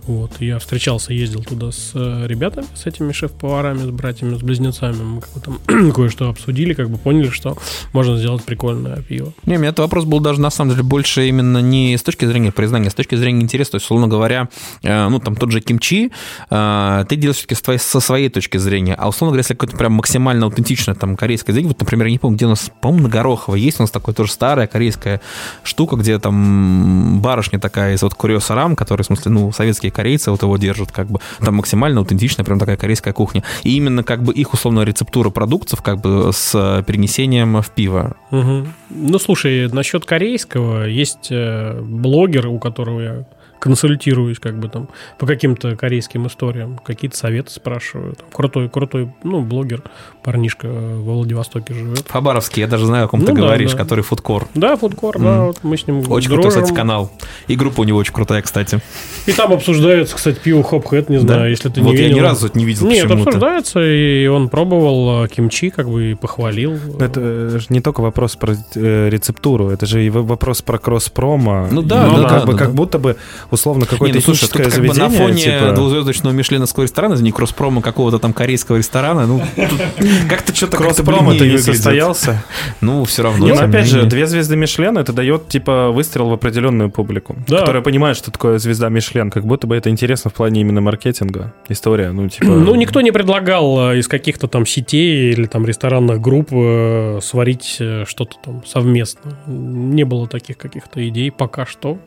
[0.07, 5.01] Вот, я встречался, ездил туда с э, ребятами, с этими шеф-поварами, с братьями, с близнецами.
[5.01, 7.57] Мы как бы там кое-что обсудили, как бы поняли, что
[7.91, 9.33] можно сделать прикольное пиво.
[9.45, 12.25] Не, у меня этот вопрос был даже на самом деле больше именно не с точки
[12.25, 13.71] зрения признания, а с точки зрения интереса.
[13.71, 14.49] То есть, условно говоря,
[14.83, 16.11] э, ну, там тот же кимчи,
[16.51, 18.93] э, ты делаешь все-таки твоей- со своей точки зрения.
[18.93, 22.19] А условно говоря, если какое-то прям максимально аутентичное там корейское зрение, вот, например, я не
[22.19, 25.19] помню, где у нас, по-моему, на Горохово есть у нас такая тоже старая корейская
[25.63, 30.31] штука, где там барышня такая из вот Курьо Сарам, который, в смысле, ну, советские корейцы
[30.31, 33.43] вот его держат, как бы, там максимально аутентичная прям такая корейская кухня.
[33.63, 38.15] И именно как бы их условно рецептура продуктов как бы с перенесением в пиво.
[38.31, 38.73] Мгм.
[38.89, 43.25] Ну, слушай, насчет корейского, есть э, блогер, у которого я
[43.65, 48.13] консультируюсь, как бы там, по каким-то корейским историям, какие-то советы спрашиваю.
[48.13, 49.81] Там, крутой, крутой, ну, блогер,
[50.23, 52.05] парнишка э, во Владивостоке живет.
[52.07, 53.77] Фабаровский, я даже знаю, о ком Ну ты да, говоришь, да.
[53.79, 54.47] который фудкор.
[54.53, 55.45] Да, фудкор, да, Мгм.
[55.47, 56.33] вот мы с ним Очень дружим.
[56.43, 57.11] крутой, кстати, канал.
[57.47, 58.79] И группа у него очень крутая, кстати.
[59.25, 61.21] И там обсуждается, кстати, пиво Хопхэт, не Да?
[61.23, 62.17] знаю, если ты вот не я видел.
[62.17, 66.13] ни разу это не видел Нет, обсуждается, и он пробовал э, кимчи, как бы, и
[66.13, 66.73] похвалил.
[66.99, 71.67] Это же не только вопрос про э, рецептуру, это же и в- вопрос про кросс-промо.
[71.71, 72.73] Ну да, И да, как да, бы да, как да.
[72.75, 73.15] будто бы
[73.55, 75.19] условно какое-то ну слушай, тут этническое как бы заведение.
[75.19, 79.41] на фоне типа- двухзвездочного мишленовского ресторана, это не кросс-промо какого-то там корейского ресторана, ну,
[80.29, 82.43] как-то что-то Кросс-промо-то бледнее не состоялся.
[82.81, 83.47] Ну, все равно.
[83.47, 88.17] Ну, опять же, две звезды Мишлен это дает типа выстрел в определенную публику, которая понимает,
[88.17, 89.31] что такое звезда Мишлен.
[89.31, 91.53] Как будто бы это интересно в плане именно маркетинга.
[91.69, 92.45] История, ну, типа.
[92.45, 97.77] Ну, никто не предлагал э, из каких-то там сетей или там ресторанных групп э, сварить
[97.79, 99.37] э, что-то там совместно.
[99.47, 101.97] Не было таких каких-то идей пока что.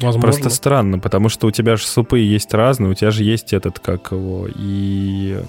[0.00, 0.20] Возможно.
[0.20, 3.78] Просто странно, потому что у тебя же супы есть разные, у тебя же есть этот,
[3.78, 5.40] как его, и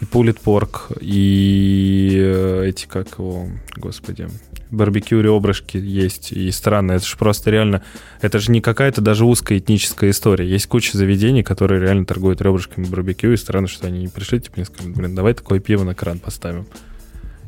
[0.00, 3.46] и пулит порк, и эти, как его,
[3.76, 4.28] господи,
[4.70, 7.82] барбекю ребрышки есть, и странно, это же просто реально,
[8.20, 10.46] это же не какая-то даже узкая этническая история.
[10.46, 14.54] Есть куча заведений, которые реально торгуют ребрышками барбекю, и странно, что они не пришли, типа,
[14.56, 16.66] мне сказали, блин, давай такое пиво на кран поставим.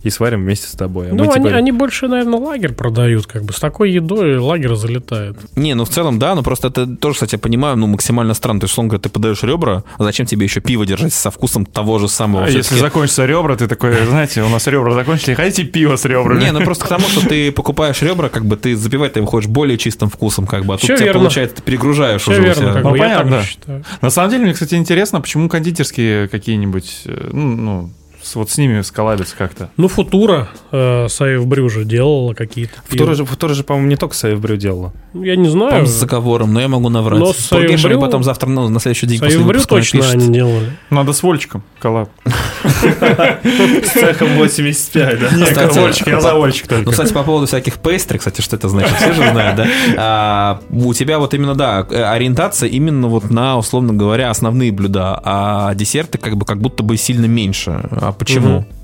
[0.03, 1.09] И сварим вместе с тобой.
[1.11, 3.53] А Ну, мы, они, типа, они больше, наверное, лагерь продают, как бы.
[3.53, 5.37] С такой едой лагерь залетает.
[5.57, 8.61] Не, ну в целом, да, но просто это тоже, кстати, я понимаю, ну максимально странно.
[8.61, 11.67] То есть, условно говоря, ты подаешь ребра, а зачем тебе еще пиво держать со вкусом
[11.67, 12.45] того же самого?
[12.45, 16.41] А если закончатся ребра, ты такой, знаете, у нас ребра закончили, хотите пиво с ребрами?
[16.45, 19.49] Не, ну просто к тому, что ты покупаешь ребра, как бы ты запивать ты хочешь
[19.49, 21.15] более чистым вкусом, как бы, а тут верно.
[21.21, 22.73] получается, ты перегружаешь Все уже верно, себя.
[22.75, 23.43] как Ну, бы понятно.
[24.01, 27.91] На самом деле, мне, кстати, интересно, почему кондитерские какие-нибудь, э, ну, ну,
[28.35, 29.71] вот с ними сколабятся как-то.
[29.77, 32.75] Ну, Футура э, Саев Брю же делала какие-то.
[32.87, 34.93] Футура же, Футура же, по-моему, не только Сейв Брю делала.
[35.15, 35.69] Я не знаю.
[35.71, 37.19] По-моему, с заговором, но я могу наврать.
[37.19, 40.01] Но С с Тургешем Саевбрю- потом завтра, ну, на следующий день после Саев Брю точно
[40.01, 40.23] напишет.
[40.23, 40.73] они делали.
[40.91, 42.11] Надо с Вольчиком коллаб.
[42.65, 45.31] С цехом 85, да?
[45.37, 46.91] Не, Кстати, Вольчик, я за Вольчик Ну, только.
[46.91, 49.67] кстати, по поводу всяких пейстри, кстати, что это значит, все же знают, да?
[49.97, 55.21] А, у тебя вот именно, да, э, ориентация именно вот на, условно говоря, основные блюда,
[55.23, 57.89] а десерты как бы как будто бы сильно меньше.
[58.19, 58.61] Почему?
[58.61, 58.78] Мгм.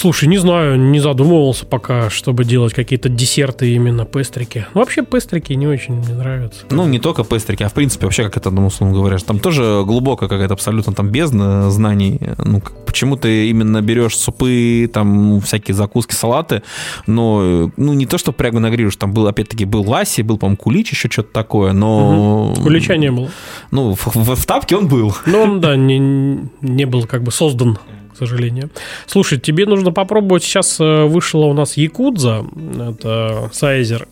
[0.00, 4.64] Слушай, не знаю, не задумывался пока, чтобы делать какие-то десерты именно пестрики.
[4.72, 6.64] Ну, Вообще пестрики не очень мне нравятся.
[6.70, 9.82] Ну, не только пестрики, а в принципе вообще, как это, ну, условно говоря, там тоже
[9.84, 12.18] глубокая какая-то абсолютно там бездна знаний.
[12.38, 16.62] Ну, почему ты именно берешь супы, там, ну, всякие закуски, салаты,
[17.06, 20.92] но, ну, не то, что прямо нагрируешь, там был, опять-таки, был ласи, был, по-моему, кулич,
[20.92, 22.54] еще что-то такое, но...
[22.62, 23.28] Кулича не было.
[23.70, 25.14] Ну, в, в- в тапке он был.
[25.26, 25.98] Но он, да, не,
[26.62, 27.78] не был как бы создан,
[28.26, 28.70] сожалению.
[29.06, 30.42] Слушай, тебе нужно попробовать.
[30.42, 32.44] Сейчас э, вышла у нас Якудза,
[32.88, 34.06] это Сайзер.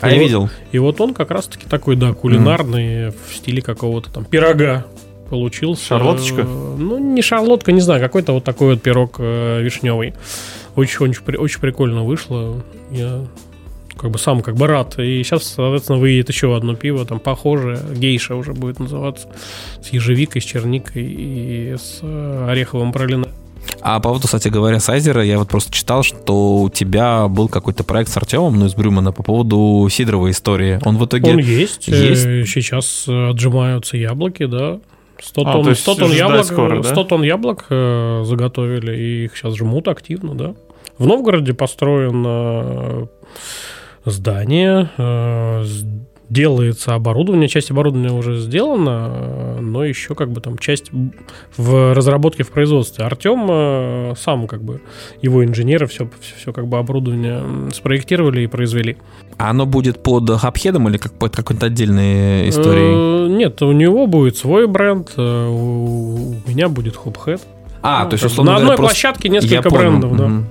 [0.00, 0.50] А И я вот- видел.
[0.72, 4.84] И вот он как раз-таки такой, да, кулинарный, в стиле какого-то там пирога
[5.30, 5.84] получился.
[5.86, 6.42] Шарлоточка?
[6.44, 10.14] Ну, не шарлотка, не знаю, какой-то вот такой вот пирог э, вишневый.
[10.76, 12.62] Очень, очень, очень прикольно вышло.
[12.90, 13.24] Я
[13.96, 14.98] как бы сам как бы рад.
[14.98, 19.28] И сейчас, соответственно, выйдет еще одно пиво, там похожее, гейша уже будет называться,
[19.82, 23.30] с ежевикой, с черникой и с э, ореховым пролином.
[23.80, 27.84] А по поводу, кстати говоря, Сайзера, я вот просто читал, что у тебя был какой-то
[27.84, 30.80] проект с Артемом, ну, из Брюмана, по поводу сидровой истории.
[30.84, 31.32] Он в итоге...
[31.32, 31.88] Он есть.
[31.88, 32.24] есть?
[32.26, 34.80] Э, Сейчас э, отжимаются яблоки, да.
[35.22, 36.88] 100 А, тонн, то есть 100 тонн яблок, скоро, да?
[36.88, 40.54] 100 тонн яблок э, заготовили, и их сейчас жмут активно, да.
[40.98, 43.08] В Новгороде построено
[44.06, 45.84] э, здание, э, с-
[46.30, 50.90] делается оборудование, часть оборудования уже сделана, но еще как бы там часть
[51.56, 53.04] в разработке, в производстве.
[53.04, 54.80] Артем э, сам как бы,
[55.22, 58.96] его инженеры все, все, как бы оборудование спроектировали и произвели.
[59.36, 63.26] А оно будет под хабхедом или как под какой-то отдельной историей?
[63.26, 67.42] Э, Нет, у него будет свой бренд, э, у меня будет Хопхед.
[67.82, 69.78] а, ну, то есть, условно на говоря, одной просто- площадке несколько понял.
[69.90, 70.26] брендов, да.
[70.28, 70.46] Мгм.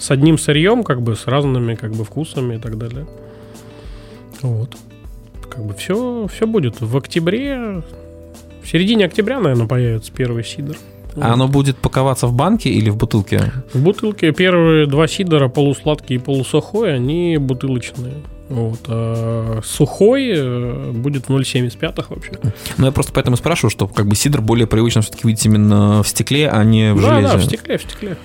[0.00, 3.06] С одним сырьем, как бы, с разными как бы вкусами и так далее.
[4.42, 4.74] Вот.
[5.52, 6.80] Как бы все, все будет.
[6.80, 7.82] В октябре,
[8.62, 10.76] в середине октября, наверное, появится первый сидр.
[11.14, 13.52] А оно будет паковаться в банке или в бутылке?
[13.74, 18.14] В бутылке первые два сидора, полусладкий и полусухой, они бутылочные.
[18.48, 18.80] Вот.
[18.88, 22.32] А сухой э, будет в 0,75 вообще.
[22.78, 26.08] Ну, я просто поэтому спрашиваю, что как бы сидр более привычно все-таки видеть именно в
[26.08, 27.32] стекле, а не в Да, железе.
[27.32, 28.16] да, в стекле, в стекле.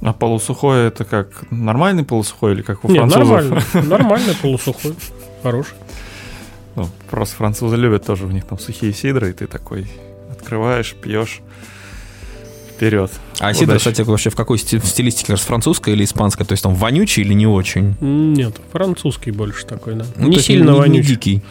[0.00, 3.28] А полусухой это как нормальный полусухой или как у Нет, французов?
[3.28, 3.62] нормально.
[3.88, 4.94] Нормальный полусухой.
[5.42, 5.74] Хороший.
[6.76, 9.86] Ну, просто французы любят тоже, у них там сухие сидры, и ты такой
[10.30, 11.40] открываешь, пьешь,
[12.74, 13.10] вперед.
[13.40, 13.78] А сидр, Удачи.
[13.90, 16.46] кстати, вообще в какой сти- в стилистике, кажется, французская или испанская?
[16.46, 17.94] То есть там вонючий или не очень?
[18.00, 20.04] Нет, французский больше такой, да.
[20.16, 21.08] Ну, не сильно не- не вонючий.
[21.14, 21.42] дикий.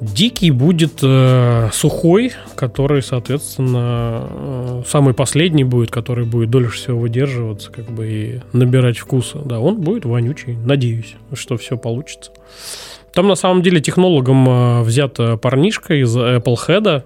[0.00, 7.70] Дикий будет э, сухой, который, соответственно, э, самый последний будет, который будет дольше всего выдерживаться,
[7.70, 9.38] как бы и набирать вкуса.
[9.44, 10.56] Да, он будет вонючий.
[10.56, 12.32] Надеюсь, что все получится.
[13.14, 17.02] Там на самом деле технологом э, взят э, парнишка из Apple Head.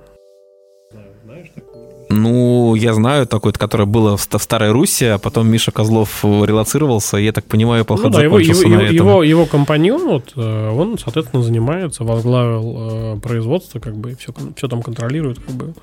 [2.10, 6.24] Ну, я знаю такое, которое было в, ста- в Старой Руси, а потом Миша Козлов
[6.24, 8.94] э, релацировался, и я так понимаю, поход Ну да, его, его, на этом.
[8.96, 12.76] его, его компаньон, вот, он, соответственно, занимается, возглавил
[13.16, 15.74] э, производство, как бы, все, все там контролирует, как бы.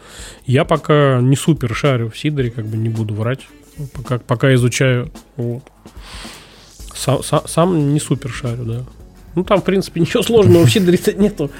[0.47, 3.41] Я пока не супер шарю в Сидоре, как бы не буду врать,
[3.93, 5.11] пока, пока изучаю.
[5.37, 5.61] Вот.
[6.95, 8.81] Сам, са- сам не супер шарю, да.
[9.35, 11.51] Ну, там, в принципе, ничего сложного в Сидоре-то нету.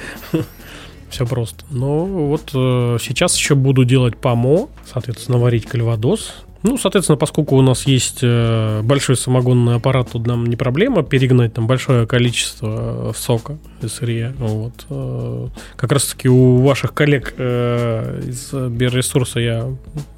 [1.09, 1.63] Все просто.
[1.69, 6.45] Но вот э, сейчас еще буду делать ПАМО, соответственно, варить кальвадос.
[6.63, 11.53] Ну, соответственно, поскольку у нас есть э, большой самогонный аппарат, тут нам не проблема перегнать
[11.53, 14.33] там большое количество э, сока из сырья.
[14.39, 14.73] Вот.
[14.89, 19.69] э, Как раз-таки у ваших коллег э, из биоресурса я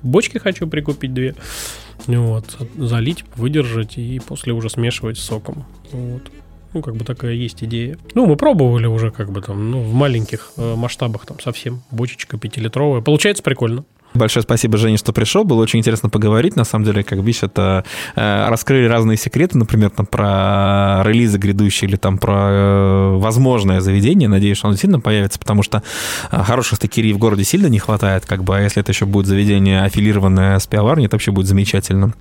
[0.04, 1.36] бочки хочу прикупить две.
[2.06, 2.46] Вот.
[2.78, 5.66] Залить, выдержать и после уже смешивать с соком.
[5.92, 6.22] Вот.
[6.78, 7.98] Ну, как бы такая есть идея.
[8.14, 11.82] Ну, мы пробовали уже как бы там, ну, в маленьких э, масштабах там совсем.
[11.90, 13.02] Бочечка пятилитровая.
[13.02, 13.84] Получается прикольно.
[14.14, 15.44] Большое спасибо, Женя, что пришел.
[15.44, 16.56] Было очень интересно поговорить.
[16.56, 17.84] На самом деле, как видишь, это
[18.16, 24.30] э, раскрыли разные секреты, например, там, про релизы грядущие или там про э, возможное заведение.
[24.30, 25.82] Надеюсь, что оно действительно появится, потому что
[26.32, 28.28] э, хороших стекерий в городе сильно не хватает.
[28.28, 32.14] Как бы, а если это еще будет заведение аффилированное с пивоварней, это вообще будет замечательно.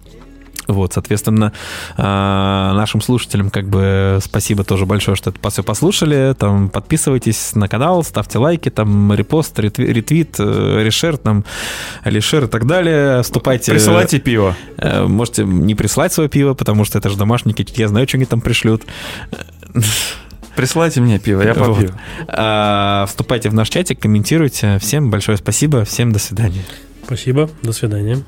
[0.67, 1.53] Вот, соответственно,
[1.97, 6.35] э, нашим слушателям как бы спасибо тоже большое, что это все послушали.
[6.39, 11.45] Там подписывайтесь на канал, ставьте лайки, там репост, ретви- ретвит, э, решер, там,
[12.03, 13.23] алишер и так далее.
[13.23, 13.73] Вступайте.
[13.73, 14.57] Присылайте пиво.
[14.79, 18.27] Э, Можете не прислать свое пиво, потому что это же домашние, я знаю, что они
[18.27, 18.83] там пришлют.
[20.57, 21.75] Присылайте мне пиво, я Вот.
[21.77, 21.91] попью.
[22.29, 24.79] А, Вступайте в наш чатик, комментируйте.
[24.79, 26.63] Всем большое спасибо, всем до свидания.
[27.05, 27.51] Спасибо.
[27.63, 28.23] До свидания.